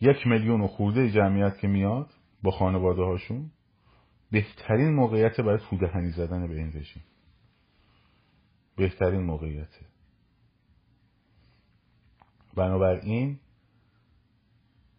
یک 0.00 0.26
میلیون 0.26 0.60
و 0.60 0.66
خورده 0.66 1.10
جمعیت 1.10 1.58
که 1.58 1.68
میاد 1.68 2.10
با 2.42 2.50
خانواده 2.50 3.02
هاشون 3.02 3.50
بهترین 4.30 4.94
موقعیت 4.94 5.40
برای 5.40 5.58
توده 5.70 5.86
هنی 5.86 6.10
زدن 6.10 6.48
به 6.48 6.54
این 6.54 6.68
رژیم. 6.68 7.02
بهترین 8.76 9.20
موقعیته 9.20 9.86
بنابراین 12.56 13.38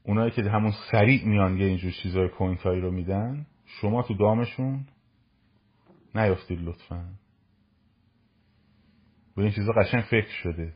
اونایی 0.04 0.32
که 0.32 0.42
همون 0.42 0.72
سریع 0.92 1.26
میان 1.28 1.58
یه 1.58 1.66
اینجور 1.66 1.92
چیزای 1.92 2.28
پوینت 2.28 2.62
هایی 2.62 2.82
رو 2.82 2.92
میدن 2.92 3.48
شما 3.66 4.04
تو 4.04 4.14
دامشون 4.14 4.86
نیافتید 6.16 6.60
لطفا. 6.62 7.10
به 9.36 9.42
این 9.42 9.52
چیزا 9.52 9.72
قشنگ 9.72 10.04
فکر 10.04 10.32
شده. 10.44 10.74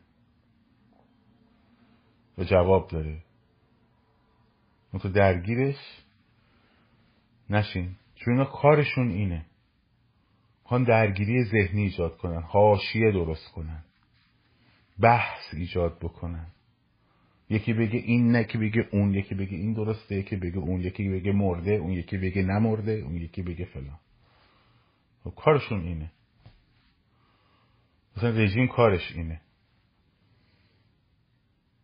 و 2.38 2.44
جواب 2.44 2.88
داره. 2.88 3.24
اون 4.94 5.02
تو 5.02 5.10
درگیرش 5.10 6.04
نشین. 7.50 7.96
چون 8.16 8.34
اینا 8.34 8.46
کارشون 8.46 9.10
اینه. 9.10 9.46
می‌خوان 10.64 10.84
درگیری 10.84 11.44
ذهنی 11.44 11.82
ایجاد 11.82 12.18
کنن. 12.18 12.42
حاشیه 12.42 13.12
درست 13.12 13.52
کنن. 13.52 13.84
بحث 15.00 15.54
ایجاد 15.54 16.00
بکنن. 16.00 16.48
یکی 17.50 17.74
بگه 17.74 18.00
این 18.00 18.32
نه 18.32 18.44
که 18.44 18.58
بگه 18.58 18.90
اون. 18.92 19.14
یکی 19.14 19.36
بگه 19.36 19.58
این 19.58 19.74
درسته. 19.74 20.16
یکی 20.16 20.36
بگه 20.36 20.58
اون. 20.58 20.82
یکی 20.82 21.10
بگه 21.10 21.32
مرده. 21.32 21.72
اون 21.72 21.92
یکی 21.92 22.18
بگه 22.18 22.44
نمرده. 22.44 22.92
اون 22.92 23.16
یکی 23.16 23.42
بگه 23.42 23.66
فلان. 23.66 24.00
خب 25.24 25.34
کارشون 25.36 25.82
اینه. 25.82 26.12
مثلا 28.18 28.30
رژیم 28.30 28.68
کارش 28.68 29.12
اینه. 29.12 29.42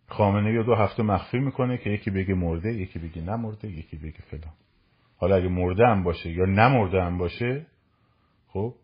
خامنه 0.07 0.53
یا 0.53 0.63
دو 0.63 0.75
هفته 0.75 1.03
مخفی 1.03 1.39
می‌کنه 1.39 1.77
که 1.77 1.89
یکی 1.89 2.11
بگه 2.11 2.33
مرده 2.33 2.73
یکی 2.73 2.99
بگه 2.99 3.21
نمرده 3.21 3.67
یکی 3.67 3.97
بگه 3.97 4.21
فلان. 4.21 4.53
حالا 5.17 5.35
اگه 5.35 5.47
مرده 5.47 5.87
هم 5.87 6.03
باشه 6.03 6.31
یا 6.31 6.45
نمرده 6.45 7.03
هم 7.03 7.17
باشه 7.17 7.65
خب 8.47 8.75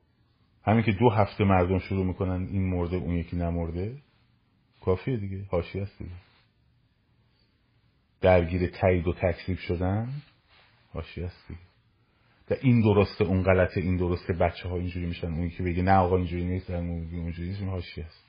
همین 0.63 0.83
که 0.83 0.91
دو 0.91 1.09
هفته 1.09 1.43
مردم 1.43 1.79
شروع 1.79 2.05
می‌کنن 2.05 2.47
این 2.47 2.69
مرده 2.69 2.95
اون 2.95 3.15
یکی 3.15 3.35
نمرده 3.35 3.97
کافیه 4.81 5.17
دیگه 5.17 5.45
هاشی 5.51 5.79
هست 5.79 5.97
دیگه. 5.97 6.11
درگیر 8.21 8.67
تایید 8.67 9.07
و 9.07 9.13
تکذیب 9.13 9.57
شدن 9.57 10.09
هاشی 10.93 11.21
هست 11.21 11.47
دیگه. 11.47 11.70
این 12.61 12.81
درسته 12.81 13.23
اون 13.23 13.43
غلطه 13.43 13.81
این 13.81 13.97
درسته 13.97 14.33
بچه 14.33 14.69
ها 14.69 14.75
اینجوری 14.75 15.05
میشن 15.05 15.27
اون 15.27 15.49
که 15.49 15.63
بگه 15.63 15.83
نه 15.83 15.93
آقا 15.93 16.17
اینجوری 16.17 16.45
نیست 16.45 16.69
اونجوری 16.69 17.49
نیست 17.49 17.61
هاشی 17.61 18.01
هست؟ 18.01 18.25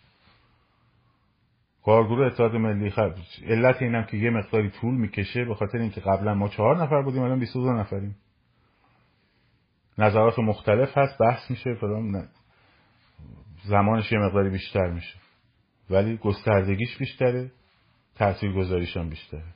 کارگروه 1.85 2.27
اتحاد 2.27 2.55
ملی 2.55 2.91
خب 2.91 3.13
علت 3.47 3.83
اینم 3.83 4.05
که 4.05 4.17
یه 4.17 4.31
مقداری 4.31 4.71
طول 4.71 4.95
می‌کشه 4.95 5.45
به 5.45 5.55
خاطر 5.55 5.79
اینکه 5.79 6.01
قبلا 6.01 6.35
ما 6.35 6.49
چهار 6.49 6.83
نفر 6.83 7.03
بودیم 7.03 7.23
الان 7.23 7.39
22 7.39 7.73
نفریم. 7.73 8.17
نظرات 9.99 10.39
مختلف 10.39 10.99
هست 10.99 11.19
بحث 11.19 11.51
میشه 11.51 11.75
فلان 11.75 12.29
زمانش 13.65 14.13
یه 14.13 14.19
مقداری 14.19 14.51
بیشتر 14.51 14.91
میشه. 14.91 15.19
ولی 15.91 16.17
گستردگیش 16.17 16.99
بیشتره 16.99 17.53
تاثیر 18.15 18.53
گذاریش 18.53 18.97
هم 18.97 19.09
بیشتره. 19.09 19.55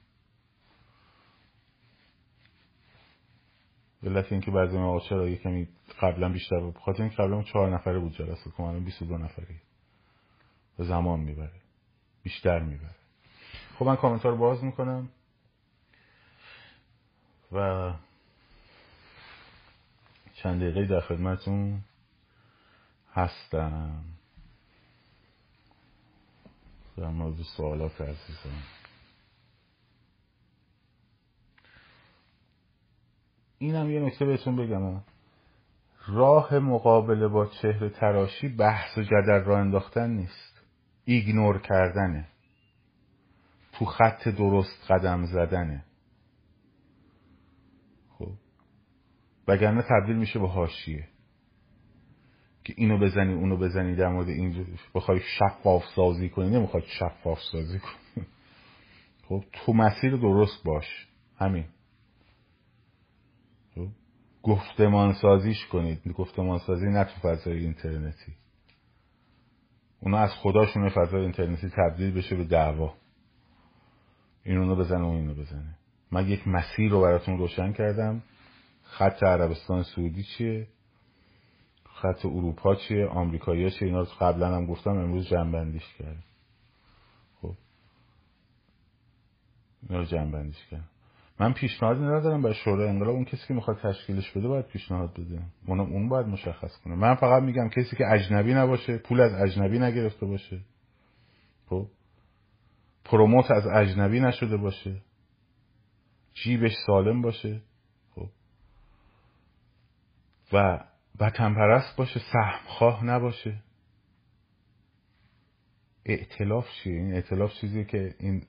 علت 4.03 4.33
اینکه 4.33 4.51
بعضی 4.51 4.79
ما 4.79 5.01
چرا 5.01 5.35
کمی 5.35 5.69
قبلا 6.01 6.29
بیشتر 6.29 6.61
بود 6.61 6.79
خاطر 6.79 7.03
اینکه 7.03 7.17
قبلا 7.17 7.43
چهار 7.43 7.75
نفره 7.75 7.99
بود 7.99 8.13
جلسه 8.13 8.51
که 8.57 8.61
الان 8.61 8.85
22 8.85 9.19
نفری 9.19 9.61
و 10.79 10.85
زمان 10.85 11.21
می‌بره. 11.21 11.61
بیشتر 12.23 12.59
می‌بره. 12.59 12.95
خب 13.79 13.87
من 13.87 13.97
کامنتار 13.97 14.33
رو 14.33 14.39
باز 14.39 14.65
می‌کنم. 14.65 15.09
و 17.53 17.93
چند 20.35 20.61
دقیقه 20.61 20.87
در 20.87 21.01
خدمتون 21.01 21.81
هستم. 23.13 24.05
در 26.97 27.09
مورد 27.09 27.43
سوالات 27.57 28.01
عزیزم 28.01 28.76
اینم 33.59 33.91
یه 33.91 34.01
نکته 34.01 34.25
بهتون 34.25 34.57
بگم. 34.57 35.03
راه 36.07 36.59
مقابله 36.59 37.29
با 37.29 37.47
چهره 37.47 37.89
تراشی 37.89 38.49
بحث 38.49 38.99
و 38.99 39.03
جدل 39.03 39.45
را 39.45 39.59
انداختن 39.59 40.11
نیست. 40.11 40.63
ایگنور 41.05 41.59
کردنه. 41.59 42.29
تو 43.73 43.85
خط 43.85 44.29
درست 44.29 44.91
قدم 44.91 45.25
زدنه. 45.25 45.85
خب. 48.19 48.33
وگرنه 49.49 49.83
تبدیل 49.83 50.17
میشه 50.17 50.39
به 50.39 50.49
حاشیه. 50.49 51.09
که 52.65 52.75
اینو 52.77 52.99
بزنی 52.99 53.35
اونو 53.35 53.57
بزنی 53.57 53.97
در 53.97 54.09
مورد 54.09 54.29
این 54.29 54.67
بخوای 54.95 55.21
شفاف 55.21 55.85
سازی 55.95 56.29
کنی. 56.29 56.51
نمی‌خواد 56.51 56.85
شفاف 56.87 57.39
سازی 57.53 57.79
کنی. 57.79 58.27
خب 59.29 59.45
تو 59.53 59.73
مسیر 59.73 60.17
درست 60.17 60.65
باش. 60.65 61.07
همین. 61.39 61.65
گفتمان 64.47 65.13
سازیش 65.13 65.67
کنید. 65.67 66.13
گفتمان 66.13 66.59
سازی 66.59 66.87
نه 66.87 67.05
تو 67.05 67.21
فضای 67.21 67.59
اینترنتی. 67.59 68.33
اونا 70.01 70.19
از 70.19 70.31
خداشون 70.31 70.89
فضای 70.89 71.21
اینترنتی 71.21 71.69
تبدیل 71.69 72.15
بشه 72.15 72.37
به 72.37 72.45
دعوا. 72.45 72.95
این 74.45 74.59
اونو 74.59 74.77
بزنه 74.77 75.05
و 75.05 75.11
اینو 75.11 75.35
بزنه. 75.35 75.79
من 76.11 76.29
یک 76.29 76.49
مسیر 76.49 76.91
رو 76.91 77.01
براتون 77.01 77.39
روشن 77.39 77.73
کردم. 77.73 78.23
خط 78.83 79.23
عربستان 79.23 79.83
سعودی 79.83 80.23
چیه؟ 80.23 80.69
خط 81.85 82.27
اروپا 82.27 82.75
چیه؟ 82.75 83.07
آمریکایی 83.07 83.71
چیه؟ 83.71 83.89
اینا 83.89 84.01
رو 84.01 84.07
قبلا 84.21 84.57
هم 84.57 84.67
گفتم 84.67 84.91
امروز 84.91 85.29
جنبندیش 85.29 85.95
کرد 85.99 86.25
خب. 87.43 87.55
اینا 89.83 89.99
رو 89.99 90.05
جنبندیش 90.05 90.67
کرد 90.67 90.96
من 91.41 91.53
پیشنهادی 91.53 92.01
ندارم 92.01 92.43
به 92.43 92.53
شورای 92.53 92.89
انقلاب 92.89 93.15
اون 93.15 93.25
کسی 93.25 93.47
که 93.49 93.55
می‌خواد 93.55 93.79
تشکیلش 93.83 94.31
بده 94.31 94.49
باید 94.49 94.67
پیشنهاد 94.67 95.13
بده. 95.13 95.43
اون 95.67 95.81
اون 95.81 96.09
باید 96.09 96.27
مشخص 96.27 96.77
کنه. 96.85 96.95
من 96.95 97.15
فقط 97.15 97.43
میگم 97.43 97.69
کسی 97.69 97.97
که 97.97 98.05
اجنبی 98.13 98.55
نباشه 98.55 98.99
پول 98.99 99.21
از 99.21 99.35
اجنبی 99.35 99.79
نگرفته 99.79 100.27
باشه. 100.27 100.61
خب؟ 101.67 101.87
پروموت 103.05 103.51
از 103.51 103.67
اجنبی 103.67 104.21
نشده 104.21 104.57
باشه. 104.57 104.97
جیبش 106.35 106.73
سالم 106.87 107.23
باشه. 107.23 107.61
خب؟ 108.15 108.29
و 110.53 110.85
وطن 111.21 111.55
پرست 111.55 111.97
باشه 111.97 112.21
سهمخواه 112.33 113.05
نباشه. 113.05 113.63
ائتلاف 116.07 116.71
چیه؟ 116.71 116.95
این 116.95 117.15
ائتلاف 117.15 117.53
چیزی 117.53 117.85
که 117.85 118.15
این 118.19 118.43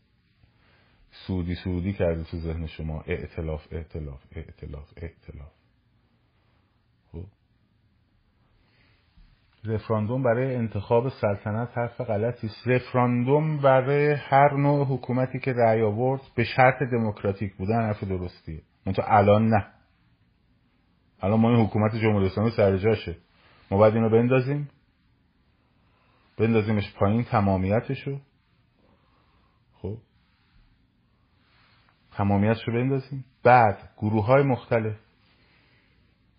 سودی 1.25 1.55
سودی 1.55 1.93
کرده 1.93 2.23
تو 2.23 2.37
ذهن 2.37 2.67
شما. 2.67 3.03
ائتلاف 3.07 3.73
ائتلاف 3.73 4.23
ائتلاف 4.35 4.93
ائتلاف 4.97 5.51
خب. 7.11 7.25
رفراندوم 9.65 10.23
برای 10.23 10.55
انتخاب 10.55 11.09
سلطنت 11.09 11.77
حرف 11.77 12.01
غلطی 12.01 12.47
است. 12.47 12.67
رفراندوم 12.67 13.57
برای 13.57 14.11
هر 14.11 14.53
نوع 14.53 14.85
حکومتی 14.85 15.39
که 15.39 15.53
رأی 15.53 15.81
آورد 15.81 16.21
به 16.35 16.43
شرط 16.43 16.83
دموکراتیک 16.91 17.55
بودن 17.55 17.81
حرف 17.81 18.03
درستیه. 18.03 18.61
تو 18.95 19.01
الان 19.05 19.47
نه. 19.47 19.67
الان 21.21 21.39
ما 21.39 21.49
این 21.49 21.65
حکومت 21.65 21.95
جمهوری 21.95 22.25
اسلامی 22.25 22.51
سر 22.51 22.77
جاشه. 22.77 23.17
ما 23.71 23.77
باید 23.77 23.93
اینو 23.95 24.09
بندازیم. 24.09 24.69
بندازیمش 26.37 26.93
پایین 26.93 27.23
تمامیتشو 27.23 28.19
خب 29.73 29.97
تمامیتشو 32.17 32.71
بندازیم. 32.71 33.25
بعد 33.43 33.89
گروه 33.97 34.25
های 34.25 34.43
مختلف 34.43 34.95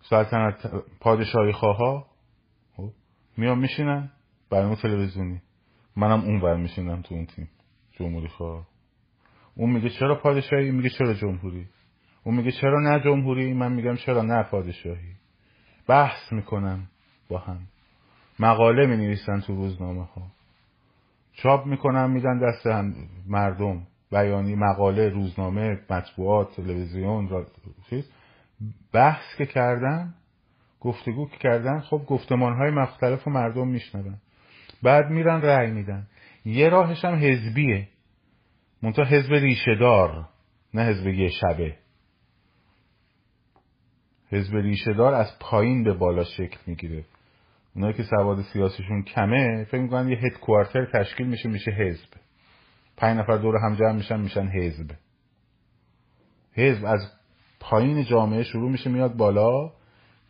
سلطنت 0.00 0.72
پادشاهی 1.00 1.52
خواه 1.52 2.06
خب 2.76 2.90
میان 3.36 3.58
میشینن 3.58 4.10
برنامه 4.50 4.76
تلویزیونی. 4.76 5.42
منم 5.96 6.20
اون 6.20 6.40
بر 6.40 6.56
میشینم 6.56 7.02
تو 7.02 7.14
اون 7.14 7.26
تیم 7.26 7.48
جمهوری 7.92 8.28
خواه 8.28 8.66
اون 9.54 9.70
میگه 9.70 9.90
چرا 9.90 10.14
پادشاهی؟ 10.14 10.70
میگه 10.70 10.90
چرا 10.90 11.14
جمهوری؟ 11.14 11.66
اون 12.24 12.36
میگه 12.36 12.52
چرا 12.52 12.80
نه 12.80 13.00
جمهوری؟ 13.00 13.54
من 13.54 13.72
میگم 13.72 13.96
چرا 13.96 14.22
نه 14.22 14.42
پادشاهی؟ 14.42 15.12
بحث 15.88 16.32
می‌کنن 16.32 16.88
با 17.28 17.38
هم. 17.38 17.60
مقاله 18.38 18.86
می 18.86 18.96
نویسن 18.96 19.40
تو 19.40 19.54
روزنامه 19.54 20.04
ها 20.04 20.22
چاپ 21.32 21.66
می‌کنن 21.66 22.10
میدن 22.10 22.38
دست 22.38 22.66
هم 22.66 22.94
مردم. 23.26 23.86
بیانی 24.10 24.54
مقاله 24.54 25.08
روزنامه 25.08 25.80
مطبوعات 25.90 26.56
تلویزیون 26.56 27.28
را 27.28 27.46
چیز. 27.90 28.10
بحث 28.92 29.36
که 29.38 29.46
کردن 29.46 30.14
گفتگو 30.80 31.28
که 31.28 31.36
کردن 31.36 31.80
خب 31.80 32.02
گفتمان 32.06 32.56
های 32.56 32.70
مختلف 32.70 33.26
و 33.26 33.30
مردم 33.30 33.68
میشنون. 33.68 34.16
بعد 34.82 35.10
میرن 35.10 35.42
رأی 35.42 35.70
میدن. 35.70 36.06
یه 36.44 36.68
راهش 36.68 37.04
هم 37.04 37.14
حزبیه. 37.14 37.88
منتها 38.82 39.04
حزب 39.04 39.32
ریشهدار 39.32 40.28
نه 40.74 40.82
حزب 40.82 41.06
یه 41.06 41.28
شبه. 41.28 41.76
حزب 44.30 44.56
ریشهدار 44.56 45.14
از 45.14 45.38
پایین 45.40 45.84
به 45.84 45.92
بالا 45.92 46.24
شکل 46.24 46.58
می‌گیره. 46.66 47.04
اونایی 47.74 47.94
که 47.94 48.02
سواد 48.02 48.42
سیاسیشون 48.42 49.02
کمه 49.02 49.64
فکر 49.64 49.80
می‌کنن 49.80 50.08
یه 50.08 50.18
هدکوارتر 50.18 50.84
تشکیل 50.84 51.26
میشه 51.26 51.48
میشه 51.48 51.70
حزب. 51.70 52.08
پنج 52.98 53.18
نفر 53.18 53.36
دور 53.36 53.56
هم 53.56 53.74
جمع 53.74 53.92
میشن 53.92 54.20
میشن 54.20 54.46
حزب. 54.46 54.90
حزب 56.52 56.84
از 56.84 57.00
پایین 57.60 58.04
جامعه 58.04 58.42
شروع 58.42 58.70
میشه 58.70 58.90
میاد 58.90 59.16
بالا 59.16 59.72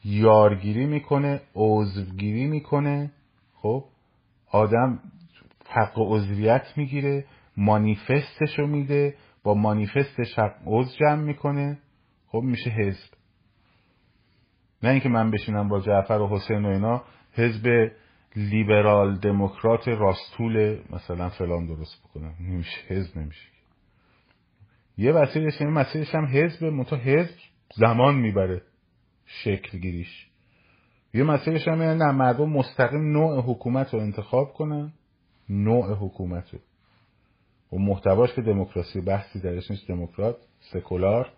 یارگیری 0.04 0.86
می‌کنه 0.86 1.40
عضوگیری 1.54 2.46
می‌کنه. 2.46 3.12
خب 3.54 3.84
آدم 4.50 5.00
حق 5.68 5.92
عضویت 5.96 6.66
می‌گیره 6.76 7.24
مانیفستشو 7.56 8.66
میده 8.66 9.14
با 9.42 9.54
مانیفستش 9.54 10.38
حق 10.38 10.54
عضو 10.66 10.96
جمع 11.00 11.22
می‌کنه. 11.22 11.78
خب 12.28 12.40
میشه 12.40 12.70
حزب. 12.70 13.10
نه 14.82 14.90
اینکه 14.90 15.08
من 15.08 15.30
بشینم 15.30 15.68
با 15.68 15.80
جعفر 15.80 16.14
و 16.14 16.28
حسین 16.28 16.64
و 16.64 16.68
اینا 16.68 17.02
حزب 17.32 17.90
لیبرال 18.36 19.18
دموکرات 19.18 19.88
راستول 19.88 20.78
مثلا 20.90 21.28
فلان 21.28 21.66
درست 21.66 22.02
بکنم 22.04 22.34
نمیشه 22.40 22.80
حزب 22.88 23.18
نمیشه. 23.18 23.48
یه 24.98 25.12
وسیلش 25.12 25.60
این 25.60 25.70
مسیرش 25.70 26.14
هم 26.14 26.26
حزب 26.26 26.64
منتها 26.64 26.98
حزب 26.98 27.36
زمان 27.76 28.14
می‌بره 28.14 28.62
شکل 29.26 29.78
گیریش 29.78 30.28
یه 31.14 31.24
مسیرش 31.24 31.68
هم 31.68 31.82
نه 31.82 32.12
مردم 32.12 32.48
مستقیم 32.48 33.12
نوع 33.12 33.42
حکومت 33.42 33.94
رو 33.94 34.00
انتخاب 34.00 34.52
کنن 34.52 34.92
نوع 35.48 35.94
حکومت 35.94 36.54
رو. 36.54 36.58
و 37.72 37.76
محتواش 37.76 38.34
که 38.34 38.42
دموکراسی 38.42 39.00
بحثی 39.00 39.40
درش 39.40 39.70
نیست 39.70 39.88
دموکرات 39.88 40.36
سکولار. 40.72 41.32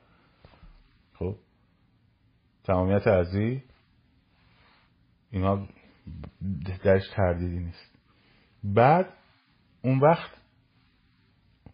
خب. 1.15 1.37
تمامیت 2.65 3.07
ارزی 3.07 3.63
اینا 5.31 5.69
درش 6.85 7.09
تردیدی 7.17 7.59
نیست. 7.59 7.99
بعد 8.65 9.07
اون 9.83 9.99
وقت 9.99 10.31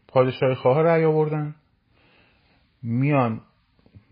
پادشاهی 0.08 0.54
خواه 0.54 0.82
رأی 0.82 1.04
آوردن. 1.04 1.54
میان 2.82 3.40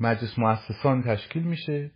مجلس 0.01 0.39
مؤسسان 0.39 1.03
تشکیل 1.03 1.43
میشه. 1.43 1.91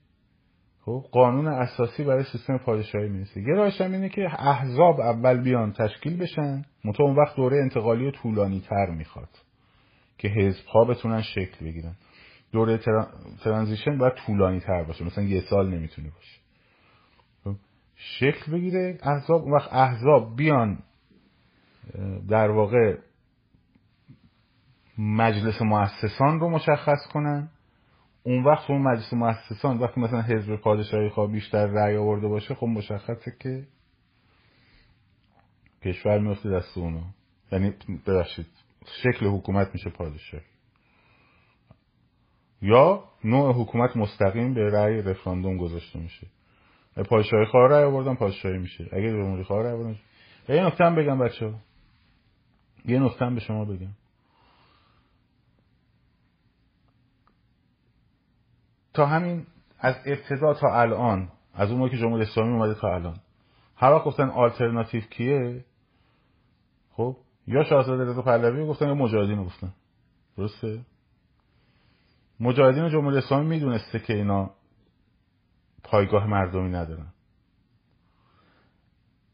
خب 0.80 1.04
قانون 1.12 1.46
اساسی 1.46 2.04
برای 2.04 2.24
سیستم 2.24 2.58
پادشاهی 2.58 3.08
می‌رسه. 3.08 3.40
یه 3.40 3.54
راهش 3.54 3.80
هم 3.80 3.92
اینه 3.92 4.08
که 4.08 4.48
احزاب 4.48 5.00
اول 5.00 5.40
بیان 5.40 5.72
تشکیل 5.72 6.16
بشن. 6.16 6.64
منتها 6.84 7.04
اون 7.04 7.16
وقت 7.16 7.36
دوره 7.36 7.56
انتقالی 7.56 8.10
طولانی 8.10 8.60
تر 8.60 8.90
می‌خواد 8.90 9.28
که 10.18 10.28
حزب 10.28 10.66
ها 10.66 10.84
بتونن 10.84 11.22
شکل 11.22 11.66
بگیرن. 11.66 11.94
دوره 12.52 12.80
ترانزیشن 13.44 13.98
باید 13.98 14.14
طولانی 14.14 14.60
تر 14.60 14.84
باشه. 14.84 15.04
مثلا 15.04 15.24
یه 15.24 15.40
سال 15.40 15.68
نمی‌تونه 15.68 16.10
باشه. 16.10 16.40
شکل 17.98 18.52
بگیره 18.52 18.98
احزاب 19.02 19.42
اون 19.42 19.52
وقت 19.52 19.72
احزاب 19.72 20.36
بیان 20.36 20.78
در 22.28 22.50
واقع 22.50 22.98
مجلس 24.98 25.62
مؤسسان 25.62 26.40
رو 26.40 26.50
مشخص 26.50 27.06
کنن. 27.12 27.50
اون 28.22 28.44
وقت 28.44 28.70
اون 28.70 28.82
مجلس 28.82 29.12
مؤسسان 29.12 29.78
وقتی 29.78 30.00
مثلا 30.00 30.22
حزب 30.22 30.56
پادشاهی 30.56 31.08
خواه 31.08 31.32
بیشتر 31.32 31.66
رأی 31.66 31.96
آورده 31.96 32.28
باشه 32.28 32.54
خب 32.54 32.66
مشخصه 32.66 33.36
که 33.40 33.66
کشور 35.84 36.18
میفته 36.18 36.50
دست 36.50 36.78
اونو. 36.78 37.02
یعنی 37.52 37.74
ببخشید 38.06 38.46
شکل 39.02 39.26
حکومت 39.26 39.70
میشه 39.72 39.90
پادشاهی 39.90 40.44
یا 42.62 43.04
نوع 43.24 43.52
حکومت 43.52 43.96
مستقیم 43.96 44.54
به 44.54 44.70
رأی 44.70 45.02
رفراندوم 45.02 45.56
گذاشته 45.56 45.98
میشه. 45.98 46.26
پادشاهی 47.02 47.44
خواه 47.44 47.68
رأی 47.68 47.84
آوردن 47.84 48.14
پادشاهی 48.14 48.58
میشه. 48.58 48.88
اگه 48.92 49.10
جمهوری 49.10 49.44
خواه 49.44 49.62
رأی 49.62 49.72
آوردن. 49.72 49.96
یه 50.48 50.66
نکته 50.66 50.84
بگم 50.84 51.18
بچه 51.18 51.54
یه 52.84 52.98
نکته 52.98 53.24
هم 53.24 53.34
به 53.34 53.40
شما 53.40 53.64
بگم. 53.64 53.90
تا 58.94 59.06
همین 59.06 59.46
از 59.78 59.94
ابتدا 60.06 60.54
تا 60.54 60.80
الان 60.80 61.28
از 61.54 61.70
اون 61.70 61.88
که 61.88 61.96
جمهوری 61.96 62.22
اسلامی 62.22 62.52
اومده 62.52 62.74
تا 62.74 62.94
الان. 62.94 63.16
هر 63.76 63.92
وقت 63.92 64.04
گفتن 64.04 64.28
آلترناتیو 64.28 65.00
کیه؟ 65.00 65.64
خب 66.92 67.16
یا 67.46 67.64
شاهزاده 67.64 68.04
رضا 68.04 68.22
پهلوی 68.22 68.66
گفتن 68.66 68.88
یا 68.88 68.94
مجاهدین 68.94 69.44
گفتن. 69.44 69.72
درسته؟ 70.36 70.80
مجاهدین 72.40 72.88
جمهوری 72.88 73.18
اسلامی 73.18 73.46
می‌دونسته 73.46 73.98
که 73.98 74.14
اینا 74.14 74.50
پایگاه 75.90 76.26
مردمی 76.26 76.70
ندارن. 76.70 77.12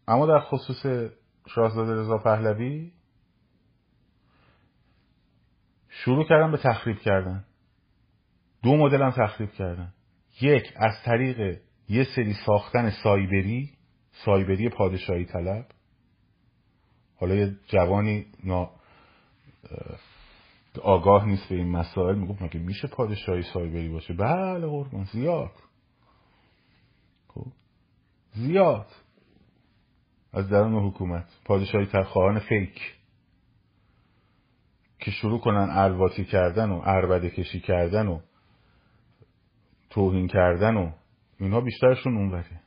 اما 0.08 0.26
در 0.26 0.40
خصوص 0.40 1.10
شاهزاده 1.46 1.92
رضا 1.92 2.18
پهلوی 2.18 2.92
شروع 5.88 6.24
کردن 6.28 6.50
به 6.50 6.56
تخریب 6.56 6.98
کردن. 6.98 7.44
دو 8.62 8.76
مدل 8.76 9.02
هم 9.02 9.10
تخریب 9.10 9.50
کردن. 9.50 9.92
یک 10.40 10.72
از 10.76 10.92
طریق 11.04 11.60
یه 11.88 12.04
سری 12.16 12.34
ساختن 12.46 12.90
سایبری 12.90 13.70
سایبری 14.24 14.68
پادشاهی 14.68 15.24
طلب. 15.24 15.66
حالا 17.16 17.34
یه 17.34 17.56
جوانی 17.68 18.26
نا 18.44 18.70
آگاه 20.82 21.26
نیست 21.26 21.48
به 21.48 21.54
این 21.54 21.70
مسائل 21.70 22.14
می‌گفت 22.14 22.42
مگه 22.42 22.60
میشه 22.60 22.88
پادشاهی 22.88 23.42
سایبری 23.42 23.88
باشه؟ 23.88 24.14
بله 24.14 24.66
قربان 24.66 25.04
زیاد. 25.04 25.50
زیاد. 28.34 28.86
از 30.32 30.48
درون 30.48 30.88
حکومت. 30.88 31.24
پادشاهی 31.44 31.86
ترخواهان 31.86 32.38
فیک. 32.38 32.94
که 34.98 35.10
شروع 35.10 35.40
کنن 35.40 35.68
الواتی 35.70 36.24
کردن 36.24 36.70
و 36.70 36.80
عربده 36.80 37.30
کشی 37.30 37.60
کردن 37.60 38.06
و 38.06 38.20
توهین 39.90 40.28
کردن 40.28 40.76
و 40.76 40.92
اینها 41.40 41.60
بیشترشون 41.60 42.16
اونوره. 42.16 42.60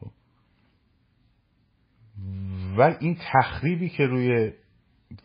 خب. 0.00 0.10
و 2.76 2.96
این 3.00 3.18
تخریبی 3.32 3.88
که 3.88 4.06
روی 4.06 4.52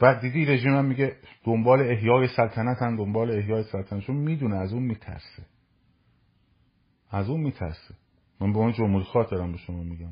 و 0.02 0.20
دیدی 0.22 0.46
رژیم 0.46 0.76
هم 0.76 0.86
میگه 0.86 1.18
دنبال 1.44 1.82
احیای 1.82 2.28
سلطنت 2.28 2.82
هم 2.82 2.98
دنبال 2.98 3.32
احیای 3.32 3.64
سلطنت. 3.64 4.04
چون 4.04 4.16
می‌دونه 4.16 4.56
از 4.56 4.74
اون 4.74 4.84
میترسه. 4.84 5.46
از 7.12 7.30
اون 7.30 7.42
میترسه. 7.42 7.96
من 8.42 8.54
با 8.54 8.60
اون 8.60 8.74
جمهوری 8.74 9.06
خاطرم 9.06 9.52
به 9.52 9.58
شما 9.58 9.84
میگم. 9.84 10.10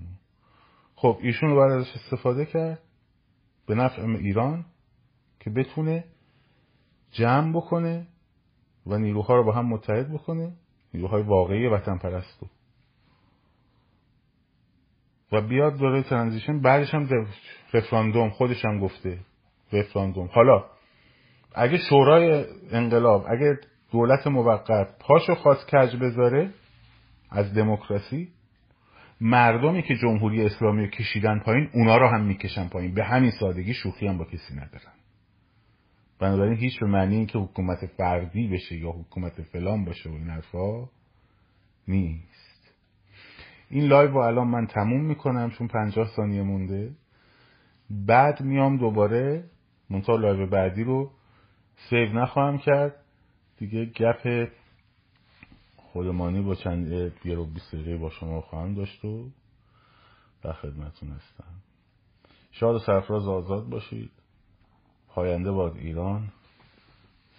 خب 0.95 1.17
ایشون 1.21 1.49
رو 1.49 1.59
ازش 1.59 1.95
استفاده 1.95 2.45
کرد 2.45 2.79
به 3.67 3.75
نفع 3.75 4.01
ایران 4.01 4.65
که 5.39 5.49
بتونه 5.49 6.03
جمع 7.11 7.53
بکنه 7.53 8.07
و 8.87 8.97
نیروها 8.97 9.35
رو 9.35 9.43
با 9.43 9.51
هم 9.51 9.65
متحد 9.65 10.13
بکنه. 10.13 10.53
نیروهای 10.93 11.23
واقعی 11.23 11.67
وطن 11.67 11.97
پرستو. 11.97 12.47
و 15.31 15.41
بیاد 15.41 15.77
دوره 15.77 16.03
ترانزیشن 16.03 16.61
بعدش 16.61 16.93
هم 16.93 17.27
رفراندوم 17.73 18.29
خودش 18.29 18.65
هم 18.65 18.79
گفته 18.79 19.19
رفراندوم. 19.73 20.29
حالا 20.33 20.65
اگه 21.55 21.77
شورای 21.77 22.45
انقلاب 22.71 23.25
اگه 23.29 23.59
دولت 23.91 24.27
موقت 24.27 24.99
پاشو 24.99 25.35
خواست 25.35 25.67
کج 25.67 25.95
بذاره 25.95 26.53
از 27.29 27.53
دموکراسی 27.53 28.29
مردمی 29.21 29.83
که 29.83 29.95
جمهوری 29.95 30.45
اسلامی 30.45 30.85
رو 30.85 30.91
کشیدن 30.91 31.39
پایین 31.39 31.69
اونا 31.73 31.97
رو 31.97 32.07
هم 32.07 32.21
می‌کشن 32.21 32.67
پایین. 32.67 32.93
به 32.93 33.03
همین 33.03 33.31
سادگی 33.31 33.73
شوخی 33.73 34.07
هم 34.07 34.17
با 34.17 34.25
کسی 34.25 34.53
ندارن. 34.53 34.93
بنابراین 36.19 36.57
هیچ 36.57 36.79
به 36.79 36.85
معنی 36.85 37.15
این 37.15 37.25
که 37.25 37.39
حکومت 37.39 37.85
فردی 37.85 38.47
بشه 38.47 38.75
یا 38.75 38.91
حکومت 38.91 39.41
فلان 39.41 39.85
باشه 39.85 40.09
و 40.09 40.13
این 40.13 40.29
حرفا 40.29 40.89
نیست. 41.87 42.73
این 43.69 43.83
live 43.83 44.11
رو 44.11 44.17
الان 44.17 44.47
من 44.47 44.67
تموم 44.67 45.05
می‌کنم 45.05 45.49
چون 45.49 45.67
پنجاه 45.67 46.07
ثانیه 46.15 46.41
مونده. 46.41 46.91
بعد 47.89 48.41
میام 48.41 48.77
دوباره 48.77 49.43
منتها 49.89 50.15
live 50.15 50.47
بعدی 50.47 50.83
رو 50.83 51.11
save 51.89 52.13
نخواهم 52.13 52.57
کرد. 52.57 52.95
دیگه 53.57 53.85
گپ 53.85 54.49
خودمانی 55.97 56.41
با 56.41 56.55
چند 56.55 56.91
یه 57.25 57.35
رو 57.35 57.45
بیست 57.45 57.75
دقیقه 57.75 57.97
با 57.97 58.09
شما 58.09 58.41
خواهم 58.41 58.73
داشت 58.73 59.05
و 59.05 59.29
در 60.41 60.53
خدمتون 60.53 61.09
هستم. 61.09 61.61
شاد 62.51 62.75
و 62.75 62.79
سرفراز 62.79 63.27
آزاد 63.27 63.69
باشید. 63.69 64.11
پاینده 65.07 65.51
باد 65.51 65.77
ایران 65.77 66.31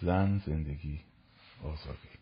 زن 0.03 0.39
زندگی 0.47 1.01
آزادی 1.65 2.18